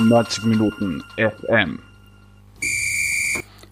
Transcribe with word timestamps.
90 0.00 0.44
Minuten 0.44 1.02
FM. 1.16 1.80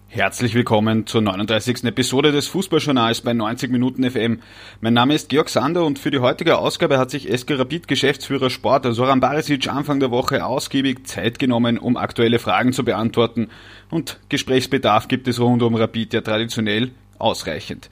Herzlich 0.09 0.55
willkommen 0.55 1.07
zur 1.07 1.21
39. 1.21 1.85
Episode 1.85 2.33
des 2.33 2.47
Fußballjournals 2.47 3.21
bei 3.21 3.33
90 3.33 3.71
Minuten 3.71 4.09
FM. 4.09 4.41
Mein 4.81 4.93
Name 4.93 5.13
ist 5.13 5.29
Georg 5.29 5.47
Sander 5.47 5.85
und 5.85 5.99
für 5.99 6.11
die 6.11 6.19
heutige 6.19 6.57
Ausgabe 6.57 6.97
hat 6.97 7.11
sich 7.11 7.31
SK 7.31 7.51
Rapid 7.59 7.87
Geschäftsführer 7.87 8.49
Sport 8.49 8.93
Soran 8.93 9.21
Barisic 9.21 9.69
Anfang 9.69 10.01
der 10.01 10.11
Woche 10.11 10.45
ausgiebig 10.45 11.07
Zeit 11.07 11.39
genommen, 11.39 11.77
um 11.77 11.95
aktuelle 11.95 12.39
Fragen 12.39 12.73
zu 12.73 12.83
beantworten 12.83 13.49
und 13.89 14.19
Gesprächsbedarf 14.27 15.07
gibt 15.07 15.29
es 15.29 15.39
rund 15.39 15.63
um 15.63 15.75
Rapid 15.75 16.13
ja 16.13 16.21
traditionell 16.21 16.91
ausreichend. 17.19 17.89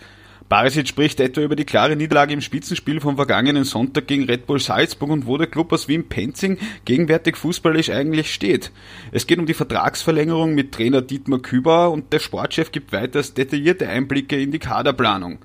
Barisic 0.47 0.87
spricht 0.87 1.19
etwa 1.19 1.41
über 1.41 1.55
die 1.55 1.65
klare 1.65 1.95
Niederlage 1.95 2.33
im 2.33 2.41
Spitzenspiel 2.41 3.01
vom 3.01 3.15
vergangenen 3.15 3.63
Sonntag 3.63 4.05
gegen 4.05 4.25
Red 4.25 4.45
Bull 4.45 4.59
Salzburg 4.59 5.09
und 5.09 5.25
wo 5.25 5.37
der 5.37 5.47
Club 5.47 5.73
aus 5.73 5.87
Wien-Penzing 5.87 6.59
gegenwärtig 6.85 7.35
fußballisch 7.35 7.89
eigentlich 7.89 8.31
steht. 8.31 8.71
Es 9.11 9.25
geht 9.25 9.39
um 9.39 9.47
die 9.47 9.55
Vertragsverlängerung 9.55 10.53
mit 10.53 10.71
Trainer 10.71 11.01
Dietmar 11.01 11.39
Kübauer 11.39 11.91
und 11.91 12.13
der 12.13 12.19
Sportchef 12.19 12.71
gibt 12.71 12.93
weiters 12.93 13.33
detaillierte 13.33 13.89
Einblicke 13.89 14.39
in 14.39 14.51
die 14.51 14.59
Kaderplanung. 14.59 15.39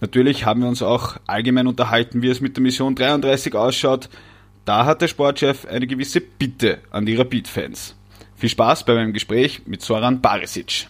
Natürlich 0.00 0.46
haben 0.46 0.62
wir 0.62 0.68
uns 0.68 0.82
auch 0.82 1.18
allgemein 1.26 1.66
unterhalten, 1.66 2.22
wie 2.22 2.28
es 2.28 2.40
mit 2.40 2.56
der 2.56 2.62
Mission 2.62 2.94
33 2.94 3.54
ausschaut. 3.54 4.08
Da 4.64 4.86
hat 4.86 5.02
der 5.02 5.08
Sportchef 5.08 5.66
eine 5.66 5.86
gewisse 5.86 6.22
Bitte 6.22 6.78
an 6.90 7.04
die 7.04 7.14
Rapid-Fans. 7.14 7.94
Viel 8.36 8.48
Spaß 8.48 8.84
bei 8.84 8.94
meinem 8.94 9.12
Gespräch 9.12 9.62
mit 9.66 9.82
Soran 9.82 10.22
Barisic. 10.22 10.88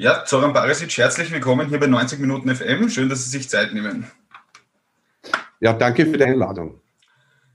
Ja, 0.00 0.24
Zoran 0.24 0.54
Barisic, 0.54 0.96
herzlich 0.96 1.30
willkommen 1.30 1.68
hier 1.68 1.78
bei 1.78 1.86
90 1.86 2.20
Minuten 2.20 2.56
FM. 2.56 2.88
Schön, 2.88 3.10
dass 3.10 3.22
Sie 3.22 3.28
sich 3.28 3.50
Zeit 3.50 3.74
nehmen. 3.74 4.10
Ja, 5.60 5.74
danke 5.74 6.06
für 6.06 6.16
die 6.16 6.24
Einladung. 6.24 6.80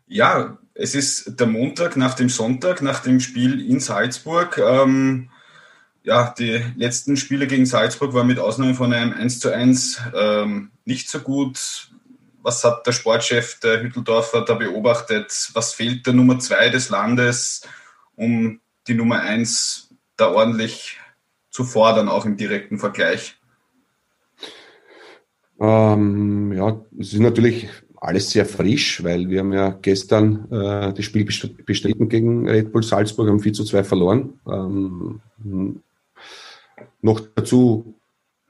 Ja, 0.05 0.59
es 0.75 0.93
ist 0.93 1.39
der 1.39 1.47
Montag 1.47 1.97
nach 1.97 2.13
dem 2.13 2.29
Sonntag, 2.29 2.83
nach 2.83 2.99
dem 2.99 3.19
Spiel 3.19 3.67
in 3.67 3.79
Salzburg. 3.79 4.59
Ähm, 4.59 5.31
ja, 6.03 6.35
die 6.37 6.63
letzten 6.75 7.17
Spiele 7.17 7.47
gegen 7.47 7.65
Salzburg 7.65 8.13
waren 8.13 8.27
mit 8.27 8.37
Ausnahme 8.37 8.75
von 8.75 8.93
einem 8.93 9.13
1 9.13 9.39
zu 9.39 9.51
1 9.51 10.01
ähm, 10.13 10.69
nicht 10.85 11.09
so 11.09 11.21
gut. 11.21 11.89
Was 12.43 12.63
hat 12.63 12.85
der 12.85 12.91
Sportchef 12.91 13.59
der 13.59 13.81
Hütteldorfer 13.81 14.45
da 14.45 14.53
beobachtet? 14.53 15.49
Was 15.53 15.73
fehlt 15.73 16.05
der 16.05 16.13
Nummer 16.13 16.37
2 16.37 16.69
des 16.69 16.89
Landes, 16.89 17.67
um 18.15 18.61
die 18.87 18.93
Nummer 18.93 19.21
1 19.21 19.89
da 20.15 20.27
ordentlich 20.27 20.99
zu 21.55 21.63
fordern, 21.63 22.09
auch 22.09 22.25
im 22.25 22.35
direkten 22.35 22.79
Vergleich? 22.79 23.37
Ähm, 25.57 26.51
ja, 26.51 26.81
es 26.99 27.13
ist 27.13 27.21
natürlich 27.21 27.69
alles 27.95 28.29
sehr 28.29 28.45
frisch, 28.45 29.01
weil 29.05 29.29
wir 29.29 29.39
haben 29.39 29.53
ja 29.53 29.69
gestern 29.69 30.51
äh, 30.51 30.93
das 30.93 31.05
Spiel 31.05 31.23
bestritten 31.23 32.09
gegen 32.09 32.49
Red 32.49 32.73
Bull 32.73 32.83
Salzburg, 32.83 33.29
haben 33.29 33.39
4 33.39 33.53
zu 33.53 33.63
2 33.63 33.85
verloren. 33.85 34.33
Ähm, 34.45 35.21
noch 37.01 37.21
dazu 37.35 37.95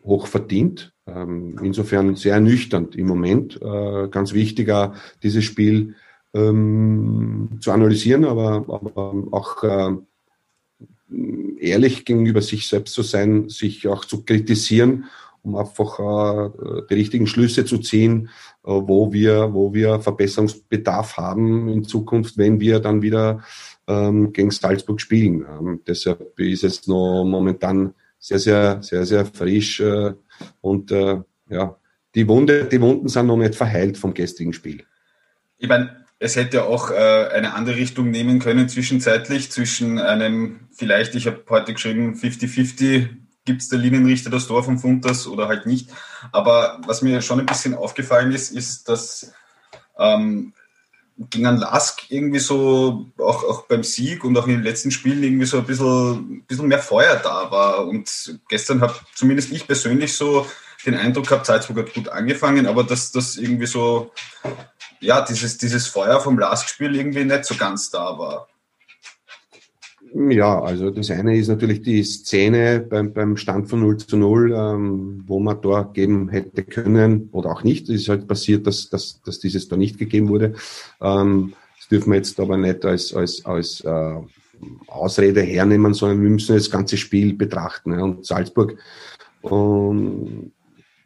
hoch 0.04 0.26
verdient. 0.26 0.92
Ähm, 1.06 1.60
insofern 1.62 2.16
sehr 2.16 2.34
ernüchternd 2.34 2.96
im 2.96 3.06
Moment. 3.06 3.62
Äh, 3.62 4.08
ganz 4.10 4.34
wichtiger, 4.34 4.96
dieses 5.22 5.44
Spiel 5.44 5.94
ähm, 6.34 7.60
zu 7.60 7.72
analysieren, 7.72 8.26
aber, 8.26 8.66
aber 8.68 9.14
auch 9.30 9.64
äh, 9.64 9.96
ehrlich 11.60 12.06
gegenüber 12.06 12.42
sich 12.42 12.68
selbst 12.68 12.94
zu 12.94 13.04
sein, 13.04 13.50
sich 13.50 13.88
auch 13.88 14.06
zu 14.06 14.24
kritisieren, 14.24 15.06
um 15.44 15.56
einfach 15.56 16.00
äh, 16.00 16.82
die 16.90 16.96
richtigen 16.96 17.28
Schlüsse 17.28 17.66
zu 17.66 17.78
ziehen, 17.78 18.30
äh, 18.64 18.72
wo 18.72 19.14
wir, 19.14 19.54
wo 19.54 19.74
wir 19.74 20.00
Verbesserungsbedarf 20.00 21.18
haben 21.18 21.70
in 21.70 21.84
Zukunft, 21.84 22.38
wenn 22.38 22.60
wir 22.60 22.80
dann 22.80 23.02
wieder 23.02 23.44
ähm, 23.88 24.34
gegen 24.34 24.52
Salzburg 24.52 25.00
spielen. 25.00 25.46
Ähm, 25.48 25.82
deshalb 25.86 26.40
ist 26.40 26.64
es 26.64 26.88
noch 26.88 27.24
momentan 27.24 27.94
sehr, 28.18 28.40
sehr, 28.40 28.82
sehr, 28.82 29.06
sehr 29.06 29.26
frisch 29.26 29.80
äh, 29.80 30.14
und 30.62 30.92
äh, 30.92 31.22
ja, 31.50 31.78
die 32.16 32.28
Wunde, 32.28 32.66
die 32.66 32.82
Wunden 32.82 33.08
sind 33.08 33.28
noch 33.28 33.38
nicht 33.38 33.56
verheilt 33.56 33.98
vom 33.98 34.14
gestrigen 34.14 34.54
Spiel. 34.54 34.84
Ich 35.58 35.68
meine, 35.68 36.05
es 36.20 36.36
hätte 36.36 36.66
auch 36.66 36.92
äh, 36.92 37.30
eine 37.34 37.54
andere 37.54 37.76
Richtung 37.76 38.10
nehmen 38.10 38.40
können 38.40 38.70
zwischenzeitlich, 38.70 39.52
zwischen 39.52 40.00
einem, 40.00 40.68
vielleicht, 40.72 41.16
ich 41.16 41.28
habe 41.28 41.44
heute 41.50 41.74
geschrieben, 41.74 42.16
50-50, 42.16 43.10
gibt 43.46 43.62
es 43.62 43.70
der 43.70 43.80
Linienrichter 43.80 44.30
das 44.30 44.48
Tor 44.48 44.64
vom 44.64 44.80
Funtas 44.80 45.28
oder 45.28 45.48
halt 45.48 45.66
nicht. 45.66 45.90
Aber 46.32 46.82
was 46.86 47.02
mir 47.02 47.22
schon 47.22 47.40
ein 47.40 47.46
bisschen 47.46 47.76
aufgefallen 47.76 48.32
ist, 48.32 48.52
ist, 48.52 48.90
dass 48.90 49.34
ähm, 50.00 50.54
gegen 51.18 51.46
einen 51.46 51.60
Lask 51.60 52.10
irgendwie 52.10 52.40
so, 52.40 53.06
auch, 53.20 53.44
auch 53.44 53.68
beim 53.68 53.84
Sieg 53.84 54.24
und 54.24 54.38
auch 54.38 54.48
in 54.48 54.54
den 54.54 54.64
letzten 54.64 54.92
Spielen 54.92 55.24
irgendwie 55.24 55.46
so 55.46 55.60
ein 55.60 55.66
bisschen, 55.66 56.44
bisschen 56.48 56.68
mehr 56.68 56.80
Feuer 56.80 57.16
da 57.18 57.52
war. 57.52 57.88
Und 57.88 58.40
gestern 58.50 58.82
habe 58.82 58.96
zumindest 59.14 59.52
ich 59.52 59.68
persönlich 59.68 60.14
so 60.16 60.46
den 60.86 60.96
Eindruck 60.96 61.28
gehabt, 61.28 61.46
Salzburg 61.46 61.78
hat 61.78 61.94
gut 61.94 62.10
angefangen, 62.10 62.68
aber 62.68 62.84
dass 62.84 63.12
das 63.12 63.38
irgendwie 63.38 63.66
so 63.66 64.12
ja, 65.06 65.22
dieses, 65.22 65.58
dieses 65.58 65.88
Feuer 65.88 66.20
vom 66.20 66.38
Lastspiel 66.38 66.96
irgendwie 66.96 67.26
nicht 67.26 67.46
so 67.46 67.56
ganz 67.56 67.90
da 67.90 68.18
war. 68.18 68.48
Ja, 70.14 70.62
also 70.62 70.92
das 70.92 71.12
eine 71.12 71.38
ist 71.38 71.50
natürlich 71.50 71.82
die 71.82 72.02
Szene 72.04 72.80
beim, 72.80 73.12
beim 73.12 73.36
Stand 73.36 73.70
von 73.70 73.82
0 73.82 73.98
zu 73.98 74.16
0, 74.16 74.54
ähm, 74.54 75.24
wo 75.28 75.40
man 75.40 75.62
da 75.62 75.84
geben 75.94 76.30
hätte 76.30 76.64
können 76.64 77.28
oder 77.34 77.52
auch 77.52 77.64
nicht. 77.64 77.90
Es 77.90 78.02
ist 78.02 78.10
halt 78.10 78.28
passiert, 78.28 78.66
dass, 78.66 78.90
dass, 78.90 79.22
dass 79.24 79.40
dieses 79.40 79.68
da 79.68 79.76
nicht 79.76 79.98
gegeben 79.98 80.30
wurde. 80.30 80.54
Ähm, 81.02 81.54
das 81.78 81.90
dürfen 81.90 82.12
wir 82.12 82.18
jetzt 82.18 82.40
aber 82.40 82.56
nicht 82.56 82.86
als, 82.86 83.14
als, 83.14 83.46
als 83.46 83.82
äh, 83.82 84.16
Ausrede 84.88 85.42
hernehmen, 85.42 85.94
sondern 85.94 86.22
wir 86.22 86.30
müssen 86.30 86.56
das 86.56 86.72
ganze 86.72 86.96
Spiel 86.96 87.34
betrachten. 87.34 87.92
Ja. 87.92 88.04
Und 88.04 88.26
Salzburg 88.26 88.78
um, 89.42 90.52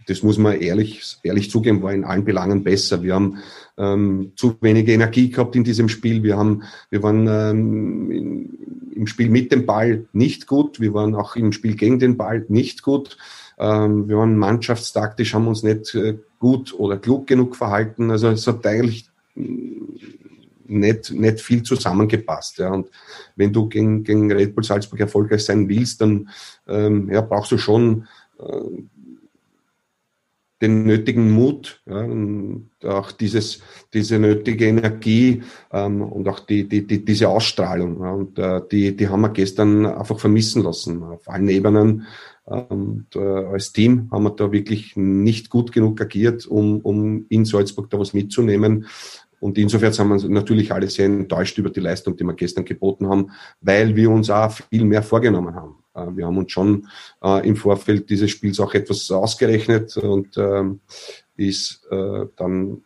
das 0.10 0.24
muss 0.24 0.40
man 0.40 0.60
ehrlich, 0.60 1.18
ehrlich 1.24 1.52
zugeben, 1.52 1.84
war 1.84 1.94
in 1.94 2.04
allen 2.04 2.26
Belangen 2.26 2.64
besser. 2.64 3.04
Wir 3.04 3.14
haben 3.14 3.38
ähm, 3.78 4.32
zu 4.36 4.56
wenig 4.62 4.88
Energie 4.88 5.30
gehabt 5.30 5.56
in 5.56 5.64
diesem 5.64 5.88
Spiel. 5.88 6.24
Wir 6.24 6.36
haben, 6.36 6.64
wir 6.90 7.04
waren 7.04 7.28
ähm, 7.28 8.12
in, 8.12 8.92
im 8.96 9.08
Spiel 9.08 9.30
mit 9.30 9.52
dem 9.52 9.66
Ball 9.66 10.08
nicht 10.12 10.48
gut. 10.48 10.80
Wir 10.80 10.94
waren 10.96 11.14
auch 11.14 11.36
im 11.36 11.52
Spiel 11.52 11.76
gegen 11.76 12.00
den 12.00 12.18
Ball 12.18 12.44
nicht 12.50 12.82
gut. 12.82 13.18
Ähm, 13.60 14.10
wir 14.10 14.18
waren 14.18 14.36
mannschaftstaktisch, 14.38 15.36
haben 15.36 15.48
uns 15.48 15.62
nicht 15.62 15.94
äh, 15.94 16.18
gut 16.40 16.74
oder 16.74 16.98
klug 16.98 17.28
genug 17.28 17.56
verhalten. 17.56 18.10
Also 18.10 18.30
es 18.30 18.48
hat 18.48 18.66
eigentlich 18.66 19.10
nicht, 20.66 21.12
nicht 21.12 21.42
viel 21.42 21.62
zusammengepasst. 21.62 22.58
Ja. 22.58 22.72
Und 22.72 22.90
wenn 23.36 23.54
du 23.54 23.70
gegen, 23.70 24.04
gegen 24.04 24.32
Red 24.32 24.56
Bull 24.56 24.64
Salzburg 24.64 25.00
erfolgreich 25.00 25.46
sein 25.46 25.70
willst, 25.70 26.02
dann 26.02 26.30
ähm, 26.68 27.12
ja, 27.12 27.22
brauchst 27.22 27.52
du 27.52 27.58
schon 27.58 28.08
äh, 28.40 28.82
den 30.62 30.86
nötigen 30.86 31.32
Mut 31.32 31.82
ja, 31.86 32.00
und 32.00 32.70
auch 32.84 33.12
dieses, 33.12 33.62
diese 33.94 34.20
nötige 34.20 34.68
Energie 34.68 35.44
ähm, 35.72 36.02
und 36.02 36.28
auch 36.28 36.40
die, 36.40 36.68
die, 36.68 36.86
die, 36.86 37.06
diese 37.06 37.30
Ausstrahlung. 37.30 38.02
Ja, 38.02 38.12
und 38.12 38.40
äh, 38.40 38.62
die, 38.72 38.96
die 38.96 39.08
haben 39.08 39.22
wir 39.22 39.30
gestern 39.30 39.86
einfach 39.86 40.20
vermissen 40.20 40.64
lassen 40.64 41.04
auf 41.04 41.28
allen 41.30 41.48
Ebenen. 41.48 42.08
Und 42.44 43.16
äh, 43.16 43.20
als 43.20 43.74
Team 43.74 44.10
haben 44.12 44.24
wir 44.24 44.32
da 44.32 44.52
wirklich 44.52 44.98
nicht 44.98 45.50
gut 45.50 45.72
genug 45.72 46.02
agiert, 46.02 46.48
um, 46.48 46.80
um 46.82 47.26
in 47.30 47.46
Salzburg 47.46 47.90
da 47.90 48.00
was 48.00 48.14
mitzunehmen. 48.14 48.88
Und 49.40 49.58
insofern 49.58 49.94
sind 49.94 50.10
wir 50.10 50.30
natürlich 50.30 50.74
alle 50.74 50.90
sehr 50.90 51.06
enttäuscht 51.06 51.58
über 51.58 51.70
die 51.70 51.80
Leistung, 51.80 52.18
die 52.18 52.24
wir 52.24 52.34
gestern 52.34 52.66
geboten 52.66 53.08
haben, 53.08 53.32
weil 53.62 53.96
wir 53.96 54.10
uns 54.10 54.30
auch 54.30 54.52
viel 54.52 54.84
mehr 54.84 55.04
vorgenommen 55.04 55.56
haben. 55.56 55.76
Äh, 55.94 56.08
wir 56.16 56.26
haben 56.26 56.38
uns 56.38 56.52
schon 56.52 56.88
äh, 57.24 57.48
im 57.48 57.56
Vorfeld 57.56 58.10
dieses 58.10 58.32
Spiels 58.32 58.60
auch 58.60 58.74
etwas 58.74 59.10
ausgerechnet 59.12 59.98
und 59.98 60.38
ähm, 60.38 60.80
ist 61.38 61.88
äh, 61.92 62.26
dann 62.36 62.84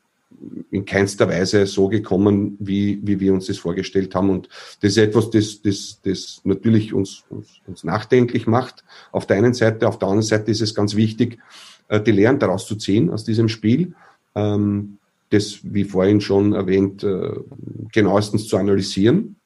in 0.71 0.83
keinster 0.83 1.29
Weise 1.29 1.65
so 1.67 1.87
gekommen, 1.87 2.57
wie, 2.59 2.99
wie 3.03 3.19
wir 3.19 3.33
uns 3.33 3.47
das 3.47 3.57
vorgestellt 3.57 4.13
haben. 4.13 4.29
Und 4.29 4.49
das 4.81 4.91
ist 4.91 4.97
etwas, 4.97 5.29
das, 5.29 5.61
das, 5.61 6.01
das 6.03 6.41
natürlich 6.43 6.93
uns, 6.93 7.23
uns, 7.29 7.61
uns 7.65 7.83
nachdenklich 7.83 8.45
macht. 8.45 8.83
Auf 9.11 9.25
der 9.25 9.37
einen 9.37 9.53
Seite, 9.53 9.87
auf 9.87 9.99
der 9.99 10.09
anderen 10.09 10.27
Seite 10.27 10.51
ist 10.51 10.61
es 10.61 10.75
ganz 10.75 10.95
wichtig, 10.95 11.39
die 11.89 12.11
Lehren 12.11 12.39
daraus 12.39 12.65
zu 12.65 12.75
ziehen 12.75 13.09
aus 13.09 13.23
diesem 13.23 13.47
Spiel. 13.47 13.93
Ähm, 14.35 14.97
das, 15.29 15.59
wie 15.63 15.85
vorhin 15.85 16.19
schon 16.19 16.53
erwähnt, 16.53 17.05
genauestens 17.91 18.47
zu 18.47 18.57
analysieren 18.57 19.37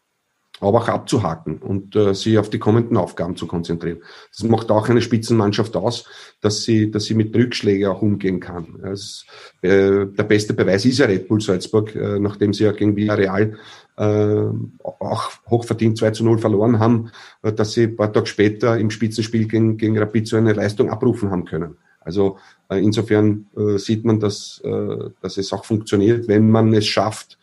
aber 0.60 0.80
auch 0.80 0.88
abzuhaken 0.88 1.58
und 1.60 1.96
äh, 1.96 2.14
sich 2.14 2.38
auf 2.38 2.50
die 2.50 2.60
kommenden 2.60 2.98
Aufgaben 2.98 3.36
zu 3.36 3.48
konzentrieren. 3.48 4.00
Das 4.32 4.48
macht 4.50 4.72
auch 4.72 4.90
eine 4.90 5.02
Spitzenmannschaft 5.02 5.76
aus, 5.76 6.06
dass 6.42 6.64
sie, 6.64 6.92
dass 6.92 7.06
sie 7.06 7.14
mit 7.14 7.36
Rückschlägen 7.36 7.88
auch 7.88 8.02
umgehen 8.02 8.40
kann. 8.40 8.80
Das, 8.82 9.26
äh, 9.62 10.06
der 10.06 10.24
beste 10.24 10.54
Beweis 10.54 10.86
ist 10.86 11.00
ja 11.00 11.06
Red 11.06 11.28
Bull 11.28 11.42
Salzburg, 11.42 11.96
äh, 11.96 12.20
nachdem 12.20 12.54
sie 12.54 12.64
ja 12.64 12.72
gegen 12.72 12.96
Villarreal 12.96 13.58
äh, 13.98 14.46
auch 14.84 15.32
hochverdient 15.50 15.98
2 15.98 16.12
zu 16.12 16.24
0 16.24 16.40
verloren 16.40 16.80
haben, 16.80 17.12
äh, 17.42 17.52
dass 17.52 17.74
sie 17.74 17.84
ein 17.84 17.96
paar 17.96 18.14
Tage 18.14 18.28
später 18.28 18.78
im 18.78 18.90
Spitzenspiel 18.90 19.48
gegen, 19.48 19.78
gegen 19.78 19.98
Rapid 19.98 20.28
so 20.28 20.38
eine 20.38 20.54
Leistung 20.54 20.90
abrufen 20.90 21.32
haben 21.32 21.46
können. 21.46 21.78
Also 22.00 22.38
äh, 22.70 22.78
insofern 22.78 23.48
äh, 23.58 23.78
sieht 23.78 24.06
man, 24.06 24.20
dass, 24.20 24.62
äh, 24.64 25.10
dass 25.22 25.38
es 25.38 25.52
auch 25.52 25.66
funktioniert, 25.66 26.28
wenn 26.28 26.50
man 26.50 26.74
es 26.74 26.88
schafft, 26.88 27.38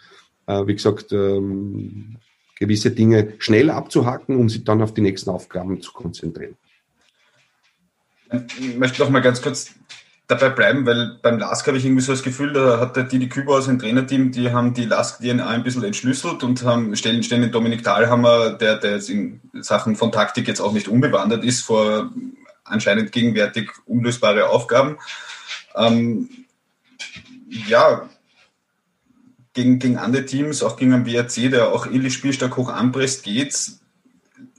äh, 0.47 0.67
wie 0.67 0.75
gesagt, 0.75 1.13
ähm, 1.13 2.17
gewisse 2.59 2.91
Dinge 2.91 3.35
schnell 3.39 3.71
abzuhacken, 3.71 4.37
um 4.37 4.49
sich 4.49 4.65
dann 4.65 4.83
auf 4.83 4.95
die 4.95 5.01
nächsten 5.01 5.31
Aufgaben 5.31 5.81
zu 5.81 5.93
konzentrieren. 5.93 6.57
Ich 8.59 8.77
möchte 8.77 9.03
noch 9.03 9.11
mal 9.11 9.21
ganz 9.21 9.43
kurz 9.43 9.75
dabei 10.27 10.49
bleiben, 10.49 10.87
weil 10.87 11.19
beim 11.23 11.39
LASK 11.39 11.67
habe 11.67 11.77
ich 11.77 11.85
irgendwie 11.85 12.03
so 12.03 12.13
das 12.13 12.23
Gefühl, 12.23 12.53
da 12.53 12.81
hat 12.81 12.97
der 12.97 13.05
Didi 13.05 13.31
aus 13.47 13.67
dem 13.67 13.79
Trainerteam, 13.79 14.33
die 14.33 14.51
haben 14.51 14.73
die 14.73 14.87
LASK-DNA 14.87 15.47
ein 15.47 15.63
bisschen 15.63 15.85
entschlüsselt 15.85 16.43
und 16.43 16.63
haben, 16.65 16.97
stellen, 16.97 17.23
stellen 17.23 17.43
den 17.43 17.53
Dominik 17.53 17.83
Dahlhammer, 17.83 18.55
der, 18.55 18.77
der 18.77 18.93
jetzt 18.93 19.11
in 19.11 19.41
Sachen 19.61 19.97
von 19.97 20.13
Taktik 20.13 20.49
jetzt 20.49 20.61
auch 20.61 20.73
nicht 20.73 20.89
unbewandert 20.89 21.45
ist, 21.45 21.63
vor 21.63 22.11
anscheinend 22.65 23.13
gegenwärtig 23.13 23.71
unlösbare 23.85 24.49
Aufgaben. 24.49 24.97
Ähm, 25.77 26.31
ja, 27.69 28.09
gegen, 29.55 29.79
gegen 29.79 29.97
andere 29.97 30.27
Teams, 30.27 30.63
auch 30.63 30.77
gegen 30.77 30.93
einen 30.93 31.07
WRC, 31.07 31.51
der 31.51 31.73
auch 31.73 31.87
ähnlich 31.87 32.15
spielstark 32.15 32.57
hoch 32.57 32.69
anpresst, 32.69 33.25
geht's 33.25 33.81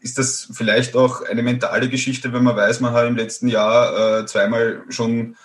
ist 0.06 0.20
das 0.20 0.48
vielleicht 0.54 0.96
auch 0.96 1.24
eine 1.24 1.42
mentale 1.42 1.90
Geschichte, 1.90 2.32
wenn 2.32 2.44
man 2.44 2.56
weiß, 2.56 2.80
man 2.80 2.94
hat 2.94 3.08
im 3.08 3.16
letzten 3.16 3.48
Jahr 3.48 4.20
äh, 4.20 4.26
zweimal 4.28 4.84
schon 4.90 5.36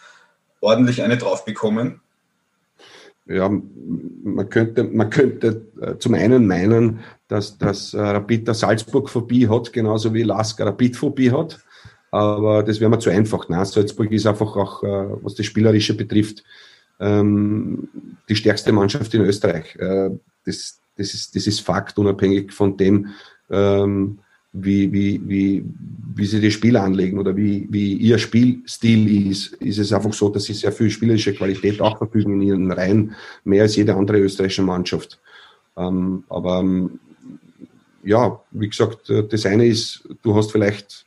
ordentlich 0.60 1.02
eine 1.02 1.16
drauf 1.16 1.46
bekommen? 1.46 2.02
Ja, 3.24 3.48
man 3.48 4.50
könnte, 4.50 4.84
man 4.84 5.08
könnte 5.08 5.66
äh, 5.80 5.96
zum 5.96 6.12
einen 6.12 6.46
meinen, 6.46 7.00
dass 7.26 7.56
das 7.56 7.94
äh, 7.94 8.00
Rapid 8.00 8.48
der 8.48 8.54
Salzburg-Phobie 8.54 9.48
hat, 9.48 9.72
genauso 9.72 10.12
wie 10.12 10.24
Lask 10.24 10.60
Rapid-Phobie 10.60 11.30
hat. 11.30 11.60
Aber 12.10 12.62
das 12.62 12.80
wäre 12.80 12.90
mir 12.90 12.98
zu 12.98 13.08
einfach. 13.08 13.48
Nein, 13.48 13.64
Salzburg 13.64 14.12
ist 14.12 14.26
einfach 14.26 14.56
auch, 14.56 14.82
äh, 14.82 15.06
was 15.22 15.36
das 15.36 15.46
Spielerische 15.46 15.94
betrifft, 15.94 16.44
ähm, 17.00 17.88
die 18.28 18.36
stärkste 18.36 18.72
Mannschaft 18.72 19.12
in 19.14 19.22
Österreich. 19.22 19.76
Das, 20.44 20.80
das, 20.96 21.14
ist, 21.14 21.34
das 21.34 21.46
ist 21.46 21.60
Fakt, 21.60 21.98
unabhängig 21.98 22.52
von 22.52 22.76
dem, 22.76 23.08
ähm, 23.50 24.18
wie, 24.52 24.92
wie, 24.92 25.20
wie, 25.26 25.64
wie 26.14 26.26
sie 26.26 26.40
das 26.40 26.52
Spiel 26.52 26.76
anlegen 26.76 27.18
oder 27.18 27.36
wie, 27.36 27.68
wie 27.70 27.94
ihr 27.94 28.18
Spielstil 28.18 29.30
ist, 29.30 29.54
ist 29.54 29.78
es 29.78 29.92
einfach 29.92 30.12
so, 30.12 30.28
dass 30.28 30.44
sie 30.44 30.54
sehr 30.54 30.72
viel 30.72 30.90
spielerische 30.90 31.34
Qualität 31.34 31.80
auch 31.80 31.98
verfügen 31.98 32.34
in 32.34 32.48
ihren 32.48 32.72
Reihen, 32.72 33.14
mehr 33.44 33.62
als 33.62 33.76
jede 33.76 33.94
andere 33.94 34.18
österreichische 34.18 34.62
Mannschaft. 34.62 35.20
Ähm, 35.76 36.24
aber 36.28 36.60
ähm, 36.60 36.98
ja, 38.02 38.40
wie 38.50 38.68
gesagt, 38.68 39.12
das 39.28 39.46
eine 39.46 39.66
ist, 39.66 40.08
du 40.22 40.34
hast 40.34 40.50
vielleicht 40.50 41.06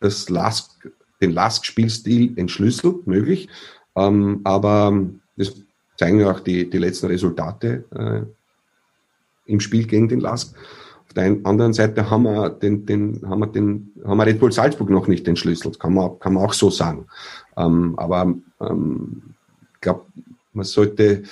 das 0.00 0.28
Lask, 0.28 0.90
den 1.20 1.32
Lask-Spielstil 1.32 2.32
entschlüsselt, 2.36 3.06
möglich, 3.06 3.48
ähm, 3.96 4.40
aber 4.44 5.02
das 5.36 5.54
zeigen 5.96 6.20
ja 6.20 6.30
auch 6.30 6.40
die, 6.40 6.68
die 6.68 6.78
letzten 6.78 7.06
Resultate 7.06 7.84
äh, 7.94 9.50
im 9.50 9.60
Spiel 9.60 9.86
gegen 9.86 10.08
den 10.08 10.20
Lask. 10.20 10.54
Auf 11.06 11.14
der 11.14 11.36
anderen 11.44 11.74
Seite 11.74 12.08
haben 12.10 12.22
wir 12.22 12.50
den, 12.50 12.86
den, 12.86 13.22
haben 13.28 13.40
wir 13.40 13.46
den, 13.46 13.92
haben 14.04 14.16
wir 14.16 14.26
Red 14.26 14.40
Bull 14.40 14.52
Salzburg 14.52 14.88
noch 14.88 15.08
nicht 15.08 15.28
entschlüsselt, 15.28 15.78
kann 15.78 15.94
man, 15.94 16.18
kann 16.18 16.34
man 16.34 16.44
auch 16.44 16.54
so 16.54 16.70
sagen. 16.70 17.06
Ähm, 17.56 17.94
aber 17.98 18.34
ähm, 18.60 19.34
ich 19.74 19.80
glaube, 19.80 20.06
man 20.52 20.64
sollte 20.64 21.22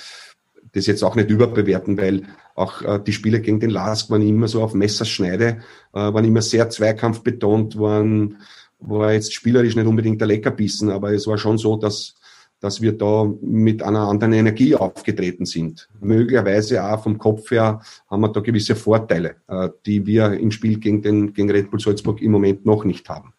das 0.73 0.85
jetzt 0.85 1.03
auch 1.03 1.15
nicht 1.15 1.29
überbewerten, 1.29 1.97
weil 1.97 2.23
auch 2.55 2.81
äh, 2.81 2.99
die 2.99 3.13
Spiele 3.13 3.41
gegen 3.41 3.59
den 3.59 3.69
Lask 3.71 4.09
waren 4.09 4.21
immer 4.21 4.47
so 4.47 4.61
auf 4.61 4.73
Messerschneide, 4.73 5.61
äh, 5.93 5.99
waren 5.99 6.25
immer 6.25 6.41
sehr 6.41 6.69
zweikampfbetont, 6.69 7.79
waren, 7.79 8.37
war 8.79 9.13
jetzt 9.13 9.33
spielerisch 9.33 9.75
nicht 9.75 9.87
unbedingt 9.87 10.21
der 10.21 10.27
Leckerbissen, 10.27 10.91
aber 10.91 11.11
es 11.11 11.27
war 11.27 11.37
schon 11.37 11.57
so, 11.57 11.75
dass 11.75 12.15
dass 12.61 12.79
wir 12.79 12.93
da 12.93 13.29
mit 13.41 13.81
einer 13.81 14.07
anderen 14.07 14.33
Energie 14.33 14.75
aufgetreten 14.75 15.45
sind. 15.45 15.89
Möglicherweise 15.99 16.83
auch 16.83 17.03
vom 17.03 17.17
Kopf 17.17 17.49
her 17.49 17.81
haben 18.09 18.21
wir 18.21 18.29
da 18.29 18.39
gewisse 18.39 18.75
Vorteile, 18.75 19.35
äh, 19.47 19.69
die 19.85 20.05
wir 20.05 20.33
im 20.33 20.51
Spiel 20.51 20.79
gegen, 20.79 21.01
den, 21.01 21.33
gegen 21.33 21.49
Red 21.49 21.71
Bull 21.71 21.79
Salzburg 21.79 22.21
im 22.21 22.31
Moment 22.31 22.65
noch 22.65 22.85
nicht 22.85 23.09
haben. 23.09 23.33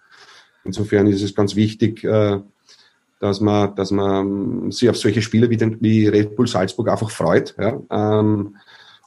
Insofern 0.64 1.06
ist 1.06 1.22
es 1.22 1.34
ganz 1.34 1.54
wichtig, 1.54 2.02
äh, 2.02 2.40
dass 3.20 3.40
man, 3.40 3.74
dass 3.76 3.92
man 3.92 4.72
sich 4.72 4.90
auf 4.90 4.96
solche 4.96 5.22
Spiele 5.22 5.48
wie, 5.48 5.56
den, 5.56 5.80
wie 5.80 6.08
Red 6.08 6.34
Bull 6.34 6.48
Salzburg 6.48 6.88
einfach 6.88 7.10
freut. 7.10 7.54
Ja? 7.56 7.80
Ähm, 7.90 8.56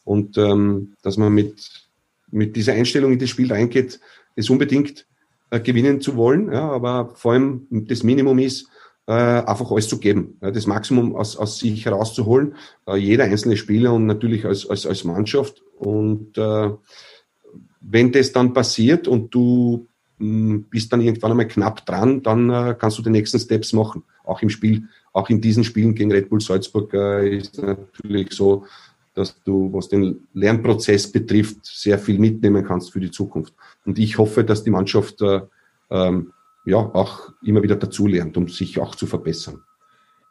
und 0.06 0.38
ähm, 0.38 0.94
dass 1.02 1.18
man 1.18 1.34
mit, 1.34 1.90
mit 2.32 2.56
dieser 2.56 2.72
Einstellung 2.72 3.12
in 3.12 3.20
das 3.20 3.30
Spiel 3.30 3.52
reingeht, 3.52 4.00
es 4.38 4.50
unbedingt 4.50 5.06
äh, 5.50 5.60
gewinnen 5.60 6.00
zu 6.00 6.16
wollen. 6.16 6.54
Ja? 6.54 6.70
Aber 6.70 7.12
vor 7.16 7.34
allem 7.34 7.68
das 7.70 8.04
Minimum 8.04 8.40
ist, 8.40 8.70
äh, 9.08 9.14
einfach 9.14 9.72
alles 9.72 9.88
zu 9.88 10.00
geben, 10.00 10.38
ja, 10.42 10.52
das 10.52 10.68
Maximum 10.68 11.16
aus, 11.16 11.38
aus 11.38 11.60
sich 11.60 11.86
herauszuholen, 11.86 12.56
äh, 12.88 12.98
jeder 12.98 13.26
einzelne 13.26 13.58
Spieler 13.58 13.94
und 13.94 14.06
natürlich 14.06 14.46
als, 14.46 14.70
als, 14.70 14.86
als 14.86 15.04
Mannschaft. 15.04 15.62
Und 15.78 16.38
äh, 16.38 16.72
wenn 17.82 18.12
das 18.12 18.32
dann 18.32 18.54
passiert 18.54 19.08
und 19.08 19.34
du 19.34 19.88
mh, 20.18 20.28
hm, 20.28 20.64
bist 20.70 20.92
dann 20.92 21.02
irgendwann 21.02 21.32
einmal 21.32 21.48
knapp 21.48 21.86
dran, 21.86 22.24
dann 22.24 22.50
äh, 22.50 22.76
kannst 22.78 22.98
du 22.98 23.04
die 23.04 23.12
nächsten 23.12 23.40
Steps 23.40 23.74
machen. 23.74 24.04
Auch 24.24 24.42
im 24.42 24.50
Spiel, 24.50 24.86
auch 25.14 25.30
in 25.30 25.40
diesen 25.40 25.64
Spielen 25.64 25.94
gegen 25.94 26.12
Red 26.12 26.30
Bull 26.30 26.42
Salzburg 26.42 26.94
äh, 26.94 27.38
ist 27.38 27.62
natürlich 27.62 28.32
so, 28.34 28.66
dass 29.14 29.42
du, 29.44 29.72
was 29.72 29.88
den 29.88 30.28
Lernprozess 30.34 31.12
betrifft, 31.12 31.60
sehr 31.64 32.00
viel 32.00 32.20
mitnehmen 32.20 32.66
kannst 32.66 32.92
für 32.92 33.00
die 33.00 33.12
Zukunft. 33.12 33.54
Und 33.86 33.98
ich 33.98 34.18
hoffe, 34.18 34.44
dass 34.44 34.64
die 34.64 34.72
Mannschaft 34.72 35.22
äh, 35.22 35.42
ähm, 35.90 36.34
ja 36.66 36.78
auch 36.78 37.32
immer 37.42 37.64
wieder 37.64 37.76
dazulernt, 37.76 38.38
um 38.38 38.48
sich 38.48 38.80
auch 38.80 38.96
zu 38.96 39.08
verbessern. 39.08 39.64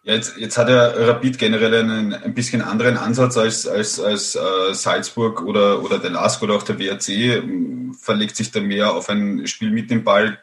Ja, 0.03 0.15
jetzt, 0.15 0.37
jetzt 0.37 0.59
hat 0.59 0.69
ja 0.69 0.89
Rapid 0.89 1.39
generell 1.39 1.75
einen 1.75 2.13
ein 2.13 2.35
bisschen 2.35 2.61
anderen 2.61 2.99
Ansatz 2.99 3.39
als, 3.39 3.67
als, 3.67 3.99
als 3.99 4.35
äh, 4.35 4.75
Salzburg 4.75 5.43
oder, 5.43 5.83
oder 5.83 5.99
der 5.99 6.11
LASK 6.11 6.43
oder 6.43 6.55
auch 6.57 6.63
der 6.63 6.79
WRC. 6.79 7.43
Verlegt 7.99 8.37
sich 8.37 8.51
da 8.51 8.61
mehr 8.61 8.93
auf 8.93 9.09
ein 9.09 9.47
Spiel 9.47 9.71
mit 9.71 9.91
dem 9.91 10.05
Ball, 10.05 10.39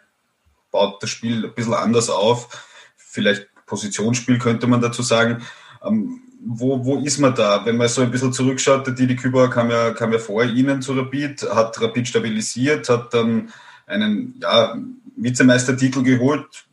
baut 0.72 1.04
das 1.04 1.12
Spiel 1.12 1.46
ein 1.46 1.54
bisschen 1.54 1.76
anders 1.76 2.10
auf. 2.10 2.66
Vielleicht 2.98 3.50
Positionsspiel 3.68 4.40
könnte 4.40 4.66
man 4.66 4.82
dazu 4.82 5.04
sagen. 5.04 5.44
Ähm, 5.86 6.22
wo, 6.44 6.84
wo 6.84 6.98
ist 6.98 7.20
man 7.20 7.36
da? 7.36 7.64
Wenn 7.66 7.78
man 7.78 7.88
so 7.88 8.02
ein 8.02 8.10
bisschen 8.10 8.34
zurückschaut, 8.34 8.88
der 8.88 8.96
Didi 8.96 9.16
Küber 9.16 9.50
kam 9.50 9.70
ja, 9.70 9.92
kam 9.92 10.12
ja 10.12 10.18
vor 10.18 10.44
Ihnen 10.44 10.82
zu 10.82 10.94
Rapid, 10.94 11.44
hat 11.54 11.80
Rapid 11.80 12.08
stabilisiert, 12.08 12.90
hat 12.90 13.14
dann 13.14 13.54
einen, 13.92 14.40
ja, 14.42 14.78
Vizemeistertitel 15.16 16.04
geholt. 16.04 16.66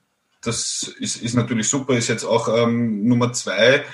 Das 0.43 0.95
ist, 1.01 1.17
ist 1.17 1.35
natürlich 1.35 1.69
super, 1.69 1.97
ist 1.97 2.09
jetzt 2.09 2.25
auch 2.25 2.49
ähm, 2.57 3.07
Nummer 3.07 3.33
zwei. 3.33 3.85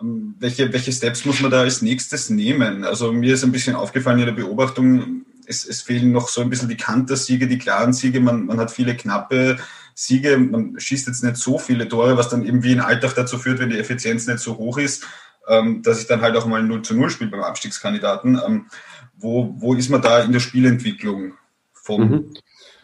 Ähm, 0.00 0.34
welche, 0.38 0.72
welche 0.72 0.92
Steps 0.92 1.24
muss 1.24 1.40
man 1.40 1.50
da 1.50 1.60
als 1.60 1.82
nächstes 1.82 2.30
nehmen? 2.30 2.84
Also 2.84 3.12
mir 3.12 3.34
ist 3.34 3.44
ein 3.44 3.52
bisschen 3.52 3.74
aufgefallen 3.74 4.20
in 4.20 4.26
der 4.26 4.32
Beobachtung, 4.32 5.24
es, 5.46 5.66
es 5.66 5.82
fehlen 5.82 6.12
noch 6.12 6.28
so 6.28 6.40
ein 6.40 6.50
bisschen 6.50 6.68
die 6.68 6.76
Kantersiege, 6.76 7.48
die 7.48 7.58
klaren 7.58 7.92
Siege. 7.92 8.20
Man, 8.20 8.46
man 8.46 8.58
hat 8.58 8.70
viele 8.70 8.94
knappe 8.94 9.58
Siege, 9.94 10.36
man 10.38 10.78
schießt 10.78 11.08
jetzt 11.08 11.24
nicht 11.24 11.36
so 11.36 11.58
viele 11.58 11.88
Tore, 11.88 12.16
was 12.16 12.28
dann 12.28 12.44
eben 12.44 12.62
wie 12.62 12.72
in 12.72 12.80
Alltag 12.80 13.14
dazu 13.14 13.38
führt, 13.38 13.58
wenn 13.58 13.70
die 13.70 13.78
Effizienz 13.78 14.26
nicht 14.26 14.40
so 14.40 14.58
hoch 14.58 14.78
ist, 14.78 15.06
ähm, 15.48 15.82
dass 15.82 16.00
ich 16.00 16.06
dann 16.06 16.20
halt 16.20 16.36
auch 16.36 16.46
mal 16.46 16.62
0 16.62 16.82
zu 16.82 16.94
0 16.94 17.10
spiele 17.10 17.30
beim 17.30 17.42
Abstiegskandidaten. 17.42 18.40
Ähm, 18.46 18.66
wo, 19.16 19.54
wo 19.58 19.74
ist 19.74 19.88
man 19.88 20.02
da 20.02 20.20
in 20.20 20.32
der 20.32 20.40
Spielentwicklung 20.40 21.32
vom, 21.72 22.08
mhm 22.08 22.34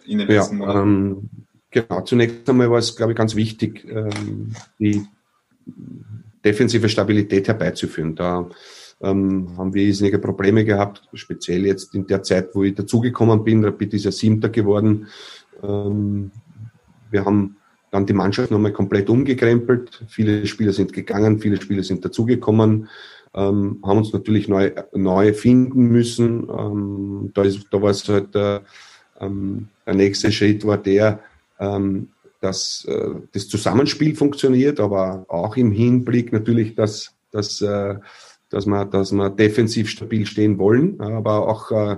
in 0.07 0.19
den 0.19 0.29
letzten 0.29 0.61
ja, 0.61 0.67
Monaten? 0.67 0.89
Ähm, 0.89 1.31
genau, 1.71 2.01
zunächst 2.03 2.49
einmal 2.49 2.71
war 2.71 2.79
es, 2.79 2.97
glaube 2.97 3.13
ich, 3.13 3.19
ganz 3.19 3.35
wichtig, 3.35 3.87
ähm, 3.89 4.53
die 4.79 5.07
defensive 6.45 6.89
Stabilität 6.89 7.49
herbeizuführen. 7.49 8.15
Da 8.15 8.49
ähm, 9.01 9.57
haben 9.57 9.75
wir 9.75 9.83
riesige 9.83 10.19
Probleme 10.19 10.65
gehabt, 10.65 11.03
speziell 11.15 11.67
jetzt 11.67 11.95
in 11.95 12.07
der 12.07 12.23
Zeit, 12.23 12.55
wo 12.55 12.63
ich 12.63 12.75
dazugekommen 12.75 13.45
bin. 13.45 13.65
Rapid 13.65 13.95
ist 13.95 14.05
ja 14.05 14.13
Siebter 14.13 14.49
geworden. 14.49 15.09
Ähm, 15.63 16.31
wir 17.11 17.25
haben 17.25 17.57
dann 17.91 18.07
die 18.07 18.13
Mannschaft 18.13 18.51
nochmal 18.51 18.73
komplett 18.73 19.09
umgekrempelt. 19.09 20.05
Viele 20.09 20.47
Spieler 20.47 20.73
sind 20.73 20.93
gegangen, 20.93 21.39
viele 21.39 21.61
Spieler 21.61 21.85
sind 21.85 22.05
dazugekommen, 22.05 22.89
ähm, 23.35 23.79
haben 23.85 23.99
uns 23.99 24.13
natürlich 24.13 24.49
neu, 24.49 24.73
neu 24.93 25.33
finden 25.33 25.87
müssen. 25.89 26.49
Ähm, 26.49 27.31
da, 27.35 27.43
ist, 27.43 27.67
da 27.71 27.81
war 27.81 27.91
es 27.91 28.09
halt 28.09 28.35
äh, 28.35 28.61
ähm, 29.21 29.69
der 29.87 29.95
nächste 29.95 30.33
Schritt 30.33 30.67
war 30.67 30.79
der, 30.79 31.21
ähm, 31.59 32.09
dass 32.41 32.85
äh, 32.87 33.11
das 33.33 33.49
Zusammenspiel 33.49 34.15
funktioniert, 34.15 34.81
aber 34.81 35.25
auch 35.29 35.57
im 35.57 35.73
Hinblick 35.73 36.33
natürlich, 36.33 36.75
dass, 36.75 37.15
dass, 37.31 37.61
äh, 37.61 37.97
dass, 38.51 38.67
wir, 38.67 38.85
dass 38.85 39.13
wir 39.13 39.31
defensiv 39.31 39.89
stabil 39.89 40.27
stehen 40.27 40.59
wollen, 40.59 41.01
aber 41.01 41.49
auch 41.49 41.71
äh, 41.71 41.97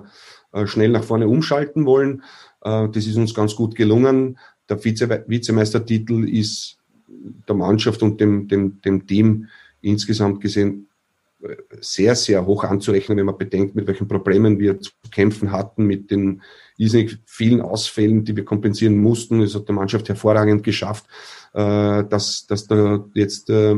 äh 0.52 0.66
schnell 0.66 0.90
nach 0.90 1.04
vorne 1.04 1.26
umschalten 1.26 1.84
wollen. 1.84 2.22
Äh, 2.62 2.88
das 2.90 3.06
ist 3.06 3.16
uns 3.16 3.34
ganz 3.34 3.56
gut 3.56 3.74
gelungen. 3.74 4.38
Der 4.68 4.78
Vize 4.78 5.24
Vizemeistertitel 5.26 6.28
ist 6.28 6.78
der 7.48 7.54
Mannschaft 7.54 8.02
und 8.02 8.20
dem, 8.20 8.46
dem, 8.48 8.80
dem 8.82 9.06
Team 9.06 9.48
insgesamt 9.80 10.40
gesehen 10.40 10.88
sehr, 11.80 12.14
sehr 12.14 12.46
hoch 12.46 12.64
anzurechnen, 12.64 13.18
wenn 13.18 13.26
man 13.26 13.38
bedenkt, 13.38 13.74
mit 13.74 13.86
welchen 13.86 14.08
Problemen 14.08 14.58
wir 14.58 14.80
zu 14.80 14.90
kämpfen 15.10 15.52
hatten, 15.52 15.84
mit 15.84 16.10
den 16.10 16.42
irrsinnig 16.76 17.18
vielen 17.24 17.60
Ausfällen, 17.60 18.24
die 18.24 18.36
wir 18.36 18.44
kompensieren 18.44 18.98
mussten. 18.98 19.40
Es 19.40 19.54
hat 19.54 19.68
der 19.68 19.74
Mannschaft 19.74 20.08
hervorragend 20.08 20.62
geschafft, 20.62 21.06
äh, 21.52 22.04
dass, 22.04 22.46
dass 22.46 22.66
da 22.66 23.04
jetzt 23.14 23.50
äh, 23.50 23.76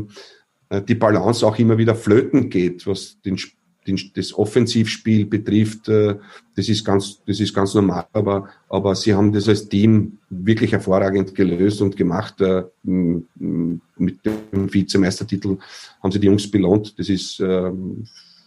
die 0.87 0.95
Balance 0.95 1.47
auch 1.47 1.59
immer 1.59 1.79
wieder 1.79 1.95
flöten 1.95 2.51
geht, 2.51 2.87
was 2.87 3.21
den, 3.23 3.39
den, 3.87 3.99
das 4.15 4.35
Offensivspiel 4.35 5.27
betrifft, 5.27 5.89
äh, 5.89 6.17
das 6.57 6.69
ist 6.69 6.85
ganz, 6.85 7.23
das 7.25 7.41
ist 7.41 7.55
ganz 7.55 7.75
normal. 7.75 8.07
Aber, 8.13 8.49
aber 8.69 8.95
sie 8.95 9.15
haben 9.15 9.33
das 9.33 9.49
als 9.49 9.69
Team 9.69 10.19
wirklich 10.29 10.73
hervorragend 10.73 11.35
gelöst 11.35 11.81
und 11.81 11.97
gemacht. 11.97 12.41
Äh, 12.41 12.65
mit 12.83 14.25
dem 14.25 14.73
Vizemeistertitel 14.73 15.57
haben 16.03 16.13
sie 16.13 16.21
die 16.21 16.27
Jungs 16.27 16.51
belohnt. 16.51 16.99
Das 16.99 17.09
ist 17.09 17.41
äh, 17.41 17.69
ein 17.69 18.07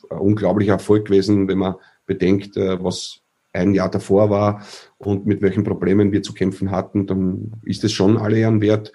unglaublicher 0.10 0.74
Erfolg 0.74 1.06
gewesen, 1.06 1.48
wenn 1.48 1.58
man 1.58 1.76
bedenkt, 2.06 2.58
äh, 2.58 2.82
was 2.84 3.21
ein 3.54 3.74
Jahr 3.74 3.90
davor 3.90 4.30
war 4.30 4.66
und 4.98 5.26
mit 5.26 5.42
welchen 5.42 5.64
Problemen 5.64 6.12
wir 6.12 6.24
zu 6.24 6.34
kämpfen 6.34 6.72
hatten, 6.72 7.08
dann 7.08 7.54
ist 7.64 7.84
es 7.84 7.92
schon 7.92 8.18
alle 8.18 8.38
Ehren 8.38 8.62
wert. 8.62 8.92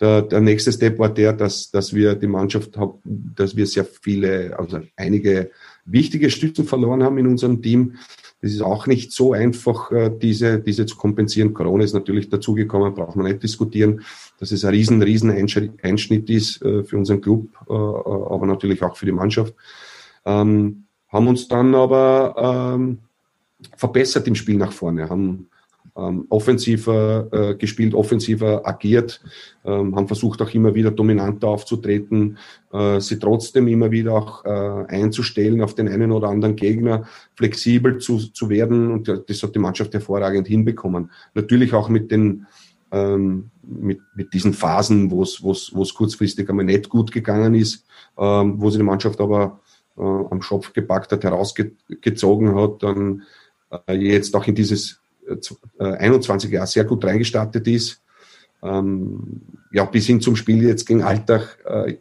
Der, 0.00 0.22
der 0.22 0.40
nächste 0.40 0.72
Step 0.72 0.98
war 0.98 1.10
der, 1.10 1.34
dass, 1.34 1.70
dass 1.70 1.94
wir 1.94 2.14
die 2.14 2.26
Mannschaft 2.26 2.78
dass 3.04 3.54
wir 3.54 3.66
sehr 3.66 3.84
viele, 3.84 4.58
also 4.58 4.80
einige 4.96 5.50
wichtige 5.84 6.30
Stützen 6.30 6.64
verloren 6.64 7.02
haben 7.02 7.18
in 7.18 7.26
unserem 7.26 7.60
Team. 7.60 7.96
Das 8.40 8.52
ist 8.52 8.62
auch 8.62 8.86
nicht 8.86 9.12
so 9.12 9.34
einfach, 9.34 9.92
äh, 9.92 10.10
diese, 10.10 10.58
diese 10.58 10.86
zu 10.86 10.96
kompensieren. 10.96 11.52
Corona 11.52 11.84
ist 11.84 11.92
natürlich 11.92 12.30
dazugekommen, 12.30 12.94
braucht 12.94 13.16
man 13.16 13.26
nicht 13.26 13.42
diskutieren, 13.42 14.02
dass 14.38 14.50
es 14.50 14.64
ein 14.64 14.72
riesen, 14.72 15.02
riesen 15.02 15.30
Einschnitt 15.82 16.30
ist 16.30 16.62
äh, 16.62 16.82
für 16.82 16.96
unseren 16.96 17.20
Club, 17.20 17.48
äh, 17.68 17.72
aber 17.72 18.46
natürlich 18.46 18.82
auch 18.82 18.96
für 18.96 19.04
die 19.04 19.12
Mannschaft. 19.12 19.54
Ähm, 20.24 20.84
haben 21.08 21.28
uns 21.28 21.48
dann 21.48 21.74
aber 21.74 22.74
ähm, 22.78 22.98
verbessert 23.76 24.26
im 24.28 24.34
Spiel 24.34 24.56
nach 24.56 24.72
vorne, 24.72 25.08
haben 25.08 25.48
ähm, 25.96 26.26
offensiver 26.28 27.28
äh, 27.32 27.54
gespielt, 27.56 27.94
offensiver 27.94 28.66
agiert, 28.66 29.20
ähm, 29.64 29.96
haben 29.96 30.06
versucht 30.06 30.40
auch 30.42 30.52
immer 30.54 30.74
wieder 30.74 30.90
dominanter 30.90 31.48
aufzutreten, 31.48 32.38
äh, 32.72 33.00
sie 33.00 33.18
trotzdem 33.18 33.68
immer 33.68 33.90
wieder 33.90 34.14
auch 34.14 34.44
äh, 34.44 34.86
einzustellen 34.88 35.62
auf 35.62 35.74
den 35.74 35.88
einen 35.88 36.12
oder 36.12 36.28
anderen 36.28 36.56
Gegner, 36.56 37.06
flexibel 37.34 37.98
zu, 37.98 38.18
zu 38.18 38.48
werden 38.48 38.90
und 38.92 39.08
das 39.26 39.42
hat 39.42 39.54
die 39.54 39.58
Mannschaft 39.58 39.92
hervorragend 39.92 40.46
hinbekommen. 40.46 41.10
Natürlich 41.34 41.74
auch 41.74 41.88
mit 41.88 42.10
den 42.10 42.46
ähm, 42.92 43.50
mit, 43.62 44.00
mit 44.16 44.32
diesen 44.32 44.52
Phasen, 44.52 45.10
wo 45.10 45.22
es 45.22 45.94
kurzfristig 45.94 46.48
einmal 46.48 46.64
nicht 46.64 46.88
gut 46.88 47.12
gegangen 47.12 47.54
ist, 47.54 47.86
ähm, 48.18 48.60
wo 48.60 48.70
sie 48.70 48.78
die 48.78 48.84
Mannschaft 48.84 49.20
aber 49.20 49.60
äh, 49.96 50.02
am 50.02 50.42
Schopf 50.42 50.72
gepackt 50.72 51.12
hat, 51.12 51.22
herausgezogen 51.22 52.54
hat, 52.56 52.82
dann 52.82 53.20
äh, 53.20 53.24
jetzt 53.88 54.34
auch 54.34 54.46
in 54.46 54.54
dieses 54.54 55.00
21 55.78 56.50
Jahr 56.50 56.66
sehr 56.66 56.84
gut 56.84 57.04
reingestartet 57.04 57.66
ist. 57.68 58.02
Ähm, 58.62 59.40
ja, 59.72 59.84
bis 59.84 60.06
hin 60.06 60.20
zum 60.20 60.36
Spiel 60.36 60.64
jetzt 60.64 60.86
gegen 60.86 61.02
Alltag, 61.02 61.58
äh, 61.64 61.96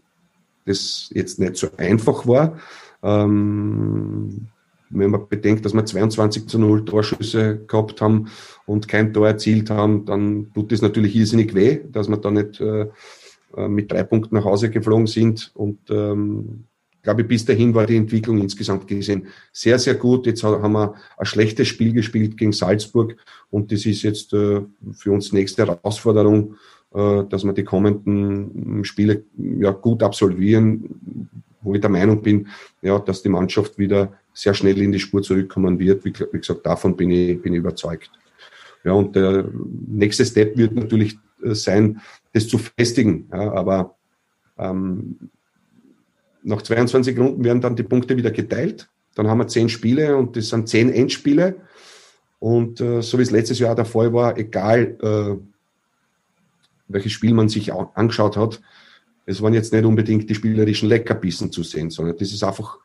das 0.66 1.10
jetzt 1.14 1.40
nicht 1.40 1.56
so 1.56 1.68
einfach 1.78 2.28
war. 2.28 2.60
Ähm, 3.02 4.48
wenn 4.90 5.12
man 5.12 5.28
bedenkt, 5.30 5.66
dass 5.66 5.74
wir 5.74 5.86
22 5.86 6.48
zu 6.48 6.60
0 6.60 6.84
Torschüsse 6.86 7.60
gehabt 7.68 8.02
haben 8.02 8.30
und 8.66 8.88
kein 8.88 9.14
Tor 9.14 9.28
erzielt 9.28 9.70
haben, 9.70 10.06
dann 10.06 10.52
tut 10.54 10.72
das 10.72 10.82
natürlich 10.82 11.16
irrsinnig 11.16 11.54
weh, 11.54 11.80
dass 11.92 12.10
wir 12.10 12.18
da 12.18 12.32
nicht 12.32 12.60
äh, 12.60 12.88
äh 13.56 13.68
mit 13.68 13.92
drei 13.92 14.04
Punkten 14.04 14.36
nach 14.36 14.46
Hause 14.46 14.70
geflogen 14.70 15.08
sind. 15.08 15.52
Und 15.54 15.80
ähm, 15.90 16.66
glaube, 17.02 17.24
bis 17.24 17.46
dahin 17.46 17.74
war 17.74 17.86
die 17.86 17.98
Entwicklung 17.98 18.40
insgesamt 18.40 18.88
gesehen 18.88 19.28
sehr, 19.52 19.80
sehr 19.80 19.96
gut. 19.96 20.26
Jetzt 20.26 20.44
haben 20.44 20.74
wir 20.74 20.96
ein 21.18 21.26
schlechtes 21.26 21.68
Spiel 21.68 21.94
gespielt 21.94 22.38
gegen 22.38 22.52
Salzburg 22.52 23.16
und 23.50 23.72
das 23.72 23.86
ist 23.86 24.04
jetzt 24.04 24.34
äh, 24.34 24.62
für 24.92 25.12
uns 25.12 25.32
nächste 25.32 25.66
Herausforderung, 25.66 26.56
äh, 26.94 27.24
dass 27.30 27.44
wir 27.44 27.54
die 27.54 27.64
kommenden 27.64 28.84
Spiele 28.84 29.24
ja, 29.38 29.72
gut 29.72 30.04
absolvieren, 30.04 31.30
wo 31.62 31.76
ich 31.76 31.82
der 31.82 31.90
Meinung 31.90 32.22
bin, 32.22 32.48
ja, 32.82 33.00
dass 33.00 33.22
die 33.22 33.30
Mannschaft 33.30 33.78
wieder 33.78 34.14
sehr 34.34 34.54
schnell 34.54 34.82
in 34.82 34.92
die 34.92 35.00
Spur 35.00 35.22
zurückkommen 35.22 35.80
wird. 35.80 36.06
Wie, 36.06 36.14
wie 36.14 36.40
gesagt, 36.40 36.66
davon 36.66 36.96
bin 36.96 37.12
ich, 37.12 37.42
bin 37.42 37.54
ich 37.54 37.60
überzeugt. 37.60 38.12
Ja, 38.84 38.94
und 38.94 39.16
der 39.16 39.46
nächste 39.88 40.26
Step 40.26 40.58
wird 40.58 40.74
natürlich 40.74 41.18
äh, 41.44 41.54
sein, 41.54 42.02
das 42.34 42.48
zu 42.48 42.58
festigen. 42.58 43.28
Ja, 43.32 43.52
aber 43.52 43.96
ähm, 44.58 45.30
nach 46.44 46.62
22 46.62 47.18
Runden 47.18 47.44
werden 47.44 47.62
dann 47.62 47.76
die 47.76 47.84
Punkte 47.84 48.18
wieder 48.18 48.32
geteilt. 48.32 48.90
Dann 49.16 49.28
haben 49.28 49.40
wir 49.40 49.48
zehn 49.48 49.70
Spiele 49.70 50.16
und 50.16 50.36
das 50.36 50.50
sind 50.50 50.70
zehn 50.70 50.92
Endspiele. 50.92 51.58
Und 52.40 52.80
äh, 52.80 53.02
so 53.02 53.18
wie 53.18 53.24
es 53.24 53.32
letztes 53.32 53.60
Jahr 53.60 53.76
der 53.76 53.86
Fall 53.86 54.14
war, 54.14 54.38
egal 54.38 54.98
äh, 55.02 55.60
welches 56.88 57.12
Spiel 57.12 57.34
man 57.34 57.50
sich 57.50 57.74
angeschaut 57.74 58.38
hat, 58.38 58.62
es 59.26 59.42
waren 59.42 59.54
jetzt 59.54 59.74
nicht 59.74 59.86
unbedingt 59.86 60.30
die 60.30 60.36
spielerischen 60.36 60.90
Leckerbissen 60.90 61.52
zu 61.52 61.64
sehen, 61.64 61.92
sondern 61.92 62.18
das 62.18 62.32
ist 62.32 62.44
einfach, 62.44 62.80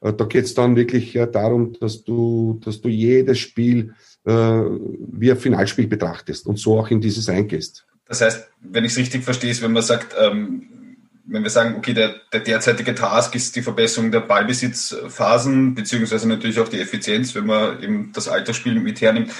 äh, 0.00 0.12
da 0.12 0.24
geht 0.24 0.44
es 0.44 0.54
dann 0.54 0.74
wirklich 0.74 1.14
äh, 1.14 1.26
darum, 1.30 1.74
dass 1.78 2.02
du, 2.02 2.60
dass 2.64 2.80
du 2.80 2.88
jedes 2.88 3.38
Spiel 3.38 3.94
äh, 4.24 4.32
wie 4.32 5.30
ein 5.30 5.36
Finalspiel 5.36 5.86
betrachtest 5.86 6.46
und 6.46 6.58
so 6.58 6.78
auch 6.78 6.90
in 6.90 7.00
dieses 7.00 7.28
reingehst. 7.28 7.86
Das 8.06 8.20
heißt, 8.20 8.48
wenn 8.60 8.84
ich 8.84 8.92
es 8.92 8.98
richtig 8.98 9.22
verstehe, 9.22 9.50
ist, 9.50 9.62
wenn 9.62 9.72
man 9.72 9.82
sagt, 9.82 10.14
ähm, 10.18 10.83
wenn 11.26 11.42
wir 11.42 11.50
sagen, 11.50 11.76
okay, 11.76 11.94
der, 11.94 12.16
der 12.32 12.40
derzeitige 12.40 12.94
Task 12.94 13.34
ist 13.34 13.56
die 13.56 13.62
Verbesserung 13.62 14.10
der 14.10 14.20
Ballbesitzphasen, 14.20 15.74
beziehungsweise 15.74 16.28
natürlich 16.28 16.60
auch 16.60 16.68
die 16.68 16.80
Effizienz, 16.80 17.34
wenn 17.34 17.46
man 17.46 17.82
eben 17.82 18.12
das 18.12 18.28
Altersspiel 18.28 18.78
mit 18.78 19.00
hernimmt. 19.00 19.32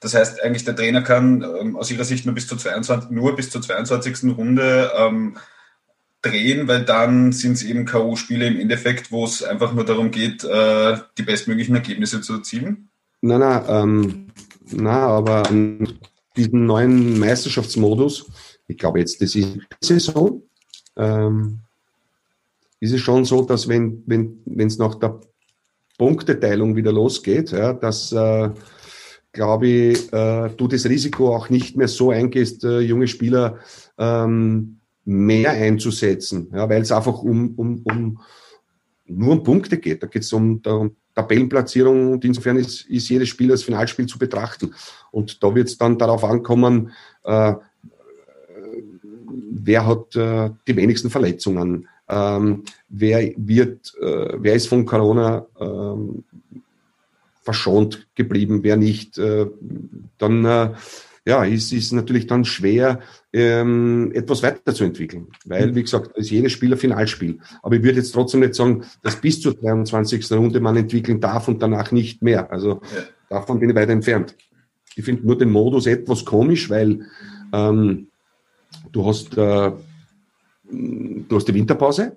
Das 0.00 0.14
heißt, 0.14 0.42
eigentlich 0.42 0.64
der 0.64 0.76
Trainer 0.76 1.02
kann 1.02 1.42
ähm, 1.42 1.76
aus 1.76 1.90
ihrer 1.90 2.04
Sicht 2.04 2.24
nur 2.24 2.34
bis 2.34 2.46
zur 2.46 2.58
22, 2.58 3.10
nur 3.10 3.34
bis 3.34 3.50
zur 3.50 3.62
22. 3.62 4.36
Runde 4.36 4.92
ähm, 4.96 5.36
drehen, 6.22 6.68
weil 6.68 6.84
dann 6.84 7.32
sind 7.32 7.52
es 7.52 7.64
eben 7.64 7.84
K.O.-Spiele 7.84 8.46
im 8.46 8.60
Endeffekt, 8.60 9.10
wo 9.12 9.24
es 9.24 9.42
einfach 9.42 9.72
nur 9.72 9.84
darum 9.84 10.10
geht, 10.10 10.44
äh, 10.44 10.98
die 11.16 11.22
bestmöglichen 11.22 11.74
Ergebnisse 11.74 12.20
zu 12.20 12.34
erzielen? 12.34 12.90
Nein, 13.20 13.40
nein, 13.40 13.64
ähm, 13.68 14.26
nein 14.70 14.86
aber 14.94 15.42
diesen 16.36 16.66
neuen 16.66 17.18
Meisterschaftsmodus, 17.18 18.30
ich 18.68 18.78
glaube 18.78 19.00
jetzt, 19.00 19.20
das 19.20 19.34
ist 19.34 19.58
Saison, 19.80 20.42
ähm, 20.98 21.60
ist 22.80 22.92
es 22.92 23.00
schon 23.00 23.24
so, 23.24 23.42
dass 23.42 23.68
wenn 23.68 24.02
wenn 24.06 24.40
wenn 24.44 24.66
es 24.66 24.78
nach 24.78 24.96
der 24.96 25.20
Punkteteilung 25.96 26.76
wieder 26.76 26.92
losgeht, 26.92 27.50
ja, 27.50 27.72
dass 27.72 28.12
äh, 28.12 28.50
glaube 29.32 29.66
ich, 29.66 30.12
äh, 30.12 30.50
du 30.56 30.68
das 30.68 30.86
Risiko 30.86 31.34
auch 31.34 31.50
nicht 31.50 31.76
mehr 31.76 31.88
so 31.88 32.10
eingehst, 32.10 32.64
äh, 32.64 32.80
junge 32.80 33.06
Spieler 33.06 33.58
ähm, 33.98 34.78
mehr 35.04 35.52
einzusetzen, 35.52 36.50
ja, 36.52 36.68
weil 36.68 36.82
es 36.82 36.92
einfach 36.92 37.22
um, 37.22 37.54
um, 37.56 37.82
um 37.84 38.20
nur 39.06 39.32
um 39.32 39.42
Punkte 39.42 39.78
geht. 39.78 40.02
Da 40.02 40.06
geht 40.06 40.22
es 40.22 40.32
um, 40.32 40.60
um 40.66 40.96
Tabellenplatzierung 41.14 42.12
und 42.12 42.24
insofern 42.24 42.56
ist, 42.56 42.86
ist 42.86 43.08
jedes 43.08 43.28
Spiel 43.28 43.50
als 43.50 43.62
Finalspiel 43.62 44.06
zu 44.06 44.18
betrachten. 44.18 44.74
Und 45.10 45.42
da 45.42 45.54
wird 45.54 45.68
es 45.68 45.78
dann 45.78 45.98
darauf 45.98 46.24
ankommen, 46.24 46.92
äh, 47.24 47.54
wer 49.64 49.86
hat 49.86 50.16
äh, 50.16 50.50
die 50.66 50.76
wenigsten 50.76 51.10
Verletzungen, 51.10 51.88
ähm, 52.08 52.64
wer 52.88 53.32
wird, 53.36 53.94
äh, 54.00 54.34
wer 54.38 54.54
ist 54.54 54.68
von 54.68 54.86
Corona 54.86 55.46
ähm, 55.60 56.24
verschont 57.42 58.06
geblieben, 58.14 58.62
wer 58.62 58.76
nicht, 58.76 59.18
äh, 59.18 59.46
dann 60.18 60.44
äh, 60.44 60.70
ja, 61.28 61.44
ist, 61.44 61.72
ist 61.72 61.92
natürlich 61.92 62.26
dann 62.26 62.46
schwer, 62.46 63.00
ähm, 63.34 64.10
etwas 64.14 64.42
weiterzuentwickeln. 64.42 65.26
Weil, 65.44 65.74
wie 65.74 65.82
gesagt, 65.82 66.16
ist 66.16 66.30
jedes 66.30 66.52
Spiel 66.52 66.72
ein 66.72 66.78
Finalspiel. 66.78 67.38
Aber 67.62 67.76
ich 67.76 67.82
würde 67.82 67.98
jetzt 67.98 68.12
trotzdem 68.12 68.40
nicht 68.40 68.54
sagen, 68.54 68.84
dass 69.02 69.20
bis 69.20 69.42
zur 69.42 69.54
23. 69.54 70.32
Runde 70.32 70.60
man 70.60 70.78
entwickeln 70.78 71.20
darf 71.20 71.46
und 71.48 71.60
danach 71.60 71.92
nicht 71.92 72.22
mehr. 72.22 72.50
Also 72.50 72.80
davon 73.28 73.60
bin 73.60 73.68
ich 73.68 73.76
weit 73.76 73.90
entfernt. 73.90 74.36
Ich 74.96 75.04
finde 75.04 75.26
nur 75.26 75.36
den 75.36 75.50
Modus 75.50 75.86
etwas 75.86 76.24
komisch, 76.24 76.70
weil 76.70 77.06
ähm, 77.52 78.07
Du 78.92 79.06
hast, 79.06 79.36
äh, 79.36 79.72
du 80.70 81.36
hast 81.36 81.48
die 81.48 81.54
Winterpause. 81.54 82.16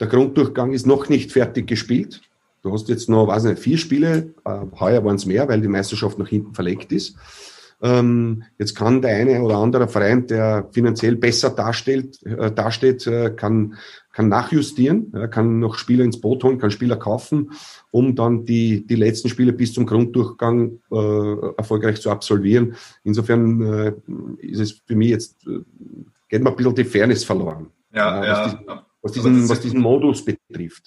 Der 0.00 0.06
Grunddurchgang 0.08 0.72
ist 0.72 0.86
noch 0.86 1.08
nicht 1.08 1.32
fertig 1.32 1.66
gespielt. 1.66 2.22
Du 2.62 2.72
hast 2.72 2.88
jetzt 2.88 3.08
noch, 3.08 3.28
weiß 3.28 3.44
nicht, 3.44 3.58
vier 3.58 3.78
Spiele. 3.78 4.34
Äh, 4.44 4.60
heuer 4.80 5.04
waren 5.04 5.16
es 5.16 5.26
mehr, 5.26 5.48
weil 5.48 5.60
die 5.60 5.68
Meisterschaft 5.68 6.18
nach 6.18 6.28
hinten 6.28 6.54
verlegt 6.54 6.92
ist. 6.92 7.16
Ähm, 7.84 8.44
jetzt 8.58 8.74
kann 8.74 9.02
der 9.02 9.14
eine 9.14 9.42
oder 9.42 9.58
andere 9.58 9.88
Verein, 9.88 10.26
der 10.26 10.70
finanziell 10.72 11.16
besser 11.16 11.50
darstellt, 11.50 12.18
äh, 12.24 12.50
dasteht, 12.50 13.06
äh, 13.06 13.30
kann, 13.36 13.74
kann 14.10 14.30
nachjustieren, 14.30 15.12
äh, 15.12 15.28
kann 15.28 15.58
noch 15.58 15.74
Spieler 15.74 16.02
ins 16.02 16.18
Boot 16.18 16.42
holen, 16.44 16.58
kann 16.58 16.70
Spieler 16.70 16.96
kaufen, 16.96 17.52
um 17.90 18.16
dann 18.16 18.46
die, 18.46 18.86
die 18.86 18.94
letzten 18.94 19.28
Spiele 19.28 19.52
bis 19.52 19.74
zum 19.74 19.84
Grunddurchgang 19.84 20.80
äh, 20.90 21.56
erfolgreich 21.58 22.00
zu 22.00 22.10
absolvieren. 22.10 22.74
Insofern 23.02 23.60
äh, 23.60 23.92
ist 24.38 24.60
es 24.60 24.82
für 24.86 24.96
mich 24.96 25.10
jetzt, 25.10 25.46
äh, 25.46 25.60
geht 26.30 26.42
mir 26.42 26.50
ein 26.50 26.56
bisschen 26.56 26.74
die 26.74 26.84
Fairness 26.84 27.22
verloren. 27.22 27.66
Ja, 27.92 28.24
ja. 28.24 28.48
Die, 28.48 28.66
was 29.02 29.12
diesen, 29.12 29.46
was 29.46 29.60
diesen 29.60 29.80
Modus 29.82 30.24
betrifft. 30.24 30.33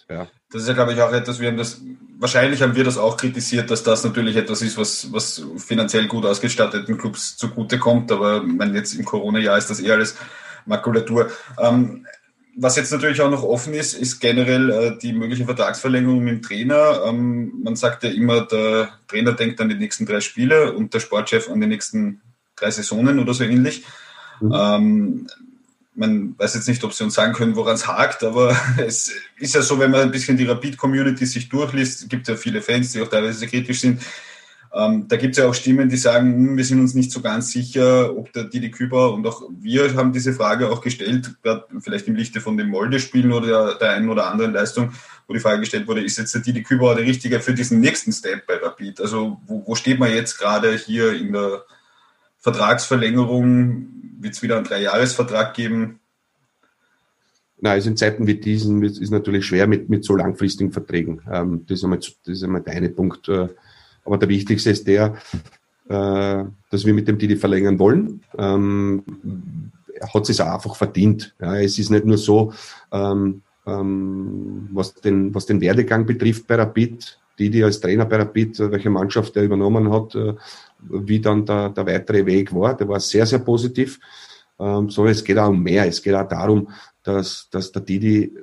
Ja. 0.09 0.27
Das 0.51 0.61
ist 0.61 0.67
ja, 0.67 0.73
glaube 0.73 0.93
ich, 0.93 1.01
auch 1.01 1.11
etwas, 1.11 1.39
wir 1.39 1.47
haben 1.47 1.57
das, 1.57 1.81
wahrscheinlich 2.19 2.61
haben 2.61 2.75
wir 2.75 2.83
das 2.83 2.97
auch 2.97 3.17
kritisiert, 3.17 3.69
dass 3.71 3.83
das 3.83 4.03
natürlich 4.03 4.35
etwas 4.35 4.61
ist, 4.61 4.77
was, 4.77 5.11
was 5.11 5.43
finanziell 5.57 6.07
gut 6.07 6.25
ausgestatteten 6.25 6.97
Clubs 6.97 7.37
zugutekommt, 7.37 8.11
aber 8.11 8.43
meine, 8.43 8.77
jetzt 8.77 8.93
im 8.93 9.05
Corona-Jahr 9.05 9.57
ist 9.57 9.69
das 9.69 9.79
eher 9.79 9.95
alles 9.95 10.15
Makulatur. 10.65 11.31
Ähm, 11.59 12.05
was 12.59 12.75
jetzt 12.75 12.91
natürlich 12.91 13.21
auch 13.21 13.29
noch 13.29 13.43
offen 13.43 13.73
ist, 13.73 13.93
ist 13.93 14.19
generell 14.19 14.69
äh, 14.71 14.97
die 14.97 15.13
mögliche 15.13 15.45
Vertragsverlängerung 15.45 16.23
mit 16.23 16.33
dem 16.33 16.41
Trainer. 16.41 17.03
Ähm, 17.05 17.61
man 17.63 17.75
sagt 17.75 18.03
ja 18.03 18.09
immer, 18.09 18.41
der 18.41 18.89
Trainer 19.07 19.33
denkt 19.33 19.61
an 19.61 19.69
die 19.69 19.75
nächsten 19.75 20.07
drei 20.07 20.21
Spiele 20.21 20.73
und 20.73 20.93
der 20.93 20.99
Sportchef 20.99 21.49
an 21.49 21.61
die 21.61 21.67
nächsten 21.67 22.21
drei 22.55 22.71
Saisonen 22.71 23.19
oder 23.19 23.35
so 23.35 23.43
ähnlich. 23.43 23.85
Mhm. 24.41 24.53
Ähm, 24.53 25.27
man 25.97 26.35
weiß 26.37 26.53
jetzt 26.53 26.67
nicht, 26.67 26.83
ob 26.83 26.93
Sie 26.93 27.03
uns 27.03 27.15
sagen 27.15 27.33
können, 27.33 27.55
woran 27.55 27.75
es 27.75 27.87
hakt, 27.87 28.23
aber 28.23 28.55
es 28.77 29.11
ist 29.39 29.55
ja 29.55 29.61
so, 29.61 29.79
wenn 29.79 29.91
man 29.91 30.01
ein 30.01 30.11
bisschen 30.11 30.37
die 30.37 30.45
Rapid-Community 30.45 31.25
sich 31.25 31.49
durchliest, 31.49 32.09
gibt 32.09 32.27
ja 32.27 32.35
viele 32.35 32.61
Fans, 32.61 32.91
die 32.91 33.01
auch 33.01 33.07
teilweise 33.07 33.47
kritisch 33.47 33.81
sind. 33.81 34.01
Ähm, 34.73 35.07
da 35.07 35.15
gibt 35.15 35.31
es 35.31 35.39
ja 35.39 35.49
auch 35.49 35.55
Stimmen, 35.55 35.89
die 35.89 35.97
sagen, 35.97 36.33
hm, 36.33 36.57
wir 36.57 36.63
sind 36.63 36.79
uns 36.79 36.93
nicht 36.93 37.11
so 37.11 37.21
ganz 37.21 37.51
sicher, 37.51 38.15
ob 38.15 38.31
der 38.33 38.43
Didi 38.43 38.69
Küber 38.69 39.13
und 39.13 39.25
auch 39.25 39.41
wir 39.59 39.95
haben 39.95 40.11
diese 40.11 40.33
Frage 40.33 40.69
auch 40.69 40.81
gestellt, 40.81 41.35
vielleicht 41.79 42.07
im 42.07 42.15
Lichte 42.15 42.41
von 42.41 42.57
dem 42.57 42.69
Molde-Spielen 42.69 43.31
oder 43.31 43.47
der, 43.47 43.75
der 43.75 43.89
einen 43.91 44.09
oder 44.09 44.29
anderen 44.29 44.53
Leistung, 44.53 44.91
wo 45.27 45.33
die 45.33 45.39
Frage 45.39 45.61
gestellt 45.61 45.87
wurde, 45.87 46.03
ist 46.03 46.17
jetzt 46.17 46.35
der 46.35 46.41
Didi 46.41 46.61
Küber 46.61 46.93
der 46.93 47.05
Richtige 47.05 47.39
für 47.39 47.53
diesen 47.53 47.79
nächsten 47.79 48.11
Step 48.11 48.45
bei 48.45 48.57
Rapid? 48.57 49.01
Also 49.01 49.41
wo, 49.47 49.63
wo 49.65 49.73
steht 49.73 49.99
man 49.99 50.11
jetzt 50.11 50.37
gerade 50.37 50.75
hier 50.75 51.13
in 51.13 51.33
der 51.33 51.63
Vertragsverlängerung? 52.39 53.96
Wird 54.19 54.33
es 54.33 54.41
wieder 54.41 54.57
einen 54.57 54.65
Dreijahresvertrag 54.65 55.53
geben? 55.53 55.99
Na, 57.59 57.71
also 57.71 57.89
in 57.89 57.97
Zeiten 57.97 58.27
wie 58.27 58.35
diesen 58.35 58.83
ist 58.83 59.01
es 59.01 59.09
natürlich 59.09 59.45
schwer 59.45 59.67
mit, 59.67 59.89
mit 59.89 60.05
so 60.05 60.15
langfristigen 60.15 60.71
Verträgen. 60.71 61.21
Ähm, 61.31 61.65
das, 61.67 61.79
ist 61.79 61.83
einmal, 61.83 61.99
das 61.99 62.17
ist 62.25 62.43
einmal 62.43 62.61
der 62.61 62.73
eine 62.73 62.89
Punkt. 62.89 63.27
Äh, 63.29 63.47
aber 64.05 64.17
der 64.17 64.29
wichtigste 64.29 64.69
ist 64.69 64.87
der, 64.87 65.15
äh, 65.89 66.43
dass 66.69 66.85
wir 66.85 66.93
mit 66.93 67.07
dem 67.07 67.17
Didi 67.17 67.35
verlängern 67.35 67.79
wollen. 67.79 68.23
Ähm, 68.37 69.03
er 69.99 70.13
hat 70.13 70.29
es 70.29 70.39
auch 70.39 70.53
einfach 70.53 70.75
verdient. 70.75 71.35
Ja, 71.39 71.59
es 71.59 71.79
ist 71.79 71.89
nicht 71.89 72.05
nur 72.05 72.17
so, 72.17 72.53
ähm, 72.91 73.41
ähm, 73.65 74.69
was, 74.71 74.93
den, 74.93 75.33
was 75.33 75.45
den 75.45 75.59
Werdegang 75.59 76.05
betrifft 76.05 76.45
bei 76.47 76.55
Rapid, 76.55 77.19
Didi 77.37 77.63
als 77.63 77.79
Trainer 77.79 78.05
bei 78.05 78.17
Rapid, 78.17 78.59
welche 78.71 78.89
Mannschaft 78.89 79.35
er 79.35 79.43
übernommen 79.43 79.91
hat, 79.91 80.15
äh, 80.15 80.33
wie 80.89 81.19
dann 81.19 81.45
der, 81.45 81.69
der 81.69 81.85
weitere 81.85 82.25
Weg 82.25 82.53
war. 82.53 82.75
Der 82.75 82.87
war 82.87 82.99
sehr, 82.99 83.25
sehr 83.25 83.39
positiv. 83.39 83.99
Ähm, 84.59 84.89
sondern 84.89 85.11
es 85.11 85.23
geht 85.23 85.37
auch 85.37 85.49
um 85.49 85.61
mehr. 85.61 85.85
Es 85.87 86.01
geht 86.01 86.15
auch 86.15 86.27
darum, 86.27 86.69
dass, 87.03 87.47
dass 87.51 87.71
der 87.71 87.83
Didi 87.83 88.33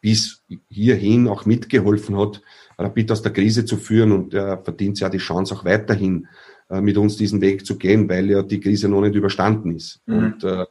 bis 0.00 0.42
hierhin 0.68 1.28
auch 1.28 1.44
mitgeholfen 1.44 2.18
hat, 2.18 2.40
Rapid 2.78 3.12
aus 3.12 3.22
der 3.22 3.32
Krise 3.32 3.64
zu 3.64 3.76
führen 3.76 4.12
und 4.12 4.32
er 4.32 4.56
verdient 4.58 4.98
ja 5.00 5.10
die 5.10 5.18
Chance 5.18 5.54
auch 5.54 5.64
weiterhin 5.66 6.26
äh, 6.70 6.80
mit 6.80 6.96
uns 6.96 7.16
diesen 7.16 7.40
Weg 7.42 7.66
zu 7.66 7.76
gehen, 7.76 8.08
weil 8.08 8.30
ja 8.30 8.42
die 8.42 8.60
Krise 8.60 8.88
noch 8.88 9.02
nicht 9.02 9.14
überstanden 9.14 9.76
ist. 9.76 10.00
Mhm. 10.06 10.16
Und 10.16 10.44
äh, 10.44 10.64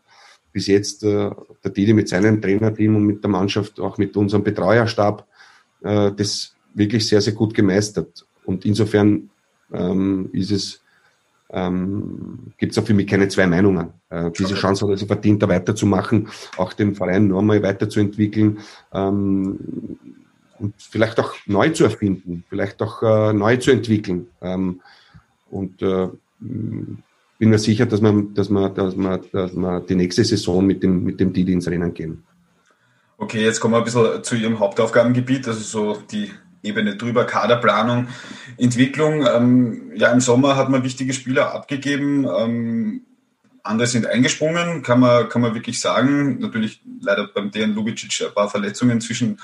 bis 0.51 0.67
jetzt 0.67 1.03
äh, 1.03 1.29
der 1.63 1.71
Didi 1.71 1.93
mit 1.93 2.09
seinem 2.09 2.41
Trainerteam 2.41 2.95
und 2.95 3.05
mit 3.05 3.23
der 3.23 3.29
Mannschaft, 3.29 3.79
auch 3.79 3.99
mit 3.99 4.17
unserem 4.17 4.43
Betreuerstab, 4.43 5.27
äh, 5.83 6.11
das 6.11 6.55
wirklich 6.79 7.07
sehr, 7.07 7.21
sehr 7.21 7.33
gut 7.33 7.53
gemeistert. 7.53 8.25
Und 8.45 8.65
insofern 8.65 9.29
ähm, 9.71 10.29
ist 10.33 10.51
es 10.51 10.81
ähm, 11.51 12.53
gibt 12.57 12.73
es 12.73 12.77
auch 12.77 12.85
für 12.85 12.93
mich 12.93 13.07
keine 13.07 13.27
zwei 13.27 13.47
Meinungen. 13.47 13.89
Äh, 14.09 14.31
diese 14.31 14.53
Chance 14.53 14.85
hat 14.85 14.91
er 14.91 14.97
sich 14.97 15.07
verdient, 15.07 15.41
da 15.41 15.49
weiterzumachen, 15.49 16.27
auch 16.57 16.73
den 16.73 16.95
Verein 16.95 17.27
nochmal 17.27 17.63
weiterzuentwickeln 17.63 18.59
ähm, 18.93 19.59
und 20.59 20.75
vielleicht 20.77 21.19
auch 21.19 21.33
neu 21.47 21.69
zu 21.69 21.85
erfinden, 21.85 22.43
vielleicht 22.49 22.81
auch 22.81 23.01
äh, 23.01 23.33
neu 23.33 23.57
zu 23.57 23.71
entwickeln. 23.71 24.27
Ähm, 24.41 24.81
und 25.49 25.81
äh, 25.81 26.09
bin 26.39 27.49
mir 27.49 27.57
sicher, 27.57 27.87
dass 27.87 28.01
man, 28.01 28.33
dass 28.35 28.49
man, 28.49 28.75
dass 28.75 28.95
man, 28.95 29.21
dass 29.31 29.53
man 29.53 29.85
die 29.87 29.95
nächste 29.95 30.23
Saison 30.23 30.65
mit 30.65 30.83
dem, 30.83 31.03
mit 31.03 31.19
dem 31.19 31.33
Didi 31.33 31.53
ins 31.53 31.67
Rennen 31.67 31.93
gehen. 31.93 32.23
Okay, 33.17 33.43
jetzt 33.43 33.59
kommen 33.59 33.73
wir 33.73 33.79
ein 33.79 33.83
bisschen 33.83 34.23
zu 34.23 34.35
Ihrem 34.35 34.59
Hauptaufgabengebiet, 34.59 35.47
also 35.47 35.59
so 35.59 36.01
die 36.11 36.31
Ebene 36.61 36.95
drüber, 36.95 37.25
Kaderplanung, 37.25 38.07
Entwicklung. 38.57 39.25
Ähm, 39.25 39.91
ja, 39.95 40.11
im 40.11 40.19
Sommer 40.19 40.55
hat 40.55 40.69
man 40.69 40.83
wichtige 40.83 41.13
Spieler 41.13 41.53
abgegeben. 41.53 42.27
Ähm, 42.27 43.05
andere 43.63 43.87
sind 43.87 44.07
eingesprungen, 44.07 44.81
kann 44.83 44.99
man, 44.99 45.29
kann 45.29 45.41
man 45.41 45.53
wirklich 45.53 45.79
sagen. 45.79 46.39
Natürlich 46.39 46.81
leider 47.01 47.27
beim 47.27 47.51
DN 47.51 47.73
Lubicic 47.73 48.27
ein 48.27 48.33
paar 48.33 48.49
Verletzungen 48.49 49.01
zwischen 49.01 49.39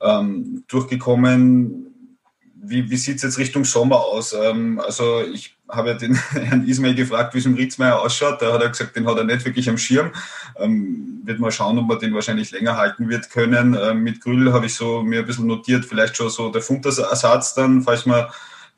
ähm, 0.00 0.64
durchgekommen. 0.68 2.16
Wie, 2.54 2.90
wie 2.90 2.96
sieht 2.96 3.16
es 3.16 3.22
jetzt 3.22 3.38
Richtung 3.38 3.64
Sommer 3.64 4.00
aus? 4.00 4.32
Ähm, 4.32 4.80
also 4.80 5.22
ich 5.22 5.53
habe 5.68 5.90
ja 5.90 5.94
den 5.94 6.14
Herrn 6.32 6.66
Ismail 6.66 6.94
gefragt, 6.94 7.34
wie 7.34 7.38
es 7.38 7.46
im 7.46 7.54
Ritzmeier 7.54 8.00
ausschaut. 8.00 8.40
Da 8.42 8.52
hat 8.52 8.62
er 8.62 8.68
gesagt, 8.68 8.96
den 8.96 9.06
hat 9.06 9.16
er 9.16 9.24
nicht 9.24 9.44
wirklich 9.44 9.68
am 9.68 9.78
Schirm. 9.78 10.12
Ähm, 10.58 11.22
wird 11.24 11.40
mal 11.40 11.50
schauen, 11.50 11.78
ob 11.78 11.86
man 11.86 11.98
den 11.98 12.14
wahrscheinlich 12.14 12.50
länger 12.50 12.76
halten 12.76 13.08
wird 13.08 13.30
können. 13.30 13.76
Ähm, 13.80 14.02
mit 14.02 14.20
Grüll 14.20 14.52
habe 14.52 14.66
ich 14.66 14.74
so 14.74 15.02
mir 15.02 15.20
ein 15.20 15.26
bisschen 15.26 15.46
notiert, 15.46 15.84
vielleicht 15.84 16.16
schon 16.16 16.30
so 16.30 16.50
der 16.50 16.62
Funtersatz 16.62 17.54
dann, 17.54 17.82
falls 17.82 18.06
man 18.06 18.26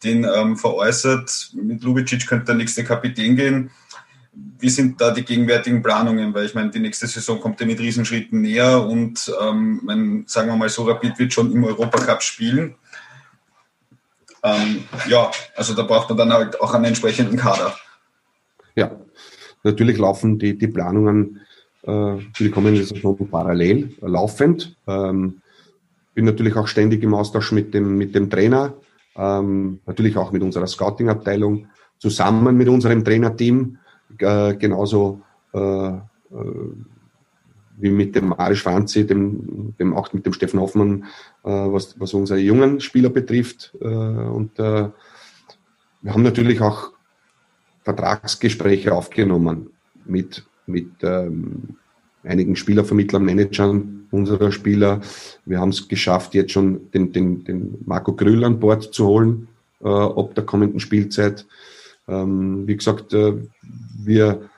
den 0.04 0.24
ähm, 0.24 0.56
veräußert. 0.56 1.50
Mit 1.54 1.82
Lubicic 1.82 2.26
könnte 2.26 2.46
der 2.46 2.54
nächste 2.56 2.84
Kapitän 2.84 3.36
gehen. 3.36 3.70
Wie 4.58 4.68
sind 4.68 5.00
da 5.00 5.10
die 5.10 5.24
gegenwärtigen 5.24 5.82
Planungen? 5.82 6.34
Weil 6.34 6.46
ich 6.46 6.54
meine, 6.54 6.70
die 6.70 6.78
nächste 6.78 7.06
Saison 7.06 7.40
kommt 7.40 7.60
ja 7.60 7.66
mit 7.66 7.80
Riesenschritten 7.80 8.42
näher 8.42 8.84
und 8.84 9.32
ähm, 9.40 9.80
mein, 9.82 10.24
sagen 10.26 10.48
wir 10.48 10.56
mal 10.56 10.68
so, 10.68 10.84
Rapid 10.84 11.18
wird 11.18 11.32
schon 11.32 11.52
im 11.52 11.64
Europacup 11.64 12.22
spielen. 12.22 12.74
Ähm, 14.46 14.84
ja, 15.08 15.30
also 15.56 15.74
da 15.74 15.82
braucht 15.82 16.08
man 16.08 16.18
dann 16.18 16.32
halt 16.32 16.60
auch 16.60 16.72
einen 16.72 16.84
entsprechenden 16.84 17.36
Kader. 17.36 17.74
Ja, 18.76 18.92
natürlich 19.64 19.98
laufen 19.98 20.38
die, 20.38 20.56
die 20.56 20.68
Planungen 20.68 21.40
äh, 21.82 22.18
für 22.32 22.44
die 22.44 22.50
kommende 22.50 22.84
Saison 22.84 23.16
parallel, 23.28 23.94
äh, 24.00 24.06
laufend. 24.06 24.76
Ähm, 24.86 25.42
bin 26.14 26.24
natürlich 26.24 26.54
auch 26.56 26.68
ständig 26.68 27.02
im 27.02 27.14
Austausch 27.14 27.50
mit 27.50 27.74
dem, 27.74 27.98
mit 27.98 28.14
dem 28.14 28.30
Trainer, 28.30 28.74
ähm, 29.16 29.80
natürlich 29.84 30.16
auch 30.16 30.30
mit 30.30 30.42
unserer 30.42 30.66
Scouting-Abteilung, 30.66 31.66
zusammen 31.98 32.56
mit 32.56 32.68
unserem 32.68 33.04
Trainerteam, 33.04 33.78
äh, 34.18 34.54
genauso 34.54 35.22
äh, 35.52 35.88
äh 35.88 36.00
wie 37.78 37.90
mit 37.90 38.14
dem 38.14 38.28
Marisch 38.28 38.62
Franzi, 38.62 39.06
dem, 39.06 39.74
dem 39.78 39.94
auch 39.94 40.12
mit 40.12 40.26
dem 40.26 40.32
Steffen 40.32 40.60
Hoffmann, 40.60 41.04
äh, 41.44 41.50
was, 41.50 41.98
was 42.00 42.14
unsere 42.14 42.38
jungen 42.38 42.80
Spieler 42.80 43.10
betrifft. 43.10 43.72
Äh, 43.80 43.86
und 43.86 44.58
äh, 44.58 44.88
wir 46.02 46.12
haben 46.12 46.22
natürlich 46.22 46.60
auch 46.60 46.92
Vertragsgespräche 47.82 48.92
aufgenommen 48.92 49.70
mit, 50.04 50.44
mit 50.66 50.90
ähm, 51.02 51.76
einigen 52.22 52.56
Spielervermittlern, 52.56 53.24
Managern 53.24 54.06
unserer 54.10 54.52
Spieler. 54.52 55.00
Wir 55.44 55.60
haben 55.60 55.70
es 55.70 55.88
geschafft, 55.88 56.34
jetzt 56.34 56.52
schon 56.52 56.90
den, 56.92 57.12
den, 57.12 57.44
den 57.44 57.78
Marco 57.84 58.12
Grüll 58.12 58.44
an 58.44 58.60
Bord 58.60 58.94
zu 58.94 59.06
holen, 59.06 59.48
äh, 59.80 59.88
ob 59.88 60.34
der 60.34 60.44
kommenden 60.44 60.80
Spielzeit. 60.80 61.46
Ähm, 62.08 62.66
wie 62.66 62.76
gesagt, 62.76 63.12
äh, 63.12 63.34
wir 63.98 64.48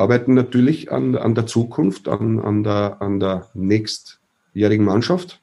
arbeiten 0.00 0.32
natürlich 0.32 0.90
an, 0.90 1.14
an 1.14 1.34
der 1.34 1.46
Zukunft, 1.46 2.08
an, 2.08 2.38
an, 2.40 2.64
der, 2.64 3.02
an 3.02 3.20
der 3.20 3.48
nächstjährigen 3.52 4.84
Mannschaft. 4.84 5.40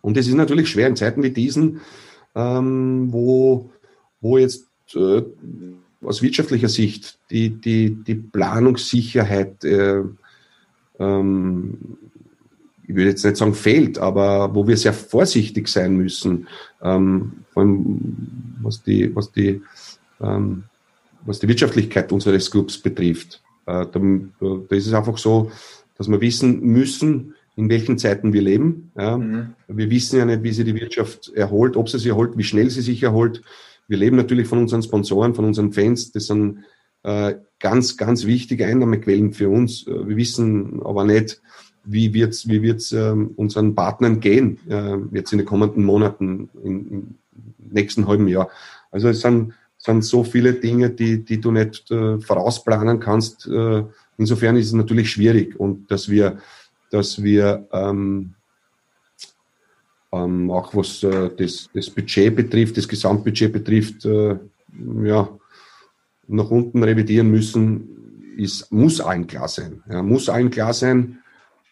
Und 0.00 0.16
es 0.16 0.26
ist 0.26 0.34
natürlich 0.34 0.70
schwer 0.70 0.88
in 0.88 0.96
Zeiten 0.96 1.22
wie 1.22 1.30
diesen, 1.30 1.82
ähm, 2.34 3.12
wo, 3.12 3.70
wo 4.22 4.38
jetzt 4.38 4.66
äh, 4.94 5.22
aus 6.02 6.22
wirtschaftlicher 6.22 6.70
Sicht 6.70 7.18
die, 7.30 7.50
die, 7.50 7.90
die 7.90 8.14
Planungssicherheit, 8.14 9.62
äh, 9.64 10.02
ähm, 10.98 11.98
ich 12.84 12.94
würde 12.94 13.10
jetzt 13.10 13.24
nicht 13.24 13.36
sagen 13.36 13.52
fehlt, 13.52 13.98
aber 13.98 14.54
wo 14.54 14.66
wir 14.66 14.78
sehr 14.78 14.94
vorsichtig 14.94 15.68
sein 15.68 15.94
müssen, 15.94 16.48
ähm, 16.80 17.44
vor 17.52 17.64
allem 17.64 18.56
was 18.62 18.82
die, 18.82 19.14
was 19.14 19.30
die, 19.30 19.60
ähm, 20.22 20.64
was 21.26 21.38
die 21.38 21.48
Wirtschaftlichkeit 21.48 22.10
unseres 22.12 22.50
Clubs 22.50 22.78
betrifft. 22.78 23.42
Äh, 23.68 23.86
da, 23.92 24.00
da 24.68 24.76
ist 24.76 24.86
es 24.86 24.94
einfach 24.94 25.18
so, 25.18 25.50
dass 25.96 26.08
wir 26.08 26.20
wissen 26.20 26.60
müssen, 26.60 27.34
in 27.56 27.68
welchen 27.68 27.98
Zeiten 27.98 28.32
wir 28.32 28.40
leben. 28.40 28.92
Ja. 28.96 29.18
Mhm. 29.18 29.54
Wir 29.66 29.90
wissen 29.90 30.18
ja 30.18 30.24
nicht, 30.24 30.42
wie 30.42 30.52
sich 30.52 30.64
die 30.64 30.74
Wirtschaft 30.74 31.32
erholt, 31.34 31.76
ob 31.76 31.88
sie 31.88 31.98
sich 31.98 32.08
erholt, 32.08 32.38
wie 32.38 32.44
schnell 32.44 32.70
sie 32.70 32.82
sich 32.82 33.02
erholt. 33.02 33.42
Wir 33.88 33.98
leben 33.98 34.16
natürlich 34.16 34.46
von 34.46 34.58
unseren 34.58 34.82
Sponsoren, 34.82 35.34
von 35.34 35.44
unseren 35.44 35.72
Fans. 35.72 36.12
Das 36.12 36.26
sind 36.26 36.60
äh, 37.02 37.34
ganz, 37.58 37.96
ganz 37.96 38.26
wichtige 38.26 38.66
Einnahmequellen 38.66 39.32
für 39.32 39.50
uns. 39.50 39.86
Äh, 39.86 40.08
wir 40.08 40.16
wissen 40.16 40.80
aber 40.84 41.04
nicht, 41.04 41.42
wie 41.84 42.14
wird's, 42.14 42.48
wie 42.48 42.62
wird's 42.62 42.92
äh, 42.92 43.14
unseren 43.36 43.74
Partnern 43.74 44.20
gehen 44.20 44.58
äh, 44.68 44.96
jetzt 45.12 45.32
in 45.32 45.38
den 45.38 45.46
kommenden 45.46 45.84
Monaten, 45.84 46.48
im 46.62 47.16
nächsten 47.58 48.06
halben 48.06 48.28
Jahr. 48.28 48.50
Also 48.90 49.08
es 49.08 49.20
sind 49.20 49.52
sind 49.78 50.04
so 50.04 50.24
viele 50.24 50.54
Dinge, 50.54 50.90
die, 50.90 51.24
die 51.24 51.40
du 51.40 51.50
nicht 51.50 51.90
äh, 51.90 52.18
vorausplanen 52.20 53.00
kannst. 53.00 53.46
Äh, 53.46 53.84
insofern 54.18 54.56
ist 54.56 54.66
es 54.66 54.72
natürlich 54.72 55.10
schwierig 55.10 55.58
und 55.58 55.90
dass 55.90 56.08
wir, 56.08 56.38
dass 56.90 57.22
wir 57.22 57.66
ähm, 57.72 58.34
ähm, 60.12 60.50
auch 60.50 60.74
was 60.74 61.02
äh, 61.02 61.30
das, 61.36 61.68
das 61.72 61.90
Budget 61.90 62.34
betrifft, 62.34 62.76
das 62.76 62.88
Gesamtbudget 62.88 63.52
betrifft, 63.52 64.04
äh, 64.04 64.36
ja, 65.02 65.28
nach 66.26 66.50
unten 66.50 66.82
revidieren 66.82 67.30
müssen, 67.30 68.34
ist, 68.36 68.70
muss 68.70 69.00
allen 69.00 69.26
klar 69.26 69.48
sein. 69.48 69.82
Ja, 69.90 70.02
muss 70.02 70.28
allen 70.28 70.50
klar 70.50 70.72
sein. 70.72 71.18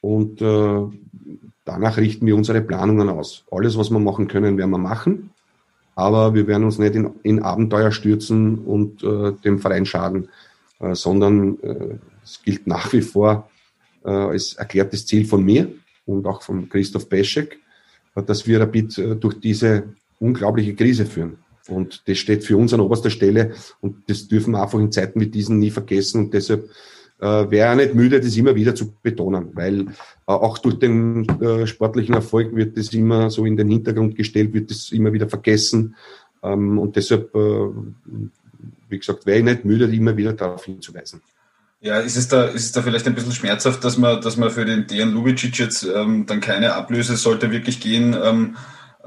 Und 0.01 0.41
äh, 0.41 0.99
danach 1.65 1.97
richten 1.97 2.27
wir 2.27 2.37
unsere 2.37 2.61
Planungen 2.61 3.09
aus. 3.09 3.45
Alles, 3.51 3.77
was 3.77 3.91
wir 3.91 3.99
machen 3.99 4.29
können, 4.29 4.57
werden 4.57 4.71
wir 4.71 4.79
machen. 4.79 5.31
Aber 5.97 6.35
wir 6.35 6.47
werden 6.47 6.65
uns 6.65 6.79
nicht 6.79 6.95
in, 6.95 7.11
in 7.23 7.43
Abenteuer 7.43 7.91
stürzen 7.91 8.59
und 8.59 9.03
äh, 9.03 9.33
dem 9.45 9.59
Verein 9.59 9.87
schaden, 9.87 10.29
äh, 10.79 10.95
sondern 10.95 11.59
äh, 11.63 11.99
es 12.23 12.43
gilt 12.45 12.67
nach 12.67 12.93
wie 12.93 13.01
vor 13.01 13.51
äh, 14.05 14.11
als 14.11 14.53
erklärtes 14.53 15.07
Ziel 15.07 15.25
von 15.25 15.43
mir 15.43 15.73
und 16.05 16.27
auch 16.27 16.43
von 16.43 16.69
Christoph 16.69 17.09
Peschek, 17.09 17.59
äh, 18.15 18.23
dass 18.23 18.47
wir 18.47 18.61
Rapid 18.61 18.99
äh, 18.99 19.17
durch 19.17 19.41
diese 19.41 19.85
unglaubliche 20.21 20.75
Krise 20.75 21.07
führen. 21.07 21.39
Und 21.69 22.03
das 22.07 22.19
steht 22.19 22.45
für 22.45 22.59
uns 22.59 22.75
an 22.75 22.81
oberster 22.81 23.11
Stelle 23.11 23.55
und 23.81 24.09
das 24.09 24.29
dürfen 24.29 24.53
wir 24.53 24.63
einfach 24.63 24.79
in 24.79 24.93
Zeiten 24.93 25.19
wie 25.21 25.27
diesen 25.27 25.59
nie 25.59 25.71
vergessen. 25.71 26.27
Und 26.27 26.35
deshalb 26.35 26.69
äh, 27.21 27.51
wäre 27.51 27.77
nicht 27.77 27.95
müde, 27.95 28.21
das 28.21 28.37
immer 28.37 28.55
wieder 28.55 28.75
zu 28.75 28.95
betonen, 29.03 29.51
weil 29.55 29.81
äh, 29.81 29.87
auch 30.27 30.59
durch 30.59 30.79
den 30.79 31.29
äh, 31.41 31.67
sportlichen 31.67 32.15
Erfolg 32.15 32.55
wird 32.55 32.77
das 32.77 32.93
immer 32.93 33.31
so 33.31 33.47
in 33.47 33.57
den 33.57 33.69
Hintergrund 33.69 34.17
gestellt, 34.17 34.53
wird 34.53 34.71
das 34.71 34.93
immer 34.93 35.13
wieder 35.13 35.29
vergessen. 35.29 35.95
Ähm, 36.43 36.79
und 36.79 36.97
deshalb, 36.97 37.35
äh, 37.35 37.69
wie 38.89 38.99
gesagt, 38.99 39.27
wäre 39.27 39.39
ich 39.39 39.45
nicht 39.45 39.65
müde, 39.65 39.85
immer 39.87 40.17
wieder 40.17 40.33
darauf 40.33 40.65
hinzuweisen. 40.65 41.23
Ja, 41.81 42.01
ist 42.01 42.17
es 42.17 42.29
da, 42.29 42.45
ist 42.45 42.65
es 42.65 42.73
da 42.73 42.83
vielleicht 42.83 43.07
ein 43.07 43.15
bisschen 43.15 43.33
schmerzhaft, 43.33 43.85
dass 43.85 43.99
man, 43.99 44.21
dass 44.21 44.37
man 44.37 44.51
für 44.51 44.65
den 44.65 44.87
Dejan 44.87 45.13
Lubicic 45.13 45.59
jetzt 45.59 45.85
ähm, 45.85 46.27
dann 46.27 46.41
keine 46.41 46.75
Ablöse 46.75 47.17
sollte 47.17 47.51
wirklich 47.51 47.81
gehen? 47.81 48.17
Ähm, 48.21 48.57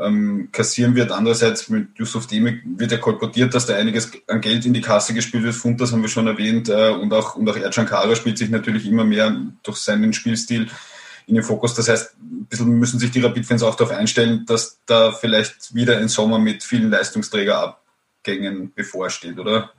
ähm, 0.01 0.49
kassieren 0.51 0.95
wird. 0.95 1.11
Andererseits 1.11 1.69
mit 1.69 1.97
Yusuf 1.97 2.27
Demir 2.27 2.59
wird 2.77 2.91
ja 2.91 2.97
kolportiert, 2.97 3.53
dass 3.53 3.65
da 3.65 3.75
einiges 3.75 4.11
an 4.27 4.41
Geld 4.41 4.65
in 4.65 4.73
die 4.73 4.81
Kasse 4.81 5.13
gespielt 5.13 5.43
wird. 5.43 5.55
Fund, 5.55 5.79
das 5.81 5.91
haben 5.91 6.01
wir 6.01 6.09
schon 6.09 6.27
erwähnt. 6.27 6.69
Äh, 6.69 6.91
und 6.91 7.13
auch, 7.13 7.35
und 7.35 7.49
auch 7.49 7.57
Ercan 7.57 7.85
Kara 7.85 8.15
spielt 8.15 8.37
sich 8.37 8.49
natürlich 8.49 8.85
immer 8.87 9.03
mehr 9.03 9.35
durch 9.63 9.77
seinen 9.77 10.13
Spielstil 10.13 10.67
in 11.27 11.35
den 11.35 11.43
Fokus. 11.43 11.73
Das 11.75 11.87
heißt, 11.87 12.15
ein 12.19 12.45
bisschen 12.45 12.79
müssen 12.79 12.99
sich 12.99 13.11
die 13.11 13.21
Rapid-Fans 13.21 13.63
auch 13.63 13.75
darauf 13.75 13.95
einstellen, 13.95 14.45
dass 14.47 14.79
da 14.85 15.11
vielleicht 15.11 15.75
wieder 15.75 15.97
ein 15.97 16.07
Sommer 16.07 16.39
mit 16.39 16.63
vielen 16.63 16.89
Leistungsträgerabgängen 16.89 18.73
bevorsteht, 18.73 19.37
oder? 19.37 19.71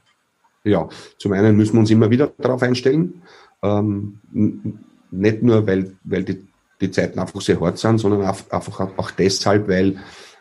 Ja, 0.62 0.88
zum 1.18 1.32
einen 1.32 1.56
müssen 1.56 1.74
wir 1.74 1.80
uns 1.80 1.90
immer 1.90 2.10
wieder 2.10 2.32
darauf 2.38 2.62
einstellen. 2.62 3.22
Ähm, 3.62 4.20
nicht 5.10 5.42
nur, 5.42 5.66
weil, 5.66 5.96
weil 6.04 6.24
die 6.24 6.46
die 6.80 6.90
Zeiten 6.90 7.18
einfach 7.18 7.40
sehr 7.40 7.60
hart 7.60 7.78
sind, 7.78 7.98
sondern 7.98 8.22
einfach 8.22 8.80
auch 8.96 9.10
deshalb, 9.12 9.68
weil 9.68 9.98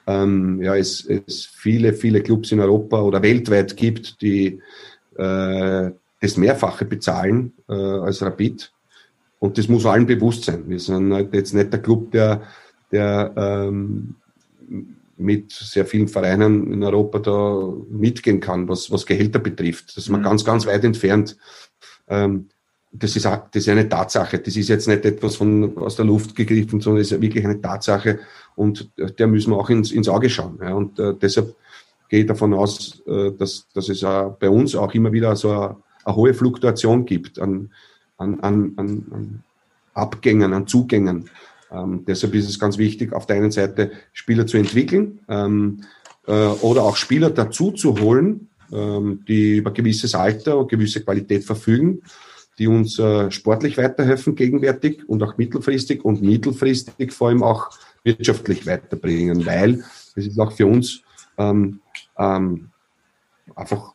ähm, 0.08 0.62
ja, 0.62 0.76
es, 0.76 1.06
es 1.06 1.46
viele, 1.46 1.94
viele 1.94 2.22
Clubs 2.22 2.52
in 2.52 2.60
Europa 2.60 3.02
oder 3.02 3.22
weltweit 3.22 3.76
gibt, 3.78 4.22
die 4.22 4.60
äh, 5.18 5.92
das 6.22 6.38
Mehrfache 6.38 6.86
bezahlen 6.86 7.54
äh, 7.68 7.74
als 7.74 8.22
Rapid. 8.22 8.72
Und 9.40 9.58
das 9.58 9.68
muss 9.68 9.86
allen 9.86 10.06
bewusst 10.06 10.46
sein. 10.46 10.64
Wir 10.68 10.80
sind 10.80 11.14
halt 11.14 11.34
jetzt 11.34 11.54
nicht 11.54 11.72
der 11.72 11.82
Club, 11.82 12.12
der, 12.12 12.42
der 12.92 13.34
ähm, 13.38 14.16
mit 15.16 15.52
sehr 15.52 15.86
vielen 15.86 16.08
Vereinen 16.08 16.72
in 16.72 16.84
Europa 16.84 17.20
da 17.20 17.74
mitgehen 17.90 18.40
kann, 18.40 18.68
was, 18.68 18.90
was 18.90 19.06
Gehälter 19.06 19.40
betrifft. 19.40 19.90
Das 19.90 19.98
ist 19.98 20.10
man 20.10 20.22
mhm. 20.22 20.26
ganz, 20.26 20.46
ganz 20.46 20.66
weit 20.66 20.84
entfernt. 20.84 21.38
Ähm, 22.08 22.50
das 22.92 23.16
ist, 23.16 23.26
das 23.26 23.44
ist 23.54 23.70
eine 23.70 23.88
Tatsache. 23.88 24.40
Das 24.40 24.56
ist 24.56 24.68
jetzt 24.68 24.88
nicht 24.88 25.06
etwas 25.06 25.36
von, 25.36 25.78
aus 25.78 25.96
der 25.96 26.06
Luft 26.06 26.36
gegriffen, 26.36 26.82
sondern 26.82 27.02
es 27.02 27.12
ist 27.12 27.22
wirklich 27.22 27.46
eine 27.46 27.62
Tatsache 27.62 28.20
und 28.56 28.90
der 28.98 29.28
müssen 29.28 29.52
wir 29.52 29.58
auch 29.58 29.70
ins, 29.70 29.92
ins 29.92 30.10
Auge 30.10 30.30
schauen. 30.30 30.60
Ja. 30.62 30.74
Und 30.74 31.00
äh, 31.00 31.14
deshalb 31.14 31.56
gehe 32.10 32.22
ich 32.22 32.26
davon 32.26 32.54
aus, 32.54 33.02
äh, 33.08 33.32
dass, 33.32 33.68
dass 33.74 33.90
es 33.90 34.02
äh, 34.02 34.30
bei 34.40 34.50
uns 34.50 34.76
auch 34.76 34.94
immer 34.94 35.12
wieder 35.12 35.36
so 35.36 35.52
eine, 35.52 35.76
eine 36.04 36.16
hohe 36.16 36.34
Fluktuation 36.34 37.06
gibt 37.06 37.40
an, 37.40 37.70
an, 38.18 38.40
an, 38.40 38.74
an 38.78 39.44
Abgängen, 39.94 40.54
an 40.54 40.66
Zugängen. 40.66 41.30
Ähm, 41.72 42.04
deshalb 42.08 42.34
ist 42.34 42.50
es 42.50 42.58
ganz 42.58 42.80
wichtig, 42.80 43.14
auf 43.14 43.28
der 43.28 43.36
einen 43.36 43.52
Seite 43.52 43.92
Spieler 44.14 44.48
zu 44.48 44.58
entwickeln 44.58 45.20
ähm, 45.30 45.82
äh, 46.26 46.32
oder 46.32 46.84
auch 46.84 46.96
Spieler 46.96 47.30
dazu 47.30 47.72
zu 47.72 48.00
holen, 48.00 48.50
ähm, 48.72 49.24
die 49.28 49.58
über 49.58 49.72
gewisses 49.72 50.16
Alter 50.16 50.58
und 50.58 50.70
gewisse 50.70 51.04
Qualität 51.04 51.44
verfügen 51.44 52.02
die 52.60 52.68
uns 52.68 53.00
äh, 53.00 53.32
sportlich 53.32 53.78
weiterhelfen 53.78 54.36
gegenwärtig 54.36 55.08
und 55.08 55.24
auch 55.24 55.38
mittelfristig 55.38 56.04
und 56.04 56.22
mittelfristig 56.22 57.14
vor 57.14 57.30
allem 57.30 57.42
auch 57.42 57.70
wirtschaftlich 58.04 58.68
weiterbringen, 58.68 59.46
weil 59.46 59.84
es 60.16 60.28
ist 60.28 60.40
auch 60.40 60.52
für 60.52 60.68
uns 60.68 61.02
ähm, 61.38 61.80
ähm, 62.18 62.70
einfach 63.56 63.94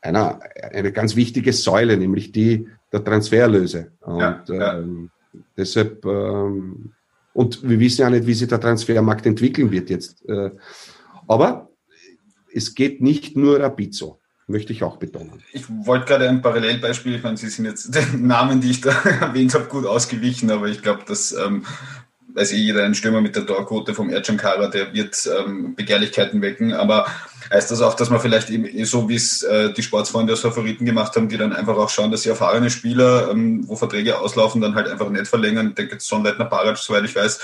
einer, 0.00 0.40
eine 0.72 0.90
ganz 0.90 1.16
wichtige 1.16 1.52
Säule, 1.52 1.96
nämlich 1.96 2.32
die 2.32 2.66
der 2.90 3.04
Transferlöse. 3.04 3.92
Und 4.00 4.20
ja, 4.20 4.42
ja. 4.48 4.78
Ähm, 4.78 5.10
deshalb, 5.56 6.04
ähm, 6.06 6.92
und 7.34 7.68
wir 7.68 7.78
wissen 7.78 8.00
ja 8.00 8.10
nicht, 8.10 8.26
wie 8.26 8.34
sich 8.34 8.48
der 8.48 8.60
Transfermarkt 8.60 9.26
entwickeln 9.26 9.70
wird 9.70 9.90
jetzt. 9.90 10.26
Äh, 10.26 10.50
aber 11.26 11.68
es 12.52 12.74
geht 12.74 13.02
nicht 13.02 13.36
nur 13.36 13.60
Rapid 13.60 13.94
so 13.94 14.18
möchte 14.48 14.72
ich 14.72 14.82
auch 14.82 14.96
betonen. 14.96 15.42
Ich 15.52 15.64
wollte 15.68 16.06
gerade 16.06 16.28
ein 16.28 16.42
Parallelbeispiel, 16.42 17.14
ich 17.14 17.22
meine, 17.22 17.36
Sie 17.36 17.48
sind 17.48 17.66
jetzt 17.66 17.94
den 17.94 18.26
Namen, 18.26 18.60
die 18.60 18.70
ich 18.70 18.80
da 18.80 18.90
erwähnt 19.20 19.54
habe, 19.54 19.66
gut 19.66 19.86
ausgewichen, 19.86 20.50
aber 20.50 20.66
ich 20.66 20.82
glaube, 20.82 21.02
dass 21.06 21.32
ähm, 21.32 21.64
weiß 22.34 22.52
eh 22.52 22.56
jeder, 22.56 22.84
ein 22.84 22.94
Stürmer 22.94 23.20
mit 23.20 23.36
der 23.36 23.46
Torquote 23.46 23.94
vom 23.94 24.10
Ercan 24.10 24.38
der 24.72 24.92
wird 24.92 25.28
ähm, 25.38 25.74
Begehrlichkeiten 25.74 26.40
wecken, 26.40 26.72
aber 26.72 27.06
heißt 27.50 27.70
das 27.70 27.80
auch, 27.80 27.94
dass 27.94 28.10
man 28.10 28.20
vielleicht 28.20 28.50
eben 28.50 28.64
eh 28.64 28.84
so, 28.84 29.08
wie 29.08 29.16
es 29.16 29.42
äh, 29.42 29.72
die 29.72 29.82
Sportsfreunde 29.82 30.32
als 30.32 30.40
Favoriten 30.40 30.84
gemacht 30.84 31.16
haben, 31.16 31.28
die 31.28 31.36
dann 31.36 31.52
einfach 31.52 31.76
auch 31.76 31.88
schauen, 31.88 32.10
dass 32.10 32.22
sie 32.22 32.28
erfahrene 32.28 32.70
Spieler, 32.70 33.30
ähm, 33.30 33.66
wo 33.66 33.76
Verträge 33.76 34.18
auslaufen, 34.18 34.60
dann 34.60 34.74
halt 34.74 34.88
einfach 34.88 35.08
nicht 35.08 35.26
verlängern. 35.26 35.68
Ich 35.68 35.74
denke 35.74 35.92
jetzt 35.94 36.06
Sonnleitner 36.06 36.44
Barac, 36.44 36.76
soweit 36.78 37.04
ich 37.04 37.16
weiß, 37.16 37.40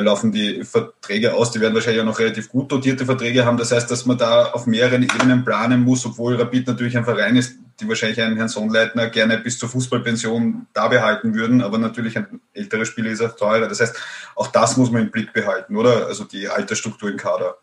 laufen 0.00 0.32
die 0.32 0.64
Verträge 0.64 1.34
aus. 1.34 1.50
Die 1.50 1.60
werden 1.60 1.74
wahrscheinlich 1.74 2.00
auch 2.00 2.06
noch 2.06 2.18
relativ 2.18 2.48
gut 2.48 2.72
dotierte 2.72 3.04
Verträge 3.04 3.44
haben. 3.44 3.58
Das 3.58 3.72
heißt, 3.72 3.90
dass 3.90 4.06
man 4.06 4.16
da 4.16 4.46
auf 4.52 4.66
mehreren 4.66 5.02
Ebenen 5.02 5.44
planen 5.44 5.82
muss, 5.82 6.06
obwohl 6.06 6.36
Rapid 6.36 6.66
natürlich 6.66 6.96
ein 6.96 7.04
Verein 7.04 7.36
ist, 7.36 7.56
die 7.80 7.88
wahrscheinlich 7.88 8.20
einen 8.20 8.36
Herrn 8.36 8.48
Sonnleitner 8.48 9.08
gerne 9.08 9.38
bis 9.38 9.58
zur 9.58 9.68
Fußballpension 9.68 10.66
da 10.72 10.88
behalten 10.88 11.34
würden, 11.34 11.62
aber 11.62 11.78
natürlich 11.78 12.16
ein 12.16 12.40
älterer 12.54 12.84
Spieler 12.84 13.10
ist 13.10 13.20
auch 13.20 13.36
teurer. 13.36 13.68
Das 13.68 13.80
heißt, 13.80 13.96
auch 14.36 14.48
das 14.48 14.76
muss 14.76 14.90
man 14.90 15.02
im 15.02 15.10
Blick 15.10 15.32
behalten, 15.32 15.76
oder? 15.76 16.06
Also 16.06 16.24
die 16.24 16.48
Altersstruktur 16.48 17.10
im 17.10 17.16
Kader. 17.16 17.56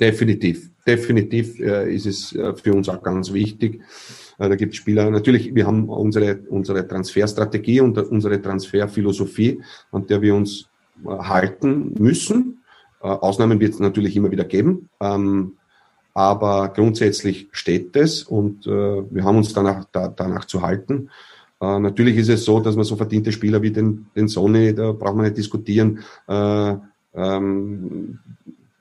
Definitiv, 0.00 0.70
definitiv 0.84 1.60
äh, 1.60 1.94
ist 1.94 2.06
es 2.06 2.34
äh, 2.34 2.54
für 2.56 2.74
uns 2.74 2.88
auch 2.88 3.00
ganz 3.00 3.32
wichtig. 3.32 3.80
Äh, 4.38 4.48
da 4.48 4.56
gibt 4.56 4.72
es 4.72 4.78
Spieler, 4.78 5.08
natürlich, 5.08 5.54
wir 5.54 5.66
haben 5.66 5.88
unsere, 5.88 6.40
unsere 6.48 6.86
Transferstrategie 6.86 7.80
und 7.80 7.96
unsere 7.98 8.42
Transferphilosophie, 8.42 9.62
an 9.92 10.06
der 10.08 10.20
wir 10.20 10.34
uns 10.34 10.62
äh, 10.62 10.73
halten 11.06 11.94
müssen. 11.98 12.64
Äh, 13.04 13.08
Ausnahmen 13.08 13.60
wird 13.60 13.74
es 13.74 13.80
natürlich 13.80 14.16
immer 14.16 14.30
wieder 14.30 14.44
geben, 14.44 14.88
ähm, 15.00 15.52
aber 16.14 16.68
grundsätzlich 16.68 17.48
steht 17.52 17.94
es 17.96 18.22
und 18.22 18.66
äh, 18.66 18.70
wir 18.70 19.24
haben 19.24 19.36
uns 19.36 19.52
danach, 19.52 19.84
da, 19.92 20.08
danach 20.08 20.46
zu 20.46 20.62
halten. 20.62 21.10
Äh, 21.60 21.78
natürlich 21.80 22.16
ist 22.16 22.30
es 22.30 22.44
so, 22.44 22.60
dass 22.60 22.76
man 22.76 22.84
so 22.84 22.96
verdiente 22.96 23.30
Spieler 23.30 23.60
wie 23.60 23.70
den, 23.70 24.06
den 24.16 24.28
Sony, 24.28 24.74
da 24.74 24.92
braucht 24.92 25.16
man 25.16 25.26
nicht 25.26 25.36
diskutieren, 25.36 26.00
äh, 26.28 26.74
ähm, 27.14 28.18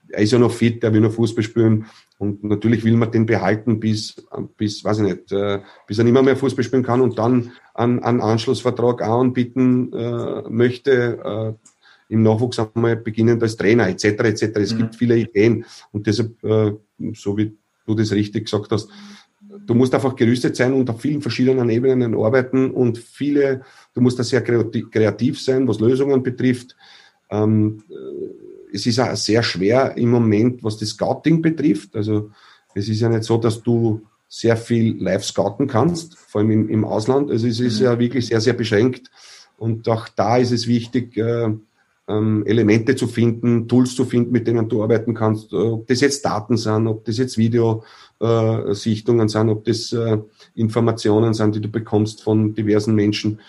er 0.10 0.22
ist 0.22 0.32
ja 0.32 0.40
noch 0.40 0.52
fit, 0.52 0.84
er 0.84 0.94
will 0.94 1.02
noch 1.02 1.12
Fußball 1.12 1.44
spielen. 1.44 1.86
Und 2.20 2.44
natürlich 2.44 2.84
will 2.84 2.96
man 2.96 3.12
den 3.12 3.26
behalten, 3.26 3.80
bis, 3.80 4.16
bis 4.58 4.84
weiß 4.84 5.00
ich 5.00 5.06
nicht, 5.06 5.26
bis 5.88 5.98
er 5.98 6.04
nicht 6.04 6.24
mehr, 6.24 6.38
Fußball 6.38 6.64
spielen 6.64 6.84
kann 6.84 7.02
und 7.02 7.18
dann 7.18 7.52
einen, 7.74 8.04
einen 8.04 8.22
Anschlussvertrag 8.22 9.02
anbieten 9.02 9.90
möchte, 10.50 11.58
im 12.14 12.22
Nachwuchs 12.22 12.60
einmal 12.60 12.96
beginnend 12.96 13.42
als 13.42 13.58
Trainer 13.58 13.88
etc. 13.88 14.06
etc. 14.06 14.44
Es 14.58 14.74
mhm. 14.74 14.78
gibt 14.78 14.96
viele 14.96 15.18
Ideen 15.18 15.66
und 15.92 16.06
deshalb, 16.06 16.42
äh, 16.44 16.74
so 17.14 17.36
wie 17.38 17.58
du 17.86 17.96
das 17.96 18.12
richtig 18.12 18.46
gesagt 18.46 18.72
hast, 18.72 18.88
du 19.66 19.74
musst 19.74 19.94
einfach 19.94 20.16
gerüstet 20.16 20.56
sein 20.56 20.74
und 20.74 20.90
auf 20.90 21.02
vielen 21.02 21.22
verschiedenen 21.22 21.70
Ebenen 21.70 22.16
arbeiten 22.16 22.72
und 22.72 23.00
viele, 23.00 23.62
du 23.94 24.02
musst 24.02 24.20
da 24.20 24.24
sehr 24.24 24.42
kreativ 24.42 25.42
sein, 25.42 25.68
was 25.68 25.80
Lösungen 25.80 26.22
betrifft. 26.22 26.76
Ähm, 27.32 27.84
es 28.72 28.86
ist 28.86 29.00
auch 29.00 29.16
sehr 29.16 29.42
schwer 29.44 29.98
im 29.98 30.10
Moment, 30.12 30.64
was 30.64 30.78
das 30.78 30.90
Scouting 30.90 31.42
betrifft. 31.42 31.96
Also 31.96 32.32
es 32.76 32.90
ist 32.90 33.02
ja 33.02 33.10
nicht 33.10 33.24
so, 33.24 33.38
dass 33.38 33.62
du 33.62 34.02
sehr 34.28 34.58
viel 34.58 35.02
live 35.02 35.24
scouten 35.24 35.68
kannst, 35.68 36.18
vor 36.18 36.42
allem 36.42 36.52
im, 36.52 36.70
im 36.70 36.86
Ausland. 36.86 37.30
Also 37.32 37.48
es 37.48 37.60
ist 37.60 37.80
mhm. 37.80 37.86
ja 37.86 38.00
wirklich 38.00 38.28
sehr, 38.28 38.42
sehr 38.42 38.54
beschränkt. 38.54 39.10
Und 39.58 39.88
auch 39.88 40.10
da 40.10 40.38
ist 40.38 40.52
es 40.52 40.68
wichtig, 40.68 41.18
äh, 41.18 41.50
ähm, 42.08 42.44
Elemente 42.46 42.96
zu 42.96 43.08
finden, 43.08 43.68
Tools 43.68 43.96
zu 43.96 44.06
finden, 44.06 44.32
mit 44.32 44.48
denen 44.48 44.68
du 44.68 44.84
arbeiten 44.84 45.14
kannst. 45.14 45.54
Äh, 45.54 45.58
ob 45.58 45.88
das 45.88 46.02
jetzt 46.02 46.26
Daten 46.26 46.58
sind, 46.58 46.88
ob 46.88 47.06
das 47.06 47.18
jetzt 47.18 47.38
Videosichtungen 47.38 49.30
sind, 49.30 49.50
ob 49.50 49.64
das 49.64 49.94
äh, 49.94 50.18
Informationen 50.56 51.34
sind, 51.34 51.56
die 51.56 51.62
du 51.62 51.70
bekommst 51.70 52.24
von 52.24 52.54
diversen 52.54 52.96
Menschen. 52.96 53.40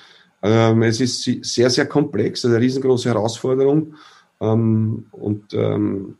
Ähm, 0.42 0.82
es 0.82 1.00
ist 1.00 1.22
sehr, 1.44 1.70
sehr 1.70 1.86
komplex, 1.86 2.44
eine 2.44 2.60
riesengroße 2.60 3.08
Herausforderung. 3.08 3.94
Ähm, 4.40 5.06
und 5.12 5.54
ähm, 5.54 6.16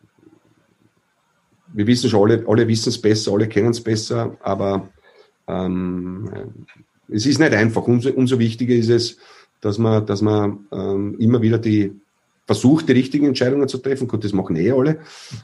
wir 1.73 1.87
wissen 1.87 2.09
schon, 2.09 2.31
alle, 2.31 2.44
alle 2.49 2.66
wissen 2.66 2.88
es 2.88 3.01
besser, 3.01 3.33
alle 3.33 3.49
kennen 3.49 3.70
es 3.70 3.81
besser, 3.81 4.37
aber 4.40 4.88
ähm, 5.47 6.31
es 7.09 7.27
ist 7.27 7.38
nicht 7.38 7.53
einfach. 7.53 7.87
Umso, 7.87 8.11
umso 8.11 8.38
wichtiger 8.38 8.75
ist 8.75 8.88
es, 8.88 9.18
dass 9.61 9.79
man, 9.79 10.07
dass 10.07 10.23
man 10.23 10.66
ähm, 10.73 11.16
immer 11.18 11.42
wieder 11.42 11.59
die 11.59 11.92
versucht, 12.47 12.89
die 12.89 12.93
richtigen 12.93 13.27
Entscheidungen 13.27 13.69
zu 13.69 13.79
treffen. 13.79 14.07
Gut, 14.07 14.25
das 14.25 14.33
machen 14.33 14.57
eh 14.57 14.71
alle, 14.71 14.99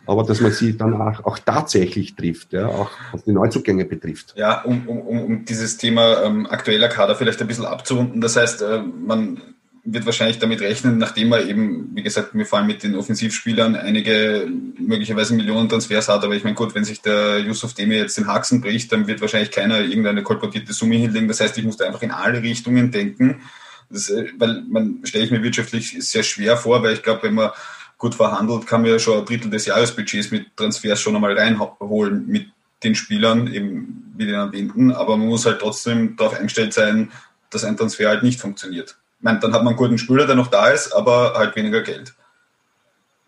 aber 0.07 0.25
dass 0.25 0.41
man 0.41 0.53
sie 0.53 0.77
dann 0.77 0.95
auch, 0.95 1.25
auch 1.25 1.39
tatsächlich 1.39 2.15
trifft, 2.15 2.53
ja, 2.53 2.67
auch 2.67 2.91
was 3.13 3.25
die 3.25 3.33
Neuzugänge 3.33 3.85
betrifft. 3.85 4.35
Ja, 4.37 4.63
um, 4.63 4.87
um, 4.87 5.01
um 5.01 5.45
dieses 5.45 5.77
Thema 5.77 6.23
ähm, 6.25 6.47
aktueller 6.47 6.89
Kader 6.89 7.15
vielleicht 7.15 7.41
ein 7.41 7.49
bisschen 7.49 7.65
abzurunden. 7.65 8.21
Das 8.21 8.37
heißt, 8.37 8.63
äh, 8.63 8.83
man 8.83 9.41
wird 9.83 10.05
wahrscheinlich 10.05 10.39
damit 10.39 10.61
rechnen, 10.61 10.99
nachdem 10.99 11.33
er 11.33 11.47
eben, 11.47 11.91
wie 11.95 12.03
gesagt, 12.03 12.35
wir 12.35 12.45
fallen 12.45 12.67
mit 12.67 12.83
den 12.83 12.95
Offensivspielern 12.95 13.77
einige 13.77 14.47
möglicherweise 14.79 15.35
Millionen 15.35 15.71
Transfers 15.71 16.09
hat, 16.09 16.23
aber 16.23 16.35
ich 16.35 16.45
meine, 16.45 16.55
gut, 16.55 16.75
wenn 16.75 16.85
sich 16.85 17.01
der 17.01 17.39
Yusuf 17.39 17.73
Demi 17.73 17.95
jetzt 17.95 18.19
den 18.19 18.27
Haxen 18.27 18.61
bricht, 18.61 18.93
dann 18.93 19.07
wird 19.07 19.23
wahrscheinlich 19.23 19.51
keiner 19.51 19.81
irgendeine 19.81 20.23
kolportierte 20.23 20.75
Summe 20.75 20.97
hinlegen. 20.97 21.29
Das 21.29 21.41
heißt, 21.41 21.57
ich 21.57 21.65
muss 21.65 21.79
da 21.79 21.87
einfach 21.87 22.03
in 22.03 22.11
alle 22.11 22.43
Richtungen 22.43 22.91
denken. 22.91 23.41
Das, 23.91 24.09
äh, 24.09 24.29
weil 24.39 24.63
man 24.69 25.01
stelle 25.05 25.25
ich 25.25 25.31
mir 25.31 25.43
wirtschaftlich 25.43 25.97
sehr 25.99 26.23
schwer 26.23 26.57
vor, 26.57 26.83
weil 26.83 26.95
ich 26.95 27.03
glaube, 27.03 27.25
wenn 27.25 27.35
man 27.35 27.51
gut 27.99 28.15
verhandelt, 28.15 28.67
kann 28.67 28.83
man 28.83 28.91
ja 28.91 28.99
schon 28.99 29.19
ein 29.19 29.25
Drittel 29.25 29.51
des 29.51 29.67
Jahresbudgets 29.67 30.31
mit 30.31 30.57
Transfers 30.57 31.01
schon 31.01 31.15
einmal 31.15 31.37
reinholen 31.37 32.27
mit 32.27 32.47
den 32.83 32.95
Spielern, 32.95 33.53
eben 33.53 34.13
wie 34.17 34.27
den 34.27 34.35
erwähnten, 34.35 34.91
aber 34.91 35.17
man 35.17 35.29
muss 35.29 35.45
halt 35.45 35.61
trotzdem 35.61 36.17
darauf 36.17 36.35
eingestellt 36.35 36.73
sein, 36.73 37.11
dass 37.51 37.65
ein 37.65 37.77
Transfer 37.77 38.09
halt 38.09 38.23
nicht 38.23 38.41
funktioniert. 38.41 38.97
Ich 39.19 39.25
meine, 39.25 39.39
dann 39.41 39.53
hat 39.53 39.63
man 39.63 39.75
einen 39.75 39.77
guten 39.77 39.99
Spieler, 39.99 40.27
der 40.27 40.35
noch 40.35 40.47
da 40.47 40.69
ist, 40.69 40.93
aber 40.93 41.35
halt 41.35 41.55
weniger 41.57 41.83
Geld. 41.83 42.15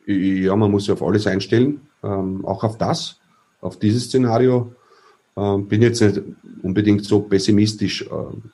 Ja, 0.06 0.56
man 0.56 0.70
muss 0.70 0.84
sich 0.84 0.92
auf 0.92 1.02
alles 1.02 1.26
einstellen, 1.26 1.86
ähm, 2.02 2.44
auch 2.46 2.64
auf 2.64 2.78
das, 2.78 3.20
auf 3.60 3.78
dieses 3.78 4.04
Szenario. 4.04 4.74
Ähm, 5.36 5.68
bin 5.68 5.82
jetzt 5.82 6.00
nicht 6.00 6.22
unbedingt 6.62 7.04
so 7.04 7.20
pessimistisch 7.20 8.06
ähm, 8.10 8.52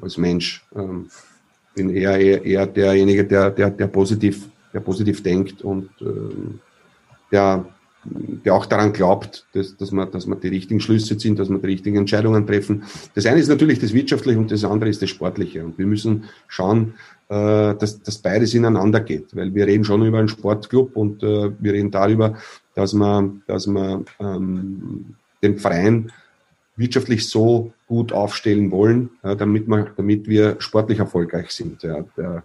als 0.00 0.16
Mensch. 0.18 0.64
Ähm, 0.74 1.10
bin 1.74 1.90
eher, 1.90 2.18
eher, 2.18 2.44
eher 2.44 2.66
derjenige, 2.66 3.24
der, 3.24 3.50
der, 3.50 3.70
der, 3.70 3.86
positiv, 3.86 4.48
der 4.72 4.80
positiv 4.80 5.22
denkt 5.22 5.62
und 5.62 5.90
ähm, 6.00 6.60
der, 7.32 7.64
der 8.04 8.54
auch 8.54 8.66
daran 8.66 8.92
glaubt, 8.92 9.46
dass, 9.52 9.76
dass, 9.76 9.90
man, 9.90 10.10
dass 10.10 10.26
man 10.26 10.40
die 10.40 10.48
richtigen 10.48 10.80
Schlüsse 10.80 11.16
ziehen, 11.16 11.36
dass 11.36 11.48
man 11.48 11.60
die 11.60 11.68
richtigen 11.68 11.96
Entscheidungen 11.96 12.46
treffen. 12.46 12.84
Das 13.14 13.26
eine 13.26 13.40
ist 13.40 13.48
natürlich 13.48 13.78
das 13.78 13.94
Wirtschaftliche 13.94 14.38
und 14.38 14.50
das 14.50 14.64
andere 14.64 14.90
ist 14.90 15.02
das 15.02 15.10
Sportliche. 15.10 15.64
Und 15.64 15.78
wir 15.78 15.86
müssen 15.86 16.24
schauen, 16.46 16.94
äh, 17.28 17.74
dass, 17.74 18.02
dass 18.02 18.18
beides 18.18 18.54
ineinander 18.54 19.00
geht, 19.00 19.34
weil 19.34 19.54
wir 19.54 19.66
reden 19.66 19.84
schon 19.84 20.04
über 20.04 20.18
einen 20.18 20.28
Sportclub 20.28 20.96
und 20.96 21.22
äh, 21.22 21.50
wir 21.58 21.72
reden 21.72 21.90
darüber, 21.90 22.36
dass 22.74 22.92
man, 22.92 23.42
dass 23.46 23.66
man 23.66 24.04
ähm, 24.20 25.14
den 25.42 25.58
Verein 25.58 26.12
wirtschaftlich 26.76 27.28
so 27.28 27.72
gut 27.94 28.12
aufstellen 28.12 28.72
wollen, 28.72 29.10
ja, 29.22 29.36
damit, 29.36 29.68
wir, 29.68 29.86
damit 29.96 30.26
wir 30.26 30.56
sportlich 30.58 30.98
erfolgreich 30.98 31.52
sind. 31.52 31.82
Ja. 31.84 32.04
Der, 32.16 32.42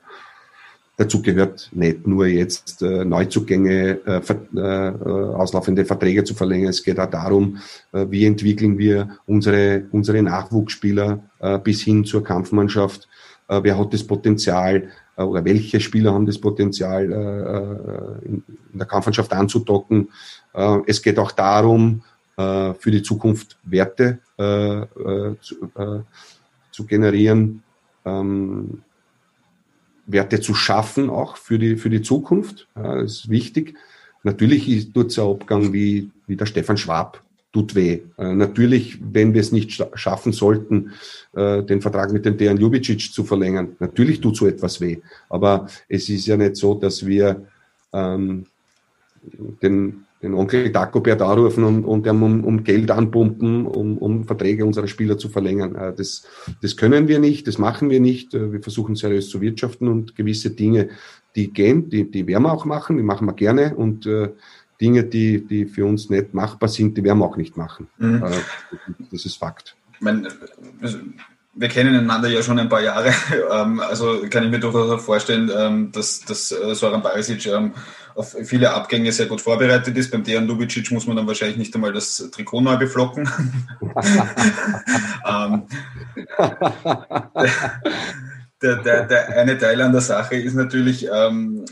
dazu 0.96 1.22
gehört 1.24 1.70
nicht 1.74 2.06
nur 2.06 2.28
jetzt 2.28 2.84
äh, 2.84 3.04
Neuzugänge, 3.04 4.00
äh, 4.06 4.22
äh, 4.56 4.92
auslaufende 5.34 5.86
Verträge 5.86 6.24
zu 6.24 6.36
verlängern. 6.36 6.70
Es 6.70 6.84
geht 6.84 7.00
auch 7.00 7.10
darum, 7.10 7.58
äh, 7.94 8.06
wie 8.10 8.26
entwickeln 8.26 8.78
wir 8.78 9.18
unsere, 9.26 9.86
unsere 9.92 10.22
Nachwuchsspieler 10.22 11.24
äh, 11.40 11.58
bis 11.58 11.82
hin 11.82 12.06
zur 12.06 12.24
Kampfmannschaft. 12.24 13.08
Äh, 13.48 13.62
wer 13.64 13.80
hat 13.80 13.94
das 13.94 14.04
Potenzial 14.04 14.90
äh, 15.20 15.24
oder 15.24 15.44
welche 15.44 15.80
Spieler 15.80 16.14
haben 16.14 16.26
das 16.26 16.38
Potenzial, 16.38 17.12
äh, 17.12 18.28
in, 18.28 18.44
der 18.74 18.86
Kampfmannschaft 18.86 19.34
anzudocken. 19.34 20.10
Äh, 20.54 20.80
es 20.86 21.02
geht 21.02 21.18
auch 21.18 21.32
darum, 21.32 22.04
äh, 22.39 22.73
für 22.75 22.91
die 22.91 23.04
Zukunft 23.04 23.58
Werte 23.63 24.19
äh, 24.38 24.43
äh, 24.43 25.36
zu, 25.41 25.56
äh, 25.75 25.99
zu, 26.71 26.86
generieren, 26.86 27.63
ähm, 28.06 28.82
Werte 30.06 30.39
zu 30.39 30.54
schaffen, 30.54 31.10
auch 31.10 31.36
für 31.36 31.60
die, 31.60 31.75
für 31.75 31.89
die 31.89 32.02
Zukunft. 32.02 32.67
Ja, 32.75 33.02
das 33.02 33.12
ist 33.12 33.30
wichtig. 33.30 33.75
Natürlich 34.23 34.91
tut 34.93 35.08
es 35.08 35.19
ein 35.19 35.25
Abgang 35.25 35.73
wie, 35.73 36.12
wie 36.28 36.38
der 36.38 36.45
Stefan 36.45 36.78
Schwab 36.78 37.21
tut 37.52 37.75
weh. 37.75 37.99
Äh, 38.17 38.34
natürlich, 38.36 38.99
wenn 39.02 39.34
wir 39.34 39.41
es 39.41 39.52
nicht 39.52 39.84
schaffen 39.95 40.32
sollten, 40.32 40.93
äh, 41.34 41.62
den 41.63 41.82
Vertrag 41.82 42.13
mit 42.13 42.23
dem 42.23 42.38
Dejan 42.38 42.58
Ljubicic 42.58 43.12
zu 43.12 43.23
verlängern, 43.23 43.75
natürlich 43.80 44.21
tut 44.21 44.38
so 44.38 44.47
etwas 44.47 44.80
weh. 44.80 44.99
Aber 45.30 45.67
es 45.89 46.08
ist 46.08 46.25
ja 46.25 46.38
nicht 46.38 46.56
so, 46.56 46.75
dass 46.75 47.06
wir 47.06 47.47
ähm, 47.91 48.45
den 49.62 50.06
den 50.22 50.34
Onkel 50.34 50.72
Dagobert 50.72 51.22
anrufen 51.22 51.64
und, 51.64 51.86
und 51.86 52.08
um, 52.08 52.44
um 52.44 52.64
Geld 52.64 52.92
anpumpen, 52.92 53.66
um, 53.66 53.98
um 53.98 54.26
Verträge 54.26 54.66
unserer 54.66 54.88
Spieler 54.88 55.18
zu 55.18 55.30
verlängern. 55.30 55.76
Äh, 55.76 55.94
das, 55.96 56.28
das 56.62 56.76
können 56.76 57.08
wir 57.08 57.20
nicht, 57.20 57.48
das 57.48 57.58
machen 57.58 57.90
wir 57.90 58.00
nicht. 58.00 58.34
Äh, 58.34 58.52
wir 58.52 58.62
versuchen 58.62 58.96
seriös 58.96 59.30
zu 59.30 59.42
wirtschaften 59.42 59.88
und 59.88 60.16
gewisse 60.16 60.52
Dinge, 60.52 60.90
die 61.36 61.54
gehen, 61.54 61.90
die, 61.90 62.10
die 62.10 62.28
werden 62.28 62.44
wir 62.44 62.52
auch 62.52 62.66
machen, 62.66 62.98
die 62.98 63.04
machen 63.04 63.28
wir 63.28 63.34
gerne 63.34 63.76
und 63.76 64.06
äh, 64.06 64.30
Dinge, 64.82 65.04
die, 65.04 65.46
die 65.46 65.66
für 65.66 65.86
uns 65.86 66.10
nicht 66.10 66.34
machbar 66.34 66.70
sind, 66.70 66.98
die 66.98 67.04
werden 67.04 67.20
wir 67.20 67.26
auch 67.26 67.38
nicht 67.38 67.58
machen. 67.58 67.88
Mhm. 67.98 68.24
Äh, 68.24 68.32
das 69.12 69.26
ist 69.26 69.38
Fakt. 69.38 69.76
Ich 69.94 70.02
meine, 70.02 70.30
wir 71.54 71.68
kennen 71.68 71.96
einander 71.96 72.30
ja 72.30 72.42
schon 72.42 72.60
ein 72.60 72.70
paar 72.70 72.82
Jahre, 72.82 73.14
ähm, 73.52 73.80
also 73.80 74.22
kann 74.30 74.44
ich 74.44 74.52
mir 74.52 74.60
durchaus 74.60 75.04
vorstellen, 75.04 75.52
ähm, 75.56 75.92
dass, 75.92 76.22
dass 76.22 76.52
äh, 76.52 76.76
Soran 76.76 77.02
Barisic 77.02 77.46
ähm, 77.48 77.74
auf 78.16 78.36
viele 78.44 78.74
Abgänge 78.74 79.12
sehr 79.12 79.28
gut 79.28 79.42
vorbereitet 79.42 79.98
ist. 79.98 80.12
Beim 80.12 80.24
Dejan 80.24 80.48
Lubicic 80.48 80.92
muss 80.92 81.08
man 81.08 81.16
dann 81.16 81.28
wahrscheinlich 81.28 81.58
nicht 81.58 81.74
einmal 81.76 81.94
das 81.94 82.30
Trikot 82.32 82.62
neu 82.62 82.78
beflocken. 82.78 83.26
der, 88.62 88.78
der, 88.78 89.06
der 89.06 89.30
eine 89.38 89.58
Teil 89.58 89.82
an 89.82 89.91
der 89.91 90.02
Sache 90.02 90.36
ist 90.36 90.54
natürlich 90.54 91.08
ähm, 91.12 91.65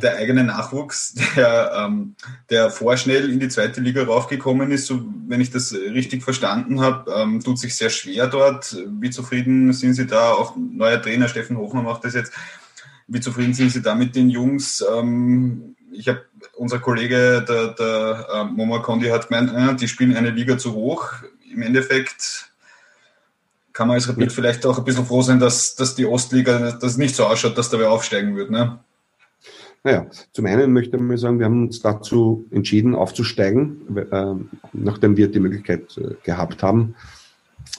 der 0.00 0.16
eigene 0.16 0.44
Nachwuchs, 0.44 1.14
der, 1.36 1.72
ähm, 1.76 2.14
der 2.50 2.70
vorschnell 2.70 3.30
in 3.30 3.40
die 3.40 3.48
zweite 3.48 3.80
Liga 3.80 4.04
raufgekommen 4.04 4.70
ist. 4.70 4.86
So, 4.86 5.02
wenn 5.26 5.40
ich 5.40 5.50
das 5.50 5.72
richtig 5.72 6.22
verstanden 6.22 6.80
habe, 6.80 7.12
ähm, 7.12 7.40
tut 7.40 7.58
sich 7.58 7.74
sehr 7.74 7.90
schwer 7.90 8.28
dort. 8.28 8.76
Wie 9.00 9.10
zufrieden 9.10 9.72
sind 9.72 9.94
Sie 9.94 10.06
da? 10.06 10.32
Auch 10.32 10.54
neuer 10.56 11.02
Trainer 11.02 11.28
Steffen 11.28 11.56
Hochmann 11.56 11.84
macht 11.84 12.04
das 12.04 12.14
jetzt. 12.14 12.32
Wie 13.08 13.20
zufrieden 13.20 13.54
sind 13.54 13.70
Sie 13.70 13.82
da 13.82 13.94
mit 13.94 14.14
den 14.14 14.30
Jungs? 14.30 14.84
Ähm, 14.94 15.74
ich 15.90 16.08
habe 16.08 16.24
unser 16.54 16.78
Kollege, 16.78 17.44
der, 17.48 17.68
der 17.68 18.26
äh, 18.32 18.44
Momo 18.44 18.80
Kondi, 18.82 19.08
hat 19.08 19.28
gemeint, 19.28 19.52
äh, 19.52 19.74
die 19.74 19.88
spielen 19.88 20.16
eine 20.16 20.30
Liga 20.30 20.58
zu 20.58 20.74
hoch. 20.74 21.12
Im 21.52 21.62
Endeffekt 21.62 22.50
kann 23.78 23.86
man 23.86 23.94
als 23.94 24.08
Rapid 24.08 24.24
ja. 24.24 24.30
vielleicht 24.30 24.66
auch 24.66 24.76
ein 24.76 24.84
bisschen 24.84 25.04
froh 25.04 25.22
sein, 25.22 25.38
dass, 25.38 25.76
dass 25.76 25.94
die 25.94 26.04
Ostliga 26.04 26.72
das 26.80 26.96
nicht 26.96 27.14
so 27.14 27.26
ausschaut, 27.26 27.56
dass 27.56 27.70
da 27.70 27.78
wer 27.78 27.92
aufsteigen 27.92 28.34
wird. 28.34 28.50
Ne? 28.50 28.80
Naja, 29.84 30.06
zum 30.32 30.46
einen 30.46 30.72
möchte 30.72 30.96
ich 30.96 31.02
mal 31.02 31.16
sagen, 31.16 31.38
wir 31.38 31.46
haben 31.46 31.66
uns 31.66 31.80
dazu 31.80 32.44
entschieden, 32.50 32.96
aufzusteigen, 32.96 33.96
äh, 34.10 34.34
nachdem 34.72 35.16
wir 35.16 35.30
die 35.30 35.38
Möglichkeit 35.38 35.96
äh, 35.96 36.14
gehabt 36.24 36.64
haben. 36.64 36.96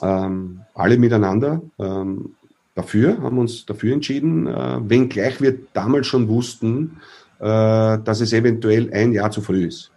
Ähm, 0.01 0.61
alle 0.73 0.97
miteinander. 0.97 1.61
Ähm, 1.77 2.33
dafür, 2.75 3.21
haben 3.21 3.37
uns 3.37 3.65
dafür 3.65 3.93
entschieden, 3.93 4.47
äh, 4.47 4.79
wenngleich 4.81 5.41
wir 5.41 5.57
damals 5.73 6.07
schon 6.07 6.29
wussten, 6.29 7.01
äh, 7.39 7.43
dass 7.43 8.21
es 8.21 8.31
eventuell 8.31 8.89
ein 8.93 9.11
Jahr 9.11 9.31
zu 9.31 9.41
früh 9.41 9.65
ist. 9.65 9.91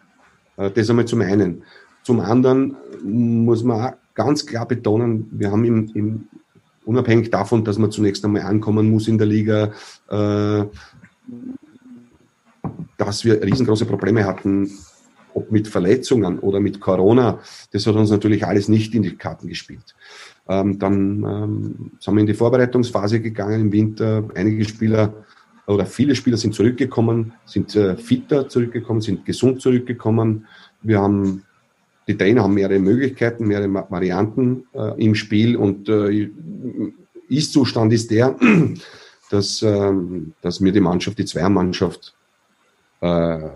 Äh, 0.56 0.72
das 0.72 0.90
einmal 0.90 1.04
zum 1.04 1.20
einen. 1.20 1.62
Zum 2.02 2.18
anderen 2.18 2.76
muss 3.04 3.62
man 3.62 3.80
auch 3.80 3.92
ganz 4.14 4.46
klar 4.46 4.66
betonen, 4.66 5.28
wir 5.32 5.50
haben 5.50 5.64
im, 5.64 5.90
im 5.94 6.28
unabhängig 6.84 7.30
davon, 7.30 7.64
dass 7.64 7.78
man 7.78 7.90
zunächst 7.90 8.24
einmal 8.24 8.42
ankommen 8.42 8.90
muss 8.90 9.08
in 9.08 9.18
der 9.18 9.26
Liga, 9.26 9.72
äh, 10.08 10.64
dass 12.96 13.24
wir 13.24 13.42
riesengroße 13.42 13.86
Probleme 13.86 14.24
hatten, 14.24 14.70
ob 15.34 15.50
mit 15.50 15.68
Verletzungen 15.68 16.38
oder 16.38 16.60
mit 16.60 16.80
Corona. 16.80 17.40
Das 17.72 17.86
hat 17.86 17.94
uns 17.94 18.10
natürlich 18.10 18.46
alles 18.46 18.68
nicht 18.68 18.94
in 18.94 19.02
die 19.02 19.16
Karten 19.16 19.48
gespielt. 19.48 19.94
Ähm, 20.48 20.78
dann 20.78 21.24
ähm, 21.24 21.92
sind 21.98 22.14
wir 22.14 22.20
in 22.20 22.26
die 22.26 22.34
Vorbereitungsphase 22.34 23.20
gegangen 23.20 23.60
im 23.60 23.72
Winter. 23.72 24.24
Einige 24.34 24.64
Spieler 24.64 25.14
oder 25.66 25.86
viele 25.86 26.14
Spieler 26.14 26.36
sind 26.36 26.54
zurückgekommen, 26.54 27.32
sind 27.46 27.74
äh, 27.76 27.96
fitter 27.96 28.48
zurückgekommen, 28.48 29.00
sind 29.00 29.24
gesund 29.24 29.60
zurückgekommen. 29.62 30.46
Wir 30.82 31.00
haben 31.00 31.44
die 32.08 32.16
Trainer 32.16 32.42
haben 32.42 32.54
mehrere 32.54 32.78
Möglichkeiten, 32.78 33.46
mehrere 33.46 33.72
Varianten 33.90 34.66
äh, 34.74 35.04
im 35.04 35.14
Spiel 35.14 35.56
und 35.56 35.88
äh, 35.88 36.30
Ist-Zustand 37.28 37.92
ist 37.92 38.10
der, 38.10 38.36
dass, 39.30 39.62
äh, 39.62 39.92
dass 40.40 40.60
mir 40.60 40.72
die 40.72 40.80
Mannschaft, 40.80 41.18
die 41.18 41.24
Zweiermannschaft, 41.24 42.14
äh, 43.00 43.48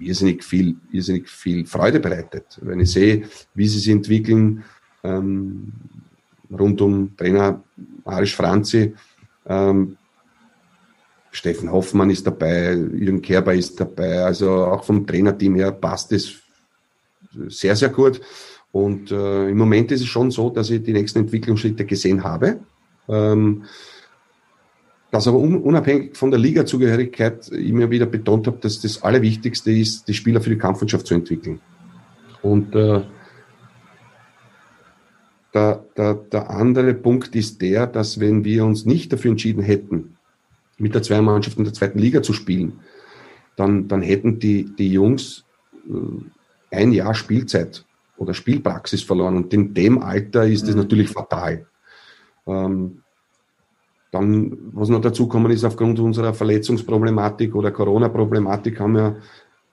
irrsinnig 0.00 0.44
viel, 0.44 0.76
irrsinnig 0.92 1.28
viel 1.28 1.66
Freude 1.66 2.00
bereitet. 2.00 2.58
Wenn 2.62 2.80
ich 2.80 2.92
sehe, 2.92 3.24
wie 3.54 3.66
sie 3.66 3.78
sich 3.78 3.92
entwickeln, 3.92 4.64
ähm, 5.02 5.72
rund 6.50 6.80
um 6.80 7.16
Trainer 7.16 7.62
Arisch 8.04 8.36
Franzi. 8.36 8.94
Ähm, 9.46 9.96
Steffen 11.30 11.70
Hoffmann 11.70 12.10
ist 12.10 12.26
dabei, 12.26 12.72
Jürgen 12.72 13.22
Kerber 13.22 13.54
ist 13.54 13.78
dabei. 13.78 14.24
Also 14.24 14.50
auch 14.50 14.84
vom 14.84 15.06
Trainerteam 15.06 15.56
her 15.56 15.72
passt 15.72 16.12
es 16.12 16.40
sehr, 17.48 17.76
sehr 17.76 17.88
gut. 17.88 18.20
Und 18.72 19.10
äh, 19.10 19.48
im 19.48 19.56
Moment 19.56 19.90
ist 19.92 20.02
es 20.02 20.06
schon 20.06 20.30
so, 20.30 20.50
dass 20.50 20.70
ich 20.70 20.82
die 20.82 20.92
nächsten 20.92 21.20
Entwicklungsschritte 21.20 21.84
gesehen 21.84 22.22
habe. 22.24 22.60
Ähm, 23.08 23.64
dass 25.10 25.26
aber 25.26 25.38
unabhängig 25.38 26.16
von 26.16 26.30
der 26.30 26.38
Ligazugehörigkeit 26.38 27.48
immer 27.48 27.90
wieder 27.90 28.04
betont 28.04 28.46
habe, 28.46 28.58
dass 28.60 28.80
das 28.80 29.02
Allerwichtigste 29.02 29.70
ist, 29.70 30.06
die 30.06 30.12
Spieler 30.12 30.40
für 30.40 30.50
die 30.50 30.58
Kampfmannschaft 30.58 31.06
zu 31.06 31.14
entwickeln. 31.14 31.60
Und 32.42 32.74
äh, 32.74 33.02
der, 35.54 35.84
der, 35.96 36.14
der 36.14 36.50
andere 36.50 36.92
Punkt 36.92 37.34
ist 37.34 37.62
der, 37.62 37.86
dass 37.86 38.20
wenn 38.20 38.44
wir 38.44 38.66
uns 38.66 38.84
nicht 38.84 39.12
dafür 39.12 39.30
entschieden 39.30 39.62
hätten, 39.62 40.18
mit 40.76 40.94
der 40.94 41.02
Zweimannschaft 41.02 41.56
in 41.56 41.64
der 41.64 41.72
zweiten 41.72 41.98
Liga 41.98 42.22
zu 42.22 42.34
spielen, 42.34 42.80
dann, 43.56 43.88
dann 43.88 44.02
hätten 44.02 44.38
die, 44.38 44.64
die 44.76 44.92
Jungs 44.92 45.44
äh, 45.88 46.24
ein 46.70 46.92
Jahr 46.92 47.14
Spielzeit 47.14 47.84
oder 48.16 48.34
Spielpraxis 48.34 49.02
verloren. 49.02 49.36
Und 49.36 49.54
in 49.54 49.74
dem 49.74 50.02
Alter 50.02 50.46
ist 50.46 50.66
das 50.66 50.74
mhm. 50.74 50.82
natürlich 50.82 51.10
fatal. 51.10 51.66
Ähm, 52.46 53.02
dann, 54.10 54.56
was 54.72 54.88
noch 54.88 55.00
dazu 55.00 55.28
kommen 55.28 55.50
ist, 55.52 55.64
aufgrund 55.64 56.00
unserer 56.00 56.32
Verletzungsproblematik 56.32 57.54
oder 57.54 57.70
Corona-Problematik 57.70 58.80
haben 58.80 58.94
wir, 58.94 59.16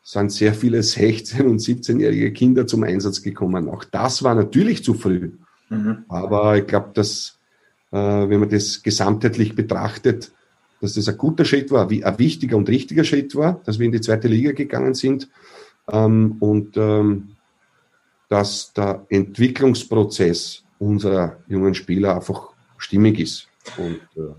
sind 0.03 0.31
sehr 0.31 0.53
viele 0.53 0.79
16- 0.79 1.43
und 1.43 1.60
17-jährige 1.60 2.31
Kinder 2.31 2.67
zum 2.67 2.84
Einsatz 2.84 3.21
gekommen. 3.21 3.69
Auch 3.69 3.84
das 3.86 4.23
war 4.23 4.36
natürlich 4.36 4.84
zu 4.84 4.93
früh. 4.93 5.31
Mhm. 5.69 6.05
Aber 6.10 6.58
ich 6.58 6.67
glaube, 6.67 6.91
dass, 6.93 7.39
äh, 7.91 7.97
wenn 7.97 8.39
man 8.39 8.49
das 8.49 8.84
gesamtheitlich 8.84 9.55
betrachtet, 9.55 10.31
dass 10.81 10.93
das 10.93 11.08
ein 11.08 11.17
guter 11.17 11.45
Schritt 11.45 11.71
war, 11.71 11.89
wie 11.89 12.03
ein 12.03 12.19
wichtiger 12.19 12.58
und 12.58 12.69
richtiger 12.69 13.03
Schritt 13.03 13.36
war, 13.36 13.62
dass 13.65 13.79
wir 13.79 13.86
in 13.86 13.93
die 13.93 14.01
zweite 14.01 14.27
Liga 14.27 14.51
gegangen 14.51 14.93
sind 14.93 15.29
ähm, 15.91 16.37
und 16.39 16.77
ähm, 16.77 17.35
dass 18.29 18.73
der 18.73 19.05
Entwicklungsprozess 19.09 20.63
unserer 20.79 21.37
jungen 21.47 21.73
Spieler 21.73 22.15
einfach 22.15 22.49
stimmig 22.77 23.19
ist. 23.19 23.47
Und 23.77 24.01
äh, 24.15 24.33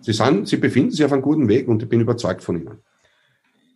sie, 0.00 0.12
sind, 0.12 0.48
sie 0.48 0.56
befinden 0.56 0.90
sich 0.90 1.04
auf 1.04 1.12
einem 1.12 1.22
guten 1.22 1.48
Weg 1.48 1.68
und 1.68 1.82
ich 1.82 1.88
bin 1.88 2.00
überzeugt 2.00 2.42
von 2.42 2.60
ihnen. 2.60 2.78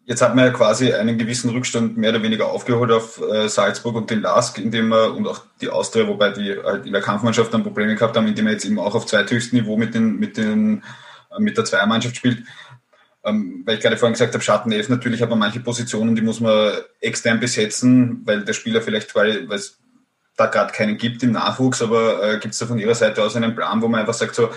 Jetzt 0.06 0.20
hat 0.20 0.34
man 0.34 0.44
ja 0.44 0.50
quasi 0.50 0.92
einen 0.92 1.16
gewissen 1.16 1.48
Rückstand 1.48 1.96
mehr 1.96 2.10
oder 2.10 2.22
weniger 2.22 2.48
aufgeholt 2.48 2.92
auf 2.92 3.22
äh, 3.22 3.48
Salzburg 3.48 3.96
und 3.96 4.10
den 4.10 4.20
LASK, 4.20 4.58
indem 4.58 4.88
man, 4.88 5.12
und 5.12 5.26
auch 5.26 5.44
die 5.62 5.70
Austria, 5.70 6.06
wobei 6.06 6.30
die 6.30 6.56
halt 6.62 6.84
in 6.84 6.92
der 6.92 7.00
Kampfmannschaft 7.00 7.54
dann 7.54 7.62
Probleme 7.62 7.94
gehabt 7.94 8.14
haben, 8.14 8.26
indem 8.26 8.44
man 8.44 8.52
jetzt 8.52 8.66
eben 8.66 8.78
auch 8.78 8.94
auf 8.94 9.06
zweithöchstem 9.06 9.60
Niveau 9.60 9.78
mit, 9.78 9.94
den, 9.94 10.18
mit, 10.18 10.36
den, 10.36 10.82
äh, 11.30 11.40
mit 11.40 11.56
der 11.56 11.64
Zweiermannschaft 11.64 12.16
spielt. 12.16 12.42
Ähm, 13.24 13.62
weil 13.64 13.76
ich 13.76 13.80
gerade 13.80 13.96
vorhin 13.96 14.12
gesagt 14.12 14.34
habe, 14.34 14.44
Schatten 14.44 14.70
11, 14.70 14.90
natürlich 14.90 15.20
man 15.20 15.38
manche 15.38 15.60
Positionen, 15.60 16.14
die 16.14 16.22
muss 16.22 16.40
man 16.40 16.72
extern 17.00 17.40
besetzen, 17.40 18.22
weil 18.24 18.44
der 18.44 18.52
Spieler 18.52 18.82
vielleicht, 18.82 19.14
weil 19.14 19.48
es 19.50 19.78
da 20.36 20.46
gerade 20.46 20.72
keinen 20.72 20.98
gibt 20.98 21.22
im 21.22 21.32
Nachwuchs, 21.32 21.80
aber 21.80 22.22
äh, 22.22 22.38
gibt 22.38 22.52
es 22.52 22.58
da 22.58 22.66
von 22.66 22.78
Ihrer 22.78 22.94
Seite 22.94 23.22
aus 23.22 23.36
einen 23.36 23.54
Plan, 23.54 23.80
wo 23.80 23.88
man 23.88 24.00
einfach 24.00 24.14
sagt, 24.14 24.34
so, 24.34 24.50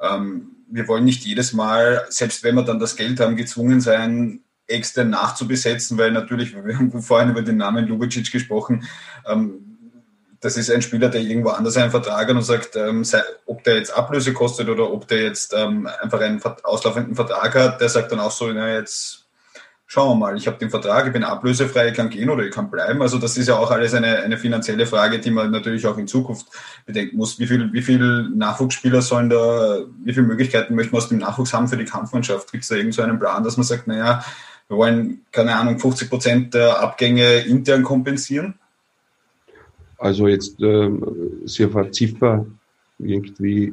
ähm, 0.00 0.52
wir 0.68 0.88
wollen 0.88 1.04
nicht 1.04 1.24
jedes 1.24 1.52
Mal, 1.52 2.06
selbst 2.08 2.42
wenn 2.42 2.54
wir 2.54 2.62
dann 2.62 2.78
das 2.78 2.96
Geld 2.96 3.20
haben, 3.20 3.36
gezwungen 3.36 3.80
sein, 3.80 4.40
extern 4.66 5.10
nachzubesetzen, 5.10 5.98
weil 5.98 6.12
natürlich, 6.12 6.54
wir 6.54 6.78
haben 6.78 7.02
vorhin 7.02 7.30
über 7.30 7.42
den 7.42 7.56
Namen 7.56 7.86
Lubicic 7.86 8.30
gesprochen, 8.32 8.84
ähm, 9.26 9.75
das 10.40 10.56
ist 10.56 10.70
ein 10.70 10.82
Spieler, 10.82 11.08
der 11.08 11.20
irgendwo 11.20 11.50
anders 11.50 11.76
einen 11.76 11.90
Vertrag 11.90 12.28
hat 12.28 12.36
und 12.36 12.42
sagt, 12.42 12.76
ähm, 12.76 13.04
sei, 13.04 13.22
ob 13.46 13.64
der 13.64 13.76
jetzt 13.76 13.96
Ablöse 13.96 14.32
kostet 14.32 14.68
oder 14.68 14.90
ob 14.90 15.08
der 15.08 15.22
jetzt 15.22 15.54
ähm, 15.56 15.88
einfach 16.00 16.20
einen 16.20 16.40
auslaufenden 16.62 17.14
Vertrag 17.14 17.54
hat, 17.54 17.80
der 17.80 17.88
sagt 17.88 18.12
dann 18.12 18.20
auch 18.20 18.30
so, 18.30 18.50
na 18.52 18.74
jetzt 18.74 19.26
schauen 19.86 20.10
wir 20.10 20.26
mal, 20.26 20.36
ich 20.36 20.46
habe 20.46 20.58
den 20.58 20.70
Vertrag, 20.70 21.06
ich 21.06 21.12
bin 21.12 21.22
ablösefrei, 21.22 21.88
ich 21.88 21.94
kann 21.94 22.10
gehen 22.10 22.28
oder 22.28 22.44
ich 22.44 22.52
kann 22.52 22.70
bleiben. 22.70 23.00
Also 23.02 23.18
das 23.18 23.36
ist 23.38 23.48
ja 23.48 23.56
auch 23.56 23.70
alles 23.70 23.94
eine, 23.94 24.18
eine 24.18 24.36
finanzielle 24.36 24.86
Frage, 24.86 25.20
die 25.20 25.30
man 25.30 25.50
natürlich 25.50 25.86
auch 25.86 25.96
in 25.96 26.08
Zukunft 26.08 26.46
bedenken 26.84 27.16
muss. 27.16 27.38
Wie 27.38 27.46
viel, 27.46 27.72
wie 27.72 27.82
viel 27.82 28.28
Nachwuchsspieler 28.34 29.00
sollen 29.00 29.30
da, 29.30 29.78
wie 30.04 30.12
viele 30.12 30.26
Möglichkeiten 30.26 30.74
möchten 30.74 30.92
wir 30.92 30.98
aus 30.98 31.08
dem 31.08 31.18
Nachwuchs 31.18 31.52
haben 31.52 31.68
für 31.68 31.76
die 31.76 31.84
Kampfmannschaft? 31.84 32.50
Gibt 32.50 32.64
es 32.64 32.68
da 32.68 32.74
irgend 32.74 32.94
so 32.94 33.02
Plan, 33.02 33.44
dass 33.44 33.56
man 33.56 33.64
sagt, 33.64 33.86
naja, 33.86 34.24
wir 34.68 34.76
wollen, 34.76 35.24
keine 35.30 35.54
Ahnung, 35.54 35.78
50 35.78 36.10
Prozent 36.10 36.54
der 36.54 36.80
Abgänge 36.80 37.38
intern 37.40 37.84
kompensieren? 37.84 38.58
Also 39.98 40.28
jetzt 40.28 40.60
äh, 40.62 40.90
sehr 41.44 41.92
Ziffer 41.92 42.46
irgendwie 42.98 43.72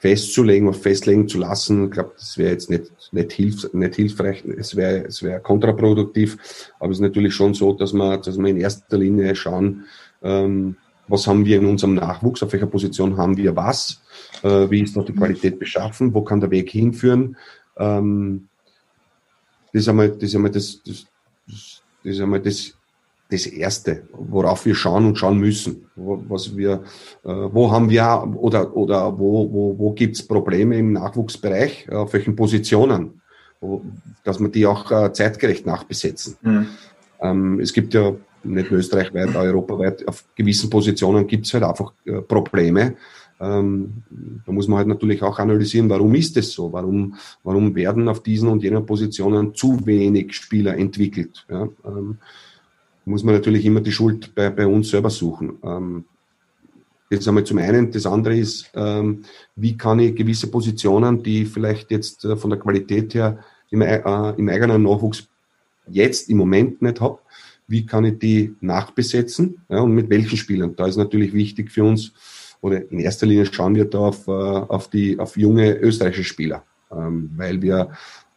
festzulegen 0.00 0.66
oder 0.66 0.78
festlegen 0.78 1.28
zu 1.28 1.38
lassen. 1.38 1.84
Ich 1.84 1.90
glaube, 1.90 2.12
das 2.16 2.38
wäre 2.38 2.52
jetzt 2.52 2.70
nicht, 2.70 2.90
nicht, 3.12 3.32
hilf, 3.32 3.72
nicht 3.74 3.94
hilfreich, 3.94 4.42
es 4.56 4.74
wäre 4.74 5.04
es 5.04 5.22
wäre 5.22 5.40
kontraproduktiv. 5.40 6.38
Aber 6.78 6.90
es 6.90 6.98
ist 6.98 7.02
natürlich 7.02 7.34
schon 7.34 7.52
so, 7.52 7.74
dass 7.74 7.92
wir, 7.92 8.16
dass 8.16 8.38
wir 8.38 8.48
in 8.48 8.56
erster 8.56 8.96
Linie 8.96 9.34
schauen, 9.34 9.84
ähm, 10.22 10.76
was 11.06 11.26
haben 11.26 11.44
wir 11.44 11.58
in 11.58 11.66
unserem 11.66 11.94
Nachwuchs, 11.94 12.42
auf 12.42 12.52
welcher 12.52 12.66
Position 12.66 13.16
haben 13.16 13.36
wir 13.36 13.54
was, 13.56 14.00
äh, 14.42 14.70
wie 14.70 14.80
ist 14.80 14.96
dort 14.96 15.08
die 15.08 15.14
Qualität 15.14 15.58
beschaffen, 15.58 16.14
wo 16.14 16.22
kann 16.22 16.40
der 16.40 16.50
Weg 16.50 16.70
hinführen. 16.70 17.36
Ähm, 17.76 18.48
das 19.72 19.82
ist 19.82 19.88
einmal 19.88 20.08
das, 20.08 20.32
ist 20.32 20.34
das, 20.34 20.82
das, 20.84 21.06
das 21.46 22.14
ist 22.14 22.20
einmal 22.20 22.40
das 22.40 22.74
das 23.30 23.46
Erste, 23.46 24.02
worauf 24.12 24.66
wir 24.66 24.74
schauen 24.74 25.06
und 25.06 25.18
schauen 25.18 25.38
müssen. 25.38 25.86
Was 25.96 26.56
wir, 26.56 26.82
äh, 27.24 27.28
wo 27.28 27.70
haben 27.70 27.88
wir 27.90 28.34
oder, 28.36 28.76
oder 28.76 29.18
wo, 29.18 29.50
wo, 29.52 29.78
wo 29.78 29.92
gibt 29.92 30.16
es 30.16 30.26
Probleme 30.26 30.78
im 30.78 30.92
Nachwuchsbereich, 30.92 31.90
auf 31.90 32.12
welchen 32.12 32.34
Positionen, 32.34 33.20
dass 34.24 34.40
wir 34.40 34.48
die 34.48 34.66
auch 34.66 34.90
äh, 34.90 35.12
zeitgerecht 35.12 35.66
nachbesetzen. 35.66 36.36
Mhm. 36.42 36.66
Ähm, 37.20 37.60
es 37.60 37.72
gibt 37.72 37.94
ja 37.94 38.14
nicht 38.42 38.70
nur 38.70 38.80
österreichweit, 38.80 39.34
europaweit, 39.36 40.06
auf 40.08 40.24
gewissen 40.34 40.70
Positionen 40.70 41.26
gibt 41.26 41.46
es 41.46 41.54
halt 41.54 41.64
einfach 41.64 41.92
äh, 42.04 42.22
Probleme. 42.22 42.96
Ähm, 43.40 44.02
da 44.44 44.52
muss 44.52 44.68
man 44.68 44.78
halt 44.78 44.88
natürlich 44.88 45.22
auch 45.22 45.38
analysieren, 45.38 45.88
warum 45.88 46.14
ist 46.14 46.36
es 46.36 46.52
so? 46.52 46.72
Warum, 46.72 47.14
warum 47.42 47.74
werden 47.74 48.08
auf 48.08 48.22
diesen 48.22 48.48
und 48.48 48.62
jenen 48.62 48.84
Positionen 48.84 49.54
zu 49.54 49.86
wenig 49.86 50.34
Spieler 50.34 50.76
entwickelt? 50.76 51.46
Ja? 51.48 51.68
Ähm, 51.84 52.18
muss 53.04 53.24
man 53.24 53.34
natürlich 53.34 53.64
immer 53.64 53.80
die 53.80 53.92
Schuld 53.92 54.34
bei, 54.34 54.50
bei 54.50 54.66
uns 54.66 54.90
selber 54.90 55.10
suchen. 55.10 55.58
Ähm, 55.62 56.04
das 57.10 57.26
einmal 57.26 57.44
zum 57.44 57.58
einen. 57.58 57.90
Das 57.90 58.06
andere 58.06 58.36
ist, 58.36 58.70
ähm, 58.74 59.24
wie 59.56 59.76
kann 59.76 59.98
ich 59.98 60.14
gewisse 60.14 60.46
Positionen, 60.48 61.22
die 61.22 61.44
vielleicht 61.44 61.90
jetzt 61.90 62.24
äh, 62.24 62.36
von 62.36 62.50
der 62.50 62.58
Qualität 62.58 63.14
her 63.14 63.40
im, 63.70 63.82
äh, 63.82 64.30
im 64.36 64.48
eigenen 64.48 64.84
Nachwuchs 64.84 65.28
jetzt 65.88 66.30
im 66.30 66.36
Moment 66.36 66.80
nicht 66.82 67.00
habe, 67.00 67.18
wie 67.66 67.86
kann 67.86 68.04
ich 68.04 68.18
die 68.18 68.54
nachbesetzen 68.60 69.60
ja, 69.68 69.80
und 69.80 69.94
mit 69.94 70.08
welchen 70.10 70.36
Spielern? 70.36 70.74
Da 70.76 70.86
ist 70.86 70.96
natürlich 70.96 71.32
wichtig 71.32 71.70
für 71.70 71.84
uns, 71.84 72.12
oder 72.60 72.90
in 72.90 73.00
erster 73.00 73.26
Linie 73.26 73.46
schauen 73.46 73.74
wir 73.74 73.86
da 73.86 73.98
auf, 73.98 74.26
äh, 74.28 74.30
auf, 74.30 74.88
die, 74.88 75.18
auf 75.18 75.36
junge 75.36 75.74
österreichische 75.78 76.24
Spieler, 76.24 76.64
ähm, 76.92 77.30
weil 77.36 77.62
wir 77.62 77.90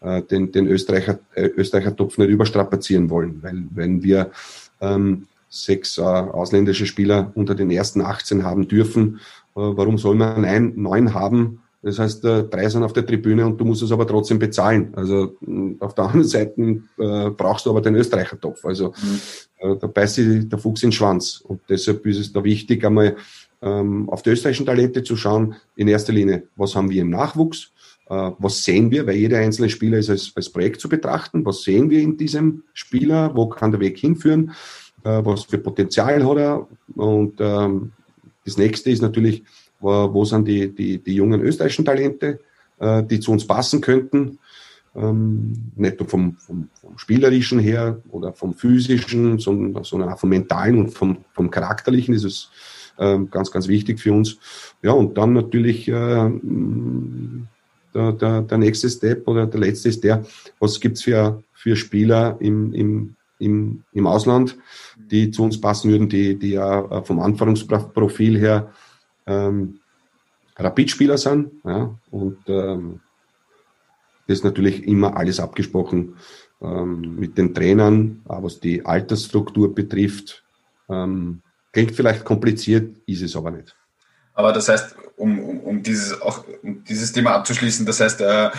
den, 0.04 0.52
den 0.52 0.68
Österreicher, 0.68 1.20
äh, 1.34 1.48
Österreicher 1.48 1.96
Topf 1.96 2.18
nicht 2.18 2.30
überstrapazieren 2.30 3.10
wollen. 3.10 3.42
Weil 3.42 3.64
wenn 3.72 4.04
wir 4.04 4.32
ähm, 4.82 5.28
sechs 5.50 5.98
äh, 5.98 6.02
ausländische 6.02 6.86
Spieler 6.86 7.32
unter 7.36 7.56
den 7.56 7.70
ersten 7.72 8.02
18 8.02 8.44
haben 8.44 8.68
dürfen, 8.68 9.20
äh, 9.56 9.60
warum 9.60 9.98
soll 9.98 10.16
man 10.16 10.46
ein, 10.46 10.74
neun 10.76 11.14
haben? 11.14 11.60
Das 11.84 12.00
heißt, 12.00 12.24
äh, 12.26 12.44
drei 12.44 12.70
sind 12.70 12.84
auf 12.84 12.94
der 12.94 13.06
Tribüne 13.06 13.46
und 13.46 13.60
du 13.60 13.66
musst 13.66 13.84
es 13.84 13.92
aber 13.92 14.08
trotzdem 14.08 14.40
bezahlen. 14.40 14.94
Also 14.96 15.36
auf 15.80 15.94
der 15.94 16.06
anderen 16.06 16.24
Seite 16.24 16.62
äh, 16.98 17.30
brauchst 17.30 17.66
du 17.66 17.70
aber 17.70 17.82
den 17.82 17.96
Österreicher-Topf. 17.96 18.66
Also 18.66 18.94
mhm. 19.02 19.20
äh, 19.74 19.78
da 19.78 19.88
beißt 19.88 20.16
sich 20.16 20.50
der 20.50 20.60
Fuchs 20.60 20.82
in 20.82 20.90
den 20.90 20.94
Schwanz. 20.94 21.44
Und 21.46 21.60
deshalb 21.70 22.06
ist 22.06 22.20
es 22.20 22.32
da 22.32 22.44
wichtig, 22.44 22.86
einmal 22.86 23.18
ähm, 23.62 24.10
auf 24.10 24.22
die 24.24 24.30
österreichischen 24.30 24.66
Talente 24.66 25.04
zu 25.04 25.18
schauen. 25.18 25.56
In 25.76 25.90
erster 25.90 26.14
Linie, 26.14 26.44
was 26.56 26.74
haben 26.74 26.90
wir 26.90 27.02
im 27.02 27.10
Nachwuchs? 27.10 27.72
Äh, 28.10 28.32
was 28.38 28.64
sehen 28.64 28.92
wir, 28.92 29.08
weil 29.08 29.16
jeder 29.16 29.40
einzelne 29.40 29.70
Spieler 29.70 29.98
ist 29.98 30.10
als, 30.10 30.32
als 30.36 30.50
Projekt 30.50 30.82
zu 30.82 30.90
betrachten. 30.90 31.46
Was 31.46 31.64
sehen 31.64 31.90
wir 31.90 32.02
in 32.02 32.18
diesem 32.18 32.64
Spieler? 32.74 33.36
Wo 33.36 33.48
kann 33.48 33.72
der 33.72 33.80
Weg 33.80 33.98
hinführen? 33.98 34.52
Äh, 35.04 35.24
was 35.24 35.44
für 35.44 35.58
Potenzial 35.58 36.26
hat 36.26 36.38
er? 36.38 36.68
Und 36.96 37.36
ähm, 37.40 37.92
das 38.46 38.58
nächste 38.58 38.90
ist 38.90 39.02
natürlich, 39.02 39.44
wo, 39.80 40.14
wo 40.14 40.26
sind 40.26 40.48
die, 40.48 40.74
die, 40.74 40.98
die 40.98 41.16
jungen 41.16 41.42
österreichischen 41.42 41.86
Talente, 41.86 42.40
äh, 42.80 43.04
die 43.04 43.20
zu 43.20 43.32
uns 43.32 43.48
passen 43.48 43.82
könnten? 43.82 44.40
Ähm, 44.96 45.72
nicht 45.76 46.00
nur 46.00 46.08
vom, 46.08 46.34
vom, 46.36 46.70
vom 46.80 46.98
spielerischen 47.00 47.58
her 47.58 48.00
oder 48.12 48.32
vom 48.34 48.54
physischen, 48.54 49.40
sondern, 49.40 49.84
sondern 49.84 50.10
auch 50.10 50.20
vom 50.20 50.30
mentalen 50.30 50.78
und 50.78 50.92
vom, 50.92 51.18
vom 51.34 51.50
charakterlichen 51.50 52.14
ist 52.14 52.26
es 52.26 52.50
ähm, 53.00 53.30
ganz, 53.32 53.50
ganz 53.50 53.68
wichtig 53.68 54.00
für 54.00 54.14
uns. 54.14 54.38
Ja, 54.84 54.92
und 54.92 55.18
dann 55.18 55.34
natürlich 55.34 55.88
äh, 55.88 56.30
der, 57.94 58.12
der, 58.14 58.42
der 58.42 58.58
nächste 58.58 58.90
Step 58.90 59.28
oder 59.28 59.46
der 59.46 59.60
letzte 59.60 59.90
ist 59.90 60.04
der, 60.04 60.26
was 60.60 60.80
gibt's 60.80 61.04
für, 61.04 61.44
für 61.54 61.76
Spieler 61.76 62.38
im, 62.40 62.74
im, 62.74 63.16
im, 63.40 63.84
im 63.92 64.08
Ausland, 64.08 64.58
die 64.98 65.32
zu 65.32 65.44
uns 65.44 65.60
passen 65.60 65.92
würden, 65.92 66.10
die, 66.10 66.38
die 66.38 66.52
ja 66.52 67.02
vom 67.04 67.20
Anforderungsprofil 67.20 68.38
her 68.40 68.72
ähm, 69.26 69.80
Rapid-Spieler 70.58 71.18
sind. 71.18 71.52
Ja, 71.64 71.94
und 72.12 72.38
ähm, 72.48 73.00
das 74.28 74.40
ist 74.40 74.44
natürlich 74.44 74.88
immer 74.88 75.18
alles 75.18 75.40
abgesprochen 75.40 76.16
ähm, 76.62 77.16
mit 77.16 77.38
den 77.38 77.54
Trainern, 77.54 78.22
auch 78.26 78.44
was 78.44 78.60
die 78.60 78.86
Altersstruktur 78.86 79.74
betrifft. 79.74 80.44
Ähm, 80.90 81.42
klingt 81.72 81.92
vielleicht 81.92 82.24
kompliziert, 82.24 82.98
ist 83.06 83.22
es 83.22 83.36
aber 83.36 83.52
nicht. 83.52 83.76
Aber 84.34 84.54
das 84.54 84.70
heißt, 84.70 84.96
um, 85.18 85.40
um, 85.40 85.60
um 85.60 85.84
dieses 85.84 86.22
auch 86.22 86.44
um 86.62 86.84
dieses 86.84 87.12
Thema 87.12 87.32
abzuschließen, 87.32 87.86
das 87.86 88.00
heißt, 88.00 88.22
äh, 88.22 88.50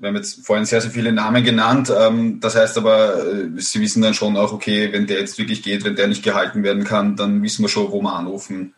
wir 0.00 0.08
haben 0.08 0.16
jetzt 0.16 0.44
vorhin 0.44 0.64
sehr, 0.64 0.80
sehr 0.80 0.90
viele 0.90 1.12
Namen 1.12 1.44
genannt. 1.44 1.92
Ähm, 1.96 2.40
das 2.40 2.56
heißt 2.56 2.76
aber, 2.76 3.24
äh, 3.24 3.48
Sie 3.56 3.80
wissen 3.80 4.02
dann 4.02 4.14
schon 4.14 4.36
auch, 4.36 4.52
okay, 4.52 4.92
wenn 4.92 5.06
der 5.06 5.20
jetzt 5.20 5.38
wirklich 5.38 5.62
geht, 5.62 5.84
wenn 5.84 5.96
der 5.96 6.08
nicht 6.08 6.22
gehalten 6.22 6.62
werden 6.62 6.84
kann, 6.84 7.16
dann 7.16 7.42
wissen 7.42 7.62
wir 7.62 7.68
schon, 7.68 7.90
wo 7.90 8.02
wir 8.02 8.12
anrufen. 8.12 8.74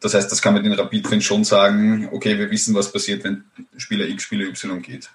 Das 0.00 0.14
heißt, 0.14 0.30
das 0.30 0.42
kann 0.42 0.54
man 0.54 0.62
den 0.62 0.74
Rapid-Fans 0.74 1.24
schon 1.24 1.42
sagen, 1.42 2.08
okay, 2.12 2.38
wir 2.38 2.50
wissen, 2.50 2.74
was 2.74 2.92
passiert, 2.92 3.24
wenn 3.24 3.44
Spieler 3.76 4.06
X, 4.06 4.22
Spieler 4.22 4.46
Y 4.46 4.80
geht. 4.80 5.10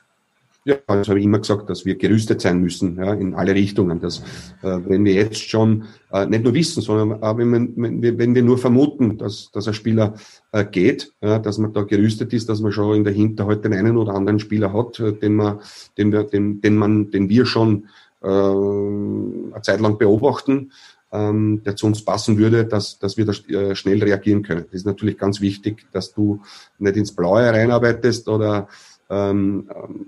Ja, 0.66 0.78
das 0.88 1.09
habe 1.09 1.20
ich 1.20 1.26
immer 1.26 1.39
gesagt, 1.39 1.70
dass 1.70 1.86
wir 1.86 1.95
gerüstet 1.95 2.39
sein 2.39 2.61
müssen, 2.61 2.97
ja, 2.97 3.14
in 3.14 3.34
alle 3.34 3.53
Richtungen. 3.53 3.99
Dass, 3.99 4.20
äh, 4.61 4.80
wenn 4.88 5.03
wir 5.03 5.14
jetzt 5.14 5.49
schon 5.49 5.86
äh, 6.09 6.26
nicht 6.26 6.45
nur 6.45 6.53
wissen, 6.53 6.82
sondern 6.82 7.22
auch 7.22 7.38
wenn, 7.38 7.51
wenn, 7.76 8.01
wir, 8.01 8.18
wenn 8.18 8.34
wir 8.34 8.43
nur 8.43 8.57
vermuten, 8.57 9.18
dass, 9.18 9.51
dass 9.51 9.68
ein 9.68 9.74
Spieler 9.74 10.14
äh, 10.53 10.64
geht, 10.64 11.11
ja, 11.22 11.38
dass 11.39 11.57
man 11.57 11.74
da 11.74 11.82
gerüstet 11.82 12.32
ist, 12.32 12.47
dass 12.47 12.61
man 12.61 12.72
schon 12.72 12.95
in 12.95 13.03
der 13.03 13.11
Hinterhalt 13.11 13.66
den 13.66 13.74
einen 13.74 13.97
oder 13.97 14.14
anderen 14.14 14.39
Spieler 14.39 14.72
hat, 14.72 15.01
äh, 15.01 15.11
den 15.11 15.36
man, 15.36 15.59
den 15.97 16.14
wir, 16.14 16.24
den, 16.24 16.61
den 16.61 16.78
man, 16.78 17.11
den 17.11 17.28
wir 17.28 17.45
schon 17.45 17.89
äh, 18.22 18.28
eine 18.28 19.61
Zeit 19.64 19.82
lang 19.82 19.97
beobachten, 19.97 20.72
ähm, 21.11 21.61
der 21.66 21.76
zu 21.76 21.88
uns 21.88 22.05
passen 22.05 22.38
würde, 22.38 22.64
dass, 22.64 22.99
dass 22.99 23.18
wir 23.18 23.26
da 23.26 23.34
äh, 23.34 23.76
schnell 23.76 24.01
reagieren 24.01 24.43
können. 24.43 24.64
Das 24.64 24.76
ist 24.76 24.86
natürlich 24.86 25.18
ganz 25.18 25.41
wichtig, 25.41 25.86
dass 25.91 26.14
du 26.14 26.39
nicht 26.80 26.95
ins 26.95 27.14
Blaue 27.14 27.51
reinarbeitest 27.51 28.30
oder 28.30 28.70
ähm, 29.09 29.70
ähm 29.70 30.05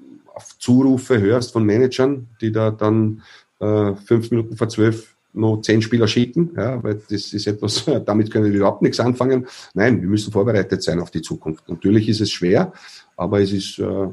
Zurufe 0.60 1.20
hörst 1.20 1.54
von 1.54 1.66
Managern, 1.66 2.28
die 2.42 2.52
da 2.52 2.72
dann 2.72 3.22
äh, 3.60 3.94
fünf 3.96 4.32
Minuten 4.32 4.58
vor 4.58 4.70
zwölf 4.70 5.16
noch 5.34 5.62
zehn 5.62 5.82
Spieler 5.82 6.08
schicken, 6.08 6.52
ja, 6.56 6.82
weil 6.82 7.02
das 7.10 7.34
ist 7.34 7.48
etwas, 7.48 7.86
damit 8.06 8.32
können 8.32 8.46
wir 8.46 8.54
überhaupt 8.54 8.82
nichts 8.82 9.00
anfangen. 9.00 9.48
Nein, 9.74 10.02
wir 10.02 10.10
müssen 10.10 10.32
vorbereitet 10.32 10.82
sein 10.82 11.00
auf 11.02 11.12
die 11.12 11.22
Zukunft. 11.22 11.68
Natürlich 11.68 12.08
ist 12.08 12.22
es 12.22 12.32
schwer, 12.32 12.72
aber 13.18 13.42
es 13.42 13.52
ist 13.52 13.80
äh, 13.80 14.08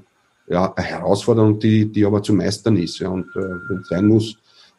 ja 0.48 0.72
eine 0.74 0.86
Herausforderung, 0.86 1.58
die, 1.58 1.86
die 1.86 2.04
aber 2.04 2.22
zu 2.22 2.32
meistern 2.32 2.76
ist. 2.76 2.98
Ja, 2.98 3.08
und 3.08 3.26
äh, 3.36 3.40
wenn 3.68 3.78
es 3.80 3.88
sein 3.88 4.06
muss, 4.06 4.36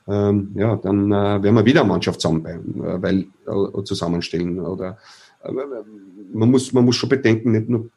ähm, 0.07 0.51
ja, 0.55 0.75
dann 0.75 1.11
äh, 1.11 1.43
werden 1.43 1.55
wir 1.55 1.65
wieder 1.65 1.81
eine 1.81 1.89
Mannschaft 1.89 2.23
äh, 2.25 2.27
weil, 2.27 3.25
äh, 3.47 3.83
zusammenstellen. 3.83 4.59
Oder 4.59 4.97
äh, 5.43 5.51
man 6.33 6.51
muss, 6.51 6.73
man 6.73 6.83
muss 6.83 6.97
schon 6.97 7.09
bedenken, 7.09 7.53
nicht 7.53 7.69
nur 7.69 7.89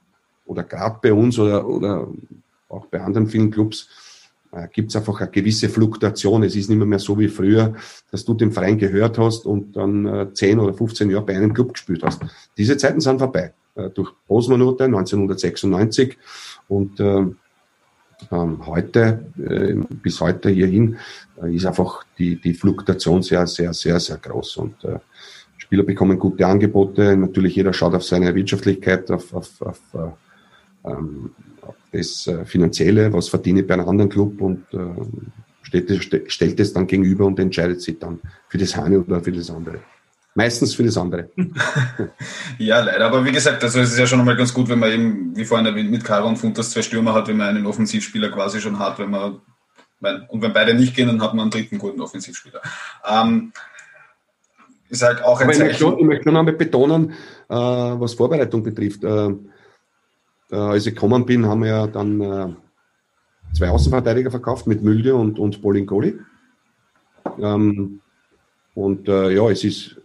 oder 0.46 0.62
gerade 0.62 0.98
bei 1.02 1.12
uns 1.12 1.38
oder, 1.38 1.66
oder 1.66 2.06
auch 2.76 2.86
bei 2.86 3.00
anderen 3.00 3.26
vielen 3.26 3.50
Clubs, 3.50 3.88
äh, 4.52 4.68
gibt 4.72 4.90
es 4.90 4.96
einfach 4.96 5.20
eine 5.20 5.30
gewisse 5.30 5.68
Fluktuation. 5.68 6.42
Es 6.42 6.56
ist 6.56 6.68
nicht 6.68 6.78
mehr, 6.78 6.86
mehr 6.86 6.98
so 6.98 7.18
wie 7.18 7.28
früher, 7.28 7.74
dass 8.10 8.24
du 8.24 8.34
dem 8.34 8.52
Verein 8.52 8.78
gehört 8.78 9.18
hast 9.18 9.46
und 9.46 9.76
dann 9.76 10.06
äh, 10.06 10.32
10 10.32 10.58
oder 10.60 10.74
15 10.74 11.10
Jahre 11.10 11.24
bei 11.24 11.36
einem 11.36 11.52
Club 11.52 11.72
gespielt 11.74 12.02
hast. 12.02 12.22
Diese 12.56 12.76
Zeiten 12.76 13.00
sind 13.00 13.18
vorbei. 13.18 13.54
Äh, 13.74 13.90
durch 13.90 14.12
Bosmanute 14.26 14.84
1996 14.84 16.16
und 16.68 17.00
äh, 17.00 17.26
ähm, 18.30 18.66
heute, 18.66 19.26
äh, 19.38 19.74
bis 19.74 20.20
heute 20.20 20.48
hierhin, 20.48 20.96
äh, 21.42 21.54
ist 21.54 21.66
einfach 21.66 22.04
die, 22.18 22.40
die 22.40 22.54
Fluktuation 22.54 23.22
sehr, 23.22 23.46
sehr, 23.46 23.74
sehr, 23.74 24.00
sehr 24.00 24.16
groß. 24.16 24.56
Und 24.56 24.84
äh, 24.84 24.98
Spieler 25.58 25.82
bekommen 25.82 26.18
gute 26.18 26.46
Angebote. 26.46 27.16
Natürlich 27.16 27.56
jeder 27.56 27.72
schaut 27.72 27.94
auf 27.94 28.04
seine 28.04 28.34
Wirtschaftlichkeit, 28.34 29.10
auf, 29.10 29.34
auf, 29.34 29.60
auf 29.60 29.80
äh, 29.94 30.90
ähm, 30.90 31.30
das 31.96 32.26
äh, 32.26 32.44
Finanzielle, 32.44 33.12
was 33.12 33.28
verdiene 33.28 33.60
ich 33.60 33.66
bei 33.66 33.74
einem 33.74 33.88
anderen 33.88 34.10
Club 34.10 34.40
und 34.40 34.64
äh, 34.72 34.78
stellt, 35.62 36.32
stellt 36.32 36.60
es 36.60 36.72
dann 36.72 36.86
gegenüber 36.86 37.26
und 37.26 37.38
entscheidet 37.38 37.80
sich 37.82 37.98
dann 37.98 38.20
für 38.48 38.58
das 38.58 38.76
eine 38.78 39.00
oder 39.00 39.20
für 39.20 39.32
das 39.32 39.50
andere. 39.50 39.80
Meistens 40.34 40.74
für 40.74 40.84
das 40.84 40.98
andere. 40.98 41.30
ja, 42.58 42.80
leider. 42.80 43.06
Aber 43.06 43.24
wie 43.24 43.32
gesagt, 43.32 43.64
also 43.64 43.80
es 43.80 43.92
ist 43.92 43.98
ja 43.98 44.06
schon 44.06 44.20
einmal 44.20 44.36
ganz 44.36 44.52
gut, 44.52 44.68
wenn 44.68 44.78
man 44.78 44.90
eben, 44.90 45.36
wie 45.36 45.46
vorhin 45.46 45.66
erwähnt, 45.66 45.90
mit 45.90 46.04
Caro 46.04 46.28
und 46.28 46.36
Funtas 46.36 46.70
zwei 46.70 46.82
Stürmer 46.82 47.14
hat, 47.14 47.28
wenn 47.28 47.38
man 47.38 47.48
einen 47.48 47.66
Offensivspieler 47.66 48.30
quasi 48.30 48.60
schon 48.60 48.78
hat, 48.78 48.98
wenn 48.98 49.10
man, 49.10 49.40
und 50.28 50.42
wenn 50.42 50.52
beide 50.52 50.74
nicht 50.74 50.94
gehen, 50.94 51.08
dann 51.08 51.22
hat 51.22 51.32
man 51.32 51.44
einen 51.44 51.50
dritten 51.50 51.78
guten 51.78 52.02
Offensivspieler. 52.02 52.60
Ähm, 53.08 53.52
ist 54.90 55.02
halt 55.02 55.24
auch 55.24 55.40
ein 55.40 55.44
Aber 55.44 55.52
Zeichen. 55.54 55.70
Ich 55.70 55.80
möchte, 55.80 56.00
ich 56.00 56.06
möchte 56.06 56.24
schon 56.24 56.36
einmal 56.36 56.54
betonen, 56.54 57.10
äh, 57.48 57.54
was 57.54 58.12
Vorbereitung 58.12 58.62
betrifft. 58.62 59.04
Äh, 59.04 59.30
äh, 60.50 60.56
als 60.56 60.86
ich 60.86 60.94
gekommen 60.94 61.26
bin, 61.26 61.46
haben 61.46 61.62
wir 61.62 61.68
ja 61.68 61.86
dann 61.86 62.20
äh, 62.20 62.48
zwei 63.54 63.70
Außenverteidiger 63.70 64.30
verkauft 64.30 64.66
mit 64.66 64.82
Mülde 64.82 65.14
und, 65.14 65.38
und 65.38 65.62
Bolingoli. 65.62 66.18
Ähm, 67.40 68.00
und 68.74 69.08
äh, 69.08 69.30
ja, 69.30 69.50
es 69.50 69.64
ist, 69.64 69.96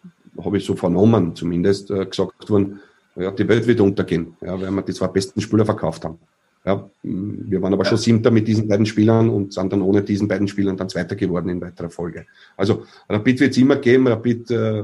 habe 0.43 0.57
ich 0.57 0.65
so 0.65 0.75
vernommen, 0.75 1.35
zumindest 1.35 1.91
äh, 1.91 2.05
gesagt 2.05 2.49
worden, 2.49 2.79
ja, 3.15 3.31
die 3.31 3.47
Welt 3.47 3.67
wird 3.67 3.81
untergehen, 3.81 4.37
ja, 4.41 4.59
weil 4.59 4.71
wir 4.71 4.81
die 4.83 4.93
zwei 4.93 5.07
besten 5.07 5.41
Spieler 5.41 5.65
verkauft 5.65 6.05
haben. 6.05 6.17
Ja, 6.63 6.87
wir 7.01 7.59
waren 7.61 7.73
aber 7.73 7.85
schon 7.85 7.97
Siebter 7.97 8.29
mit 8.29 8.47
diesen 8.47 8.67
beiden 8.67 8.85
Spielern 8.85 9.29
und 9.29 9.51
sind 9.51 9.73
dann 9.73 9.81
ohne 9.81 10.03
diesen 10.03 10.27
beiden 10.27 10.47
Spielern 10.47 10.77
dann 10.77 10.89
Zweiter 10.89 11.15
geworden 11.15 11.49
in 11.49 11.59
weiterer 11.59 11.89
Folge. 11.89 12.27
Also 12.55 12.85
Rapid 13.09 13.39
wird 13.39 13.51
es 13.51 13.57
immer 13.57 13.77
geben. 13.77 14.07
Rapid, 14.07 14.51
äh, 14.51 14.83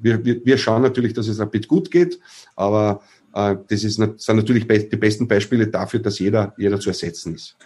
wir, 0.00 0.24
wir, 0.24 0.44
wir 0.44 0.56
schauen 0.56 0.82
natürlich, 0.82 1.12
dass 1.12 1.26
es 1.26 1.40
Rapid 1.40 1.66
gut 1.66 1.90
geht, 1.90 2.20
aber 2.54 3.02
äh, 3.02 3.21
das 3.32 3.84
ist, 3.84 3.96
sind 3.96 4.36
natürlich 4.36 4.66
die 4.66 4.96
besten 4.96 5.26
Beispiele 5.26 5.66
dafür, 5.66 6.00
dass 6.00 6.18
jeder, 6.18 6.54
jeder 6.56 6.78
zu 6.78 6.90
ersetzen 6.90 7.34
ist. 7.34 7.56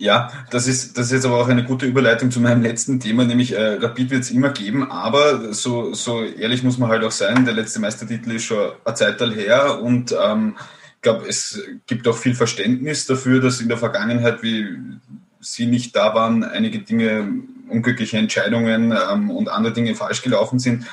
Ja, 0.00 0.30
das 0.50 0.68
ist, 0.68 0.96
das 0.96 1.06
ist 1.06 1.12
jetzt 1.12 1.26
aber 1.26 1.38
auch 1.38 1.48
eine 1.48 1.64
gute 1.64 1.84
Überleitung 1.84 2.30
zu 2.30 2.40
meinem 2.40 2.62
letzten 2.62 3.00
Thema, 3.00 3.24
nämlich 3.24 3.52
äh, 3.52 3.78
Rapid 3.80 4.10
wird 4.10 4.22
es 4.22 4.30
immer 4.30 4.50
geben, 4.50 4.88
aber 4.92 5.52
so, 5.52 5.92
so 5.92 6.22
ehrlich 6.22 6.62
muss 6.62 6.78
man 6.78 6.88
halt 6.88 7.02
auch 7.02 7.10
sein, 7.10 7.44
der 7.44 7.54
letzte 7.54 7.80
Meistertitel 7.80 8.30
ist 8.30 8.44
schon 8.44 8.70
eine 8.84 8.94
Zeit 8.94 9.20
her 9.20 9.82
und 9.82 10.14
ähm, 10.24 10.54
ich 10.94 11.02
glaube, 11.02 11.28
es 11.28 11.60
gibt 11.86 12.06
auch 12.06 12.16
viel 12.16 12.36
Verständnis 12.36 13.06
dafür, 13.06 13.40
dass 13.40 13.60
in 13.60 13.68
der 13.68 13.78
Vergangenheit, 13.78 14.42
wie 14.42 14.66
Sie 15.40 15.66
nicht 15.66 15.94
da 15.94 16.14
waren, 16.14 16.44
einige 16.44 16.80
Dinge, 16.80 17.32
unglückliche 17.68 18.18
Entscheidungen 18.18 18.92
ähm, 18.92 19.30
und 19.30 19.48
andere 19.48 19.72
Dinge 19.72 19.94
falsch 19.94 20.22
gelaufen 20.22 20.58
sind. 20.58 20.86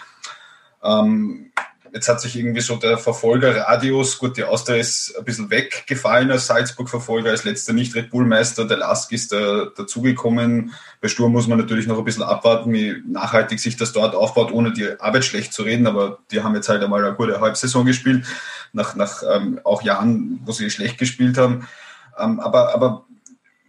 Ähm, 0.84 1.52
Jetzt 1.96 2.10
hat 2.10 2.20
sich 2.20 2.36
irgendwie 2.36 2.60
so 2.60 2.76
der 2.76 2.98
Verfolgerradius, 2.98 4.20
gut, 4.20 4.36
die 4.36 4.44
Austria 4.44 4.76
ist 4.76 5.16
ein 5.18 5.24
bisschen 5.24 5.50
weggefallen 5.50 6.30
als 6.30 6.48
Salzburg-Verfolger, 6.48 7.30
als 7.30 7.46
letzter 7.46 7.72
Nicht-Red 7.72 8.10
Bull-Meister. 8.10 8.66
Der 8.66 8.76
Lask 8.76 9.14
ist 9.14 9.32
da, 9.32 9.68
dazugekommen. 9.74 10.74
Bei 11.00 11.08
Sturm 11.08 11.32
muss 11.32 11.48
man 11.48 11.58
natürlich 11.58 11.88
noch 11.88 11.98
ein 11.98 12.04
bisschen 12.04 12.24
abwarten, 12.24 12.74
wie 12.74 13.02
nachhaltig 13.08 13.62
sich 13.62 13.78
das 13.78 13.94
dort 13.94 14.14
aufbaut, 14.14 14.52
ohne 14.52 14.74
die 14.74 15.00
Arbeit 15.00 15.24
schlecht 15.24 15.54
zu 15.54 15.64
reden. 15.64 15.88
Aber 15.88 16.20
die 16.32 16.44
haben 16.44 16.54
jetzt 16.54 16.68
halt 16.68 16.84
einmal 16.84 17.02
eine 17.02 17.16
gute 17.16 17.40
Halbsaison 17.40 17.86
gespielt, 17.86 18.26
nach, 18.74 18.96
nach 18.96 19.24
ähm, 19.34 19.62
auch 19.64 19.82
Jahren, 19.82 20.42
wo 20.44 20.52
sie 20.52 20.70
schlecht 20.70 20.98
gespielt 20.98 21.38
haben. 21.38 21.66
Ähm, 22.20 22.42
aber, 22.42 22.76
aber 22.76 23.06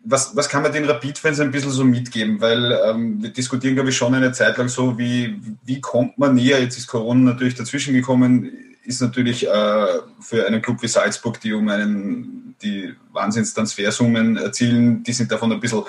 was, 0.08 0.36
was 0.36 0.48
kann 0.48 0.62
man 0.62 0.72
den 0.72 0.84
Rapid-Fans 0.84 1.40
ein 1.40 1.50
bisschen 1.50 1.70
so 1.70 1.84
mitgeben? 1.84 2.40
Weil 2.40 2.78
ähm, 2.86 3.22
wir 3.22 3.30
diskutieren, 3.30 3.74
glaube 3.74 3.90
ich, 3.90 3.96
schon 3.96 4.14
eine 4.14 4.32
Zeit 4.32 4.56
lang 4.56 4.68
so, 4.68 4.96
wie, 4.98 5.40
wie 5.64 5.80
kommt 5.80 6.16
man 6.16 6.34
näher? 6.34 6.60
Jetzt 6.60 6.78
ist 6.78 6.86
Corona 6.86 7.32
natürlich 7.32 7.54
dazwischen 7.54 7.92
gekommen, 7.92 8.50
ist 8.84 9.02
natürlich 9.02 9.46
äh, 9.48 9.86
für 10.20 10.46
einen 10.46 10.62
Club 10.62 10.80
wie 10.82 10.88
Salzburg, 10.88 11.40
die 11.40 11.52
um 11.52 11.68
einen, 11.68 12.54
die 12.62 12.94
Wahnsinnstransfersummen 13.12 14.36
erzielen, 14.36 15.02
die 15.02 15.12
sind 15.12 15.32
davon 15.32 15.52
ein 15.52 15.60
bisschen 15.60 15.82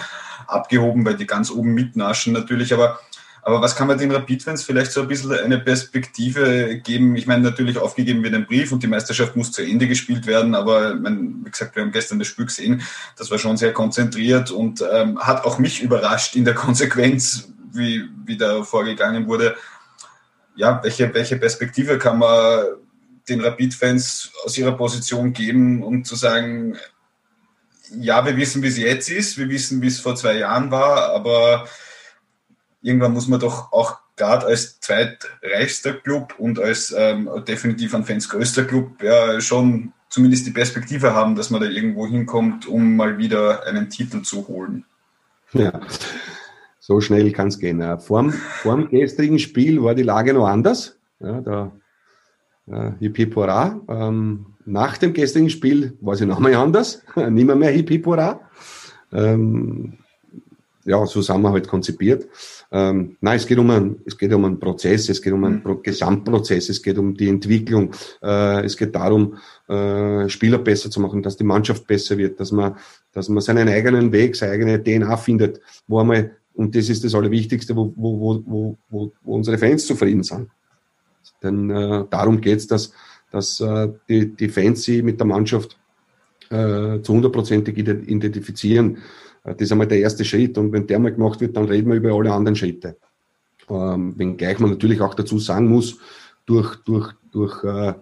abgehoben, 0.47 1.05
weil 1.05 1.15
die 1.15 1.27
ganz 1.27 1.51
oben 1.51 1.73
mitnaschen 1.73 2.33
natürlich, 2.33 2.73
aber 2.73 2.99
aber 3.41 3.61
was 3.61 3.75
kann 3.75 3.87
man 3.87 3.97
den 3.97 4.11
Rapid-Fans 4.11 4.63
vielleicht 4.63 4.91
so 4.91 5.01
ein 5.01 5.07
bisschen 5.07 5.31
eine 5.31 5.59
Perspektive 5.59 6.79
geben? 6.79 7.15
Ich 7.15 7.27
meine, 7.27 7.43
natürlich 7.43 7.77
aufgegeben 7.77 8.23
wird 8.23 8.33
ein 8.33 8.45
Brief 8.45 8.71
und 8.71 8.83
die 8.83 8.87
Meisterschaft 8.87 9.35
muss 9.35 9.51
zu 9.51 9.61
Ende 9.61 9.87
gespielt 9.87 10.25
werden, 10.27 10.55
aber 10.55 10.95
meine, 10.95 11.19
wie 11.43 11.51
gesagt, 11.51 11.75
wir 11.75 11.83
haben 11.83 11.91
gestern 11.91 12.19
das 12.19 12.27
Spiel 12.27 12.45
gesehen, 12.45 12.81
das 13.15 13.31
war 13.31 13.37
schon 13.37 13.57
sehr 13.57 13.73
konzentriert 13.73 14.51
und 14.51 14.83
ähm, 14.91 15.19
hat 15.19 15.45
auch 15.45 15.59
mich 15.59 15.81
überrascht 15.81 16.35
in 16.35 16.45
der 16.45 16.55
Konsequenz, 16.55 17.49
wie, 17.71 18.03
wie 18.25 18.37
da 18.37 18.63
vorgegangen 18.63 19.27
wurde. 19.27 19.55
Ja, 20.55 20.81
welche, 20.83 21.13
welche 21.13 21.37
Perspektive 21.37 21.97
kann 21.97 22.19
man 22.19 22.65
den 23.29 23.41
Rapid-Fans 23.41 24.31
aus 24.43 24.57
ihrer 24.57 24.75
Position 24.75 25.33
geben, 25.33 25.83
um 25.83 26.03
zu 26.03 26.15
sagen, 26.15 26.77
ja, 27.97 28.25
wir 28.25 28.35
wissen, 28.37 28.61
wie 28.63 28.67
es 28.67 28.77
jetzt 28.77 29.09
ist, 29.09 29.37
wir 29.37 29.49
wissen, 29.49 29.81
wie 29.81 29.87
es 29.87 29.99
vor 29.99 30.15
zwei 30.15 30.37
Jahren 30.37 30.71
war, 30.71 31.09
aber 31.13 31.67
irgendwann 32.87 33.13
muss 33.13 33.27
man 33.27 33.39
doch 33.39 33.71
auch 33.73 33.97
gerade 34.15 34.45
als 34.45 34.79
zweitreichster 34.79 35.93
Club 35.93 36.35
und 36.37 36.59
als 36.59 36.95
ähm, 36.97 37.29
definitiv 37.47 37.93
an 37.93 38.05
Fans 38.05 38.29
größter 38.29 38.63
Club 38.63 39.03
ja 39.03 39.39
schon 39.41 39.93
zumindest 40.09 40.47
die 40.47 40.51
Perspektive 40.51 41.13
haben, 41.13 41.35
dass 41.35 41.49
man 41.49 41.61
da 41.61 41.67
irgendwo 41.67 42.07
hinkommt, 42.07 42.65
um 42.65 42.95
mal 42.95 43.17
wieder 43.17 43.67
einen 43.67 43.89
Titel 43.89 44.21
zu 44.21 44.47
holen. 44.47 44.85
Ja, 45.53 45.81
so 46.79 47.01
schnell 47.01 47.31
kann 47.33 47.49
es 47.49 47.59
gehen. 47.59 47.81
Vor, 47.99 48.31
vor 48.31 48.75
dem 48.75 48.89
gestrigen 48.89 49.39
Spiel 49.39 49.83
war 49.83 49.93
die 49.93 50.03
Lage 50.03 50.33
noch 50.33 50.47
anders. 50.47 50.97
Ja, 51.19 51.41
da 51.41 51.71
äh, 52.71 52.91
Hip. 52.99 53.37
Ähm, 53.89 54.45
nach 54.65 54.97
dem 54.97 55.13
gestrigen 55.13 55.49
Spiel 55.49 55.97
war 56.01 56.15
sie 56.15 56.25
nochmal 56.25 56.55
anders. 56.55 57.03
Nimmer 57.15 57.55
mehr 57.55 57.71
Hip 57.71 57.89
Hip. 57.89 58.07
Ähm, 59.11 59.97
ja, 60.85 61.05
so 61.05 61.21
sind 61.21 61.41
wir 61.41 61.51
halt 61.51 61.67
konzipiert. 61.67 62.27
Ähm, 62.71 63.17
nein, 63.21 63.37
es 63.37 63.47
geht 63.47 63.57
um 63.57 63.69
einen, 63.69 64.01
es 64.05 64.17
geht 64.17 64.33
um 64.33 64.43
einen 64.43 64.59
Prozess, 64.59 65.07
es 65.09 65.21
geht 65.21 65.31
um 65.31 65.43
einen 65.45 65.63
mhm. 65.63 65.81
Gesamtprozess, 65.81 66.69
es 66.69 66.81
geht 66.81 66.97
um 66.97 67.15
die 67.15 67.29
Entwicklung, 67.29 67.93
äh, 68.21 68.65
es 68.65 68.75
geht 68.75 68.93
darum, 68.93 69.37
äh, 69.69 70.27
Spieler 70.27 70.57
besser 70.57 70.91
zu 70.91 70.99
machen, 70.99 71.21
dass 71.21 71.37
die 71.37 71.45
Mannschaft 71.45 71.87
besser 71.87 72.17
wird, 72.17 72.39
dass 72.39 72.51
man, 72.51 72.75
dass 73.13 73.29
man 73.29 73.41
seinen 73.41 73.69
eigenen 73.69 74.11
Weg, 74.11 74.35
seine 74.35 74.53
eigene 74.53 74.83
DNA 74.83 75.15
findet, 75.17 75.61
wo 75.87 75.99
einmal, 75.99 76.35
und 76.53 76.75
das 76.75 76.89
ist 76.89 77.03
das 77.03 77.15
Allerwichtigste, 77.15 77.75
wo, 77.75 77.93
wo, 77.95 78.19
wo, 78.19 78.43
wo, 78.45 78.77
wo, 78.89 79.35
unsere 79.35 79.57
Fans 79.57 79.85
zufrieden 79.87 80.23
sind. 80.23 80.49
Denn 81.41 81.69
äh, 81.69 82.05
darum 82.09 82.41
geht's, 82.41 82.67
dass, 82.67 82.91
dass 83.31 83.61
äh, 83.61 83.89
die, 84.09 84.35
die 84.35 84.49
Fans 84.49 84.83
sie 84.83 85.03
mit 85.03 85.19
der 85.19 85.27
Mannschaft 85.27 85.77
äh, 86.49 87.01
zu 87.01 87.13
hundertprozentig 87.13 87.77
identifizieren. 87.77 88.99
Äh, 89.47 89.53
das 89.53 89.61
ist 89.61 89.71
einmal 89.71 89.87
der 89.87 89.99
erste 89.99 90.25
Schritt. 90.25 90.57
Und 90.57 90.71
wenn 90.71 90.85
der 90.85 90.99
mal 90.99 91.13
gemacht 91.13 91.41
wird, 91.41 91.55
dann 91.55 91.65
reden 91.65 91.89
wir 91.89 91.97
über 91.97 92.13
alle 92.13 92.31
anderen 92.31 92.55
Schritte. 92.55 92.97
Ähm, 93.69 94.13
wenngleich 94.17 94.59
man 94.59 94.69
natürlich 94.69 95.01
auch 95.01 95.13
dazu 95.13 95.39
sagen 95.39 95.67
muss, 95.67 95.97
durch, 96.45 96.75
durch, 96.85 97.11
durch, 97.31 97.63
äh, 97.63 97.93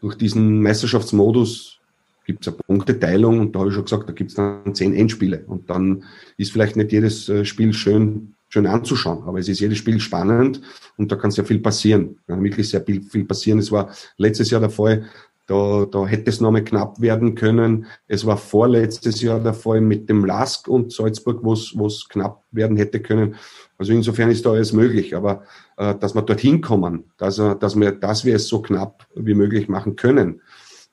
durch 0.00 0.16
diesen 0.16 0.62
Meisterschaftsmodus 0.62 1.78
gibt 2.26 2.46
es 2.46 2.52
eine 2.52 2.58
Punkteteilung 2.66 3.40
und 3.40 3.54
da 3.54 3.60
habe 3.60 3.70
ich 3.70 3.74
schon 3.74 3.84
gesagt, 3.84 4.08
da 4.08 4.12
gibt 4.12 4.30
es 4.30 4.36
dann 4.36 4.74
zehn 4.74 4.94
Endspiele 4.94 5.44
und 5.46 5.70
dann 5.70 6.04
ist 6.36 6.52
vielleicht 6.52 6.76
nicht 6.76 6.92
jedes 6.92 7.28
äh, 7.28 7.44
Spiel 7.44 7.72
schön, 7.72 8.34
schön 8.48 8.66
anzuschauen, 8.66 9.22
aber 9.24 9.38
es 9.38 9.48
ist 9.48 9.60
jedes 9.60 9.78
Spiel 9.78 9.98
spannend 10.00 10.60
und 10.98 11.10
da 11.10 11.16
kann 11.16 11.30
sehr 11.30 11.44
viel 11.44 11.60
passieren. 11.60 12.18
Ja, 12.28 12.40
wirklich 12.42 12.68
sehr 12.68 12.82
viel, 12.82 13.02
viel 13.02 13.24
passieren. 13.24 13.60
Es 13.60 13.72
war 13.72 13.94
letztes 14.18 14.50
Jahr 14.50 14.60
der 14.60 14.70
Fall, 14.70 15.06
da, 15.48 15.86
da 15.90 16.06
hätte 16.06 16.28
es 16.28 16.42
nochmal 16.42 16.62
knapp 16.62 17.00
werden 17.00 17.34
können. 17.34 17.86
Es 18.06 18.26
war 18.26 18.36
vorletztes 18.36 19.22
Jahr 19.22 19.40
der 19.40 19.54
Fall 19.54 19.80
mit 19.80 20.08
dem 20.10 20.26
Lask 20.26 20.68
und 20.68 20.92
Salzburg, 20.92 21.40
wo 21.42 21.54
es 21.86 22.08
knapp 22.10 22.44
werden 22.50 22.76
hätte 22.76 23.00
können. 23.00 23.36
Also 23.78 23.94
insofern 23.94 24.30
ist 24.30 24.44
da 24.44 24.50
alles 24.50 24.74
möglich. 24.74 25.16
Aber 25.16 25.44
äh, 25.78 25.94
dass 25.94 26.14
wir 26.14 26.20
dorthin 26.20 26.60
kommen, 26.60 27.04
dass, 27.16 27.36
dass, 27.36 27.80
wir, 27.80 27.92
dass 27.92 28.26
wir 28.26 28.36
es 28.36 28.46
so 28.46 28.60
knapp 28.60 29.06
wie 29.14 29.32
möglich 29.32 29.68
machen 29.68 29.96
können, 29.96 30.42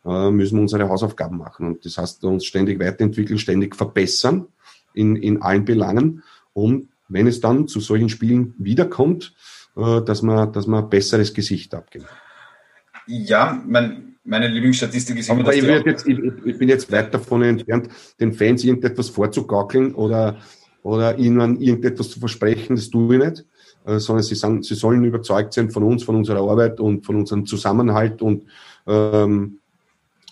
äh, 0.06 0.32
müssen 0.32 0.56
wir 0.56 0.62
unsere 0.62 0.88
Hausaufgaben 0.88 1.38
machen. 1.38 1.68
Und 1.68 1.86
das 1.86 1.98
heißt, 1.98 2.24
uns 2.24 2.46
ständig 2.46 2.80
weiterentwickeln, 2.80 3.38
ständig 3.38 3.76
verbessern 3.76 4.48
in, 4.94 5.18
in 5.18 5.42
allen 5.42 5.66
Belangen, 5.66 6.24
um, 6.54 6.88
wenn 7.10 7.28
es 7.28 7.42
dann 7.42 7.68
zu 7.68 7.82
solchen 7.82 8.08
Spielen 8.08 8.56
wiederkommt, 8.58 9.34
äh, 9.76 10.02
dass 10.02 10.22
wir, 10.22 10.48
dass 10.48 10.66
wir 10.66 10.78
ein 10.78 10.90
besseres 10.90 11.34
Gesicht 11.34 11.76
abgeben. 11.76 12.06
Ja, 13.06 13.62
mein, 13.68 14.15
meine 14.26 14.48
Lieblingsstatistik 14.48 15.20
ist 15.20 15.30
immer, 15.30 15.42
Aber 15.42 15.54
ich, 15.54 15.64
jetzt, 15.64 16.08
ich, 16.08 16.20
ich, 16.46 16.58
bin 16.58 16.68
jetzt 16.68 16.92
weit 16.92 17.14
davon 17.14 17.44
entfernt, 17.44 17.90
den 18.20 18.34
Fans 18.34 18.64
irgendetwas 18.64 19.10
vorzugaukeln 19.10 19.94
oder, 19.94 20.38
oder 20.84 21.18
ihnen 21.18 21.62
irgendetwas 21.62 22.10
zu 22.10 22.20
versprechen, 22.20 22.76
das 22.76 22.90
tue 22.90 23.16
ich 23.16 23.24
nicht, 23.24 23.46
äh, 23.86 24.00
sondern 24.00 24.24
sie, 24.24 24.36
sind, 24.36 24.66
sie 24.66 24.76
sollen 24.76 25.04
überzeugt 25.04 25.54
sein 25.54 25.70
von 25.70 25.84
uns, 25.84 26.04
von 26.04 26.16
unserer 26.16 26.42
Arbeit 26.42 26.80
und 26.80 27.06
von 27.06 27.18
unserem 27.18 27.46
Zusammenhalt 27.46 28.22
und 28.22 28.44
ähm, 28.88 29.60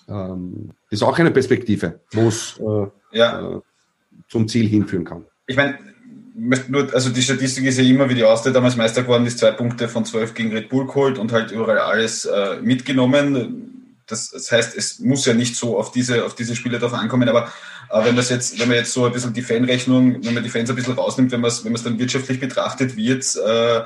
ähm, 0.10 0.70
das 0.90 1.00
ist 1.00 1.04
auch 1.04 1.18
eine 1.18 1.32
Perspektive, 1.32 2.00
wo 2.12 2.28
es 2.28 2.60
äh, 2.60 3.18
ja. 3.18 3.58
äh, 3.58 3.60
zum 4.28 4.48
Ziel 4.48 4.68
hinführen 4.68 5.06
kann. 5.06 5.26
Ich 5.46 5.56
meine, 5.56 5.78
nur, 6.36 6.92
also 6.94 7.12
die 7.12 7.22
Statistik 7.22 7.66
ist 7.66 7.78
ja 7.78 7.84
immer, 7.84 8.10
wie 8.10 8.16
die 8.16 8.24
Austria 8.24 8.52
damals 8.52 8.76
Meister 8.76 9.04
geworden 9.04 9.26
ist, 9.28 9.38
zwei 9.38 9.52
Punkte 9.52 9.88
von 9.88 10.04
zwölf 10.04 10.34
gegen 10.34 10.52
Red 10.52 10.70
Bull 10.70 10.88
geholt 10.88 11.20
und 11.20 11.32
halt 11.32 11.52
überall 11.52 11.78
alles 11.78 12.26
äh, 12.26 12.60
mitgenommen 12.62 13.73
das, 14.08 14.32
das 14.32 14.52
heißt, 14.52 14.76
es 14.76 15.00
muss 15.00 15.26
ja 15.26 15.34
nicht 15.34 15.56
so 15.56 15.78
auf 15.78 15.92
diese, 15.92 16.26
auf 16.26 16.36
diese 16.36 16.56
Spiele 16.56 16.80
drauf 16.80 16.94
ankommen, 16.94 17.30
aber 17.30 17.52
äh, 17.90 18.06
wenn 18.06 18.16
das 18.16 18.30
jetzt, 18.30 18.60
wenn 18.60 18.68
man 18.68 18.78
jetzt 18.78 18.94
so 18.94 19.06
ein 19.06 19.12
bisschen 19.12 19.34
die 19.34 19.42
Fanrechnung, 19.42 20.24
wenn 20.24 20.34
man 20.34 20.44
die 20.44 20.50
Fans 20.50 20.70
ein 20.70 20.76
bisschen 20.76 20.94
rausnimmt, 20.94 21.32
wenn 21.32 21.42
man 21.42 21.50
es, 21.50 21.64
wenn 21.64 21.72
man 21.72 21.78
es 21.78 21.84
dann 21.84 22.00
wirtschaftlich 22.00 22.40
betrachtet, 22.40 22.96
wird 22.96 23.36
äh, 23.36 23.84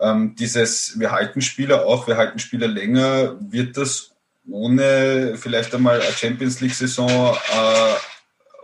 ähm, 0.00 0.34
dieses, 0.36 0.98
wir 0.98 1.12
halten 1.12 1.42
Spieler 1.42 1.84
auch, 1.86 2.06
wir 2.06 2.16
halten 2.16 2.38
Spieler 2.38 2.68
länger, 2.68 3.36
wird 3.40 3.76
das 3.76 4.12
ohne 4.48 5.34
vielleicht 5.36 5.74
einmal 5.74 6.00
eine 6.00 6.12
Champions 6.12 6.60
League-Saison 6.60 7.10
äh, 7.10 7.94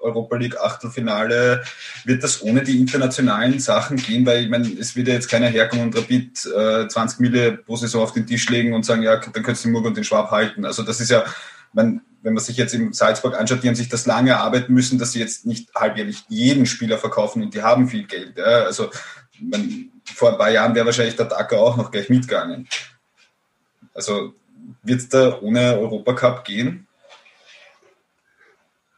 Europa 0.02 0.36
League 0.36 0.58
Achtelfinale, 0.58 1.62
wird 2.04 2.22
das 2.22 2.42
ohne 2.42 2.62
die 2.62 2.80
internationalen 2.80 3.58
Sachen 3.58 3.96
gehen? 3.96 4.26
Weil 4.26 4.44
ich 4.44 4.50
meine, 4.50 4.68
es 4.78 4.96
wird 4.96 5.08
ja 5.08 5.14
jetzt 5.14 5.30
keiner 5.30 5.48
herkommen 5.48 5.86
und 5.86 5.96
Rapid 5.96 6.46
äh, 6.46 6.88
20 6.88 7.20
Mille 7.20 7.52
pro 7.52 7.76
Saison 7.76 8.02
auf 8.02 8.12
den 8.12 8.26
Tisch 8.26 8.48
legen 8.48 8.74
und 8.74 8.84
sagen, 8.84 9.02
ja, 9.02 9.16
dann 9.16 9.42
könntest 9.42 9.64
du 9.64 9.68
den 9.68 9.72
Murg 9.72 9.86
und 9.86 9.96
den 9.96 10.04
Schwab 10.04 10.30
halten. 10.30 10.64
Also 10.64 10.82
das 10.82 11.00
ist 11.00 11.10
ja, 11.10 11.24
man, 11.72 12.02
wenn 12.22 12.34
man 12.34 12.42
sich 12.42 12.56
jetzt 12.56 12.74
im 12.74 12.92
Salzburg 12.92 13.38
anschaut, 13.38 13.62
die 13.62 13.68
haben 13.68 13.74
sich 13.74 13.88
das 13.88 14.06
lange 14.06 14.30
erarbeiten 14.30 14.72
müssen, 14.72 14.98
dass 14.98 15.12
sie 15.12 15.20
jetzt 15.20 15.46
nicht 15.46 15.74
halbjährlich 15.74 16.24
jeden 16.28 16.66
Spieler 16.66 16.98
verkaufen 16.98 17.42
und 17.42 17.54
die 17.54 17.62
haben 17.62 17.88
viel 17.88 18.04
Geld. 18.04 18.38
Ja? 18.38 18.64
Also 18.64 18.90
man, 19.40 19.90
vor 20.04 20.32
ein 20.32 20.38
paar 20.38 20.50
Jahren 20.50 20.74
wäre 20.74 20.86
wahrscheinlich 20.86 21.16
der 21.16 21.26
Dacker 21.26 21.58
auch 21.58 21.76
noch 21.76 21.90
gleich 21.90 22.08
mitgegangen. 22.08 22.68
Also 23.94 24.34
wird 24.82 25.00
es 25.00 25.08
da 25.08 25.40
ohne 25.40 25.78
Europacup 25.78 26.44
gehen? 26.44 26.85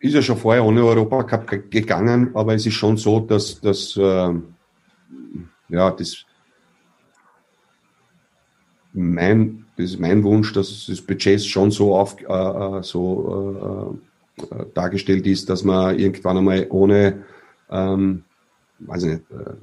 Ist 0.01 0.14
ja 0.14 0.22
schon 0.22 0.36
vorher 0.36 0.64
ohne 0.64 0.84
Europacup 0.84 1.70
gegangen, 1.70 2.30
aber 2.34 2.55
es 2.55 2.66
ist 2.66 2.74
schon 2.74 2.96
so, 2.96 3.20
dass, 3.20 3.61
dass 3.61 3.96
äh, 3.96 4.34
ja, 5.68 5.90
das, 5.90 6.24
mein, 8.92 9.66
das 9.76 9.90
ist 9.90 10.01
mein 10.01 10.22
Wunsch, 10.22 10.53
dass 10.53 10.86
das 10.86 11.01
Budget 11.01 11.44
schon 11.44 11.70
so, 11.70 11.96
auf, 11.96 12.20
äh, 12.20 12.24
äh 12.24 12.82
so 12.82 13.99
äh, 14.38 14.42
äh, 14.42 14.66
dargestellt 14.74 15.26
ist, 15.26 15.51
dass 15.51 15.64
man 15.64 15.99
irgendwann 15.99 16.38
einmal 16.38 16.66
ohne, 16.70 17.24
ähm, 17.70 18.24
weiß 18.78 19.03
ich 19.03 19.11
nicht, 19.11 19.30
äh, 19.30 19.55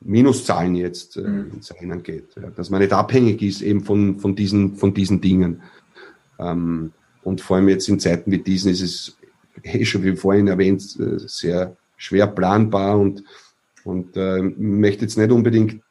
Minuszahlen 0.00 0.74
jetzt 0.74 1.16
äh, 1.16 1.20
mhm. 1.20 1.52
ins 1.54 1.72
Rennen 1.72 2.02
geht. 2.02 2.34
Ja, 2.34 2.50
dass 2.50 2.70
man 2.70 2.80
nicht 2.80 2.92
abhängig 2.92 3.40
ist 3.42 3.62
eben 3.62 3.82
von, 3.82 4.18
von, 4.18 4.34
diesen, 4.34 4.74
von 4.74 4.92
diesen 4.94 5.20
Dingen. 5.20 5.62
Ähm, 6.40 6.92
und 7.22 7.40
vor 7.40 7.56
allem 7.56 7.68
jetzt 7.68 7.88
in 7.88 8.00
Zeiten 8.00 8.30
wie 8.30 8.38
diesen 8.38 8.72
ist 8.72 8.82
es, 8.82 9.16
eh 9.62 9.84
schon 9.84 10.02
wie 10.02 10.16
vorhin 10.16 10.48
erwähnt, 10.48 10.82
äh, 10.98 11.18
sehr 11.18 11.76
schwer 11.96 12.26
planbar 12.26 12.98
und, 12.98 13.22
und 13.84 14.16
äh, 14.16 14.42
möchte 14.42 15.04
jetzt 15.04 15.18
nicht 15.18 15.30
unbedingt 15.30 15.82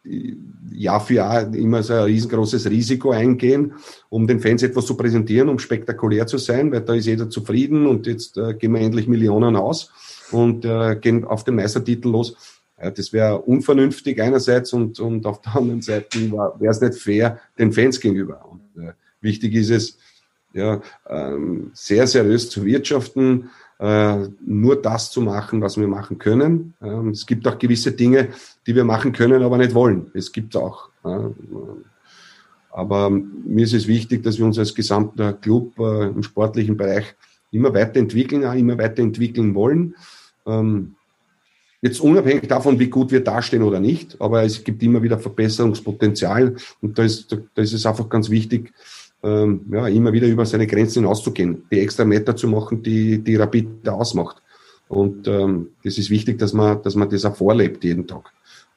Jahr 0.71 0.99
für 0.99 1.13
Jahr 1.15 1.53
immer 1.53 1.83
so 1.83 1.93
ein 1.93 2.03
riesengroßes 2.03 2.69
Risiko 2.69 3.11
eingehen, 3.11 3.73
um 4.09 4.27
den 4.27 4.39
Fans 4.39 4.63
etwas 4.63 4.85
zu 4.85 4.95
präsentieren, 4.95 5.49
um 5.49 5.59
spektakulär 5.59 6.27
zu 6.27 6.37
sein, 6.37 6.71
weil 6.71 6.81
da 6.81 6.93
ist 6.93 7.05
jeder 7.05 7.29
zufrieden 7.29 7.87
und 7.87 8.07
jetzt 8.07 8.37
äh, 8.37 8.53
gehen 8.53 8.73
wir 8.73 8.81
endlich 8.81 9.07
Millionen 9.07 9.55
aus 9.55 9.91
und 10.31 10.65
äh, 10.65 10.95
gehen 10.95 11.23
auf 11.25 11.43
den 11.43 11.55
Meistertitel 11.55 12.09
los. 12.09 12.35
Ja, 12.81 12.89
das 12.89 13.13
wäre 13.13 13.39
unvernünftig 13.39 14.21
einerseits 14.21 14.73
und, 14.73 14.99
und 14.99 15.25
auf 15.25 15.41
der 15.41 15.55
anderen 15.55 15.81
Seite 15.81 16.31
wäre 16.31 16.71
es 16.71 16.81
nicht 16.81 16.95
fair 16.95 17.39
den 17.59 17.71
Fans 17.71 17.99
gegenüber. 17.99 18.45
Und, 18.49 18.83
äh, 18.83 18.93
wichtig 19.21 19.53
ist 19.53 19.69
es, 19.69 19.97
ja, 20.53 20.81
ähm, 21.09 21.71
sehr 21.73 22.07
seriös 22.07 22.49
zu 22.49 22.65
wirtschaften, 22.65 23.49
äh, 23.79 24.27
nur 24.45 24.81
das 24.81 25.11
zu 25.11 25.21
machen, 25.21 25.61
was 25.61 25.77
wir 25.77 25.87
machen 25.87 26.17
können. 26.17 26.73
Ähm, 26.81 27.09
es 27.09 27.25
gibt 27.25 27.47
auch 27.47 27.57
gewisse 27.57 27.91
Dinge, 27.91 28.29
die 28.67 28.75
wir 28.75 28.83
machen 28.83 29.11
können, 29.11 29.41
aber 29.43 29.57
nicht 29.57 29.73
wollen. 29.73 30.11
Es 30.13 30.31
gibt 30.31 30.55
auch. 30.55 30.89
Äh, 31.03 31.29
aber 32.69 33.09
mir 33.09 33.65
ist 33.65 33.73
es 33.73 33.87
wichtig, 33.87 34.23
dass 34.23 34.37
wir 34.37 34.45
uns 34.45 34.57
als 34.57 34.75
gesamter 34.75 35.33
Club 35.33 35.77
äh, 35.79 36.07
im 36.07 36.23
sportlichen 36.23 36.77
Bereich 36.77 37.15
immer 37.51 37.73
weiterentwickeln, 37.73 38.45
auch 38.45 38.53
immer 38.53 38.77
weiterentwickeln 38.77 39.55
wollen. 39.55 39.95
Ähm, 40.45 40.95
jetzt 41.81 41.99
unabhängig 41.99 42.47
davon, 42.47 42.79
wie 42.79 42.89
gut 42.89 43.11
wir 43.11 43.23
dastehen 43.23 43.63
oder 43.63 43.79
nicht, 43.79 44.15
aber 44.21 44.43
es 44.43 44.63
gibt 44.63 44.81
immer 44.83 45.01
wieder 45.01 45.19
Verbesserungspotenzial 45.19 46.55
und 46.81 46.97
da 46.97 47.03
ist, 47.03 47.31
da 47.31 47.61
ist 47.61 47.73
es 47.73 47.85
einfach 47.85 48.07
ganz 48.07 48.29
wichtig, 48.29 48.71
ähm, 49.23 49.65
ja, 49.71 49.87
immer 49.87 50.13
wieder 50.13 50.27
über 50.27 50.45
seine 50.45 50.67
Grenzen 50.67 51.03
hinauszugehen, 51.03 51.63
die 51.71 51.79
extra 51.79 52.05
Meter 52.05 52.35
zu 52.35 52.47
machen, 52.47 52.81
die, 52.81 53.19
die 53.19 53.35
Rapid 53.35 53.87
ausmacht. 53.89 54.41
Und 54.87 55.27
ähm, 55.27 55.69
das 55.83 55.97
ist 55.97 56.09
wichtig, 56.09 56.37
dass 56.39 56.53
man, 56.53 56.81
dass 56.81 56.95
man 56.95 57.09
das 57.09 57.23
auch 57.23 57.35
vorlebt 57.35 57.83
jeden 57.83 58.07
Tag, 58.07 58.33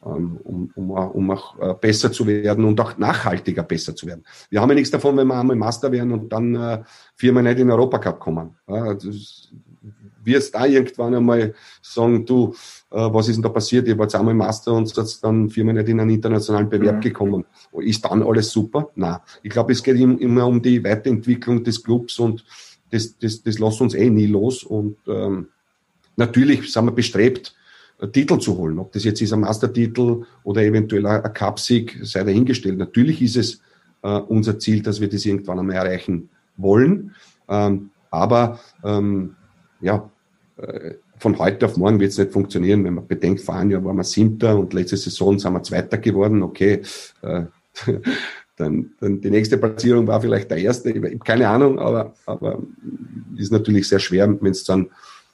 ähm, 0.06 0.38
um, 0.44 0.70
um, 0.76 0.90
um 0.90 1.30
auch 1.30 1.58
äh, 1.58 1.74
besser 1.80 2.12
zu 2.12 2.26
werden 2.26 2.64
und 2.64 2.80
auch 2.80 2.96
nachhaltiger 2.98 3.64
besser 3.64 3.96
zu 3.96 4.06
werden. 4.06 4.22
Wir 4.48 4.60
haben 4.60 4.68
ja 4.68 4.76
nichts 4.76 4.92
davon, 4.92 5.16
wenn 5.16 5.26
wir 5.26 5.40
einmal 5.40 5.56
Master 5.56 5.90
werden 5.90 6.12
und 6.12 6.32
dann 6.32 6.54
äh, 6.54 6.82
viermal 7.16 7.42
nicht 7.42 7.58
in 7.58 7.66
den 7.66 7.72
Europacup 7.72 8.20
kommen. 8.20 8.54
Ja, 8.68 8.94
das, 8.94 9.50
wirst 10.24 10.54
da 10.54 10.66
irgendwann 10.66 11.14
einmal 11.14 11.54
sagen, 11.82 12.24
du, 12.24 12.54
äh, 12.90 12.96
was 12.96 13.28
ist 13.28 13.36
denn 13.36 13.42
da 13.42 13.48
passiert? 13.48 13.86
Ihr 13.88 13.98
wart 13.98 14.14
einmal 14.14 14.34
Master 14.34 14.72
und 14.72 14.88
seid 14.88 15.06
dann 15.22 15.50
viermal 15.50 15.74
nicht 15.74 15.88
in 15.88 16.00
einen 16.00 16.10
internationalen 16.10 16.68
Bewerb 16.68 16.96
mhm. 16.96 17.00
gekommen. 17.00 17.44
Ist 17.80 18.04
dann 18.04 18.22
alles 18.22 18.50
super? 18.50 18.90
Nein. 18.94 19.18
Ich 19.42 19.50
glaube, 19.50 19.72
es 19.72 19.82
geht 19.82 19.96
immer 19.96 20.46
um 20.46 20.62
die 20.62 20.82
Weiterentwicklung 20.82 21.64
des 21.64 21.82
Clubs 21.82 22.18
und 22.18 22.44
das, 22.90 23.18
das, 23.18 23.42
das 23.42 23.58
lässt 23.58 23.80
uns 23.80 23.94
eh 23.94 24.10
nie 24.10 24.26
los. 24.26 24.62
Und 24.62 24.96
ähm, 25.06 25.48
natürlich 26.16 26.72
sind 26.72 26.84
wir 26.84 26.92
bestrebt, 26.92 27.54
Titel 28.12 28.38
zu 28.38 28.56
holen. 28.56 28.78
Ob 28.78 28.92
das 28.92 29.04
jetzt 29.04 29.20
ist 29.22 29.32
ein 29.32 29.40
Mastertitel 29.40 30.24
oder 30.42 30.62
eventuell 30.62 31.06
ein 31.06 31.32
Cupsieg, 31.32 31.98
sei 32.02 32.24
dahingestellt. 32.24 32.78
Natürlich 32.78 33.22
ist 33.22 33.36
es 33.36 33.60
äh, 34.02 34.18
unser 34.18 34.58
Ziel, 34.58 34.82
dass 34.82 35.00
wir 35.00 35.08
das 35.08 35.24
irgendwann 35.24 35.58
einmal 35.58 35.76
erreichen 35.76 36.28
wollen. 36.56 37.14
Ähm, 37.48 37.90
aber 38.10 38.60
ähm, 38.84 39.36
ja, 39.80 40.10
von 41.18 41.38
heute 41.38 41.66
auf 41.66 41.76
morgen 41.76 41.98
wird 41.98 42.12
es 42.12 42.18
nicht 42.18 42.32
funktionieren. 42.32 42.84
Wenn 42.84 42.94
man 42.94 43.06
bedenkt, 43.06 43.40
vor 43.40 43.56
einem 43.56 43.72
Jahr 43.72 43.84
waren 43.84 43.96
wir 43.96 44.04
Siebter 44.04 44.58
und 44.58 44.72
letzte 44.72 44.96
Saison 44.96 45.38
sind 45.38 45.52
wir 45.52 45.62
Zweiter 45.62 45.98
geworden. 45.98 46.42
Okay, 46.42 46.82
äh, 47.22 47.42
dann, 48.56 48.90
dann 49.00 49.20
die 49.20 49.30
nächste 49.30 49.58
Platzierung 49.58 50.06
war 50.06 50.20
vielleicht 50.20 50.50
der 50.50 50.58
erste. 50.58 50.92
Keine 51.18 51.48
Ahnung, 51.48 51.78
aber, 51.78 52.14
aber 52.26 52.62
ist 53.36 53.52
natürlich 53.52 53.88
sehr 53.88 53.98
schwer, 53.98 54.28
wenn 54.28 54.52
du 54.52 54.58
dann 54.66 54.90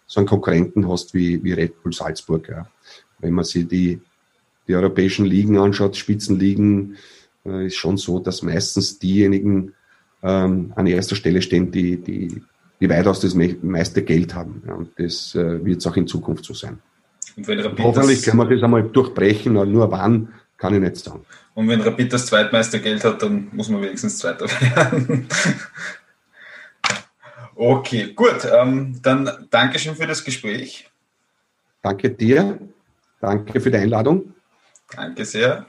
so 0.07 0.21
einen 0.21 0.27
Konkurrenten 0.27 0.89
hast 0.89 1.15
wie, 1.15 1.43
wie 1.45 1.53
Red 1.53 1.83
Bull 1.83 1.93
Salzburg. 1.93 2.49
Ja. 2.49 2.67
Wenn 3.19 3.35
man 3.35 3.45
sich 3.45 3.69
die, 3.69 4.01
die 4.67 4.75
europäischen 4.75 5.27
Ligen 5.27 5.59
anschaut, 5.59 5.97
Spitzenligen, 5.97 6.97
äh, 7.45 7.67
ist 7.67 7.77
schon 7.77 7.97
so, 7.97 8.19
dass 8.19 8.43
meistens 8.43 8.99
diejenigen 8.99 9.75
ähm, 10.23 10.73
an 10.77 10.87
erster 10.87 11.15
Stelle 11.15 11.43
stehen, 11.43 11.71
die, 11.71 11.99
die, 11.99 12.43
die 12.81 12.89
weitaus 12.89 13.21
das 13.21 13.35
meiste 13.35 14.03
Geld 14.03 14.35
haben. 14.35 14.63
Ja, 14.67 14.75
und 14.75 14.99
das 14.99 15.35
äh, 15.35 15.65
wird 15.65 15.79
es 15.79 15.87
auch 15.87 15.97
in 15.97 16.07
Zukunft 16.07 16.45
so 16.45 16.55
sein. 16.55 16.79
Hoffentlich 17.79 18.23
können 18.23 18.39
wir 18.39 18.47
das 18.47 18.63
einmal 18.63 18.83
durchbrechen, 18.83 19.53
nur 19.53 19.91
wann, 19.91 20.33
kann 20.57 20.75
ich 20.75 20.81
nicht 20.81 20.97
sagen. 20.97 21.25
Und 21.55 21.69
wenn 21.69 21.81
Rapid 21.81 22.13
das 22.13 22.27
zweitmeiste 22.27 22.81
Geld 22.81 23.05
hat, 23.05 23.23
dann 23.23 23.49
muss 23.53 23.69
man 23.69 23.83
wenigstens 23.83 24.19
Zweiter 24.19 24.47
werden. 24.47 25.29
okay, 27.55 28.13
gut. 28.15 28.47
Ähm, 28.53 28.99
dann 29.03 29.47
Dankeschön 29.51 29.95
für 29.95 30.07
das 30.07 30.25
Gespräch. 30.25 30.91
Danke 31.83 32.11
dir. 32.11 32.59
Danke 33.21 33.61
für 33.61 33.71
die 33.71 33.77
Einladung. 33.77 34.35
Danke 34.95 35.25
sehr. 35.25 35.67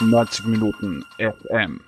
Neunzig 0.00 0.46
Minuten 0.46 1.04
FM. 1.18 1.80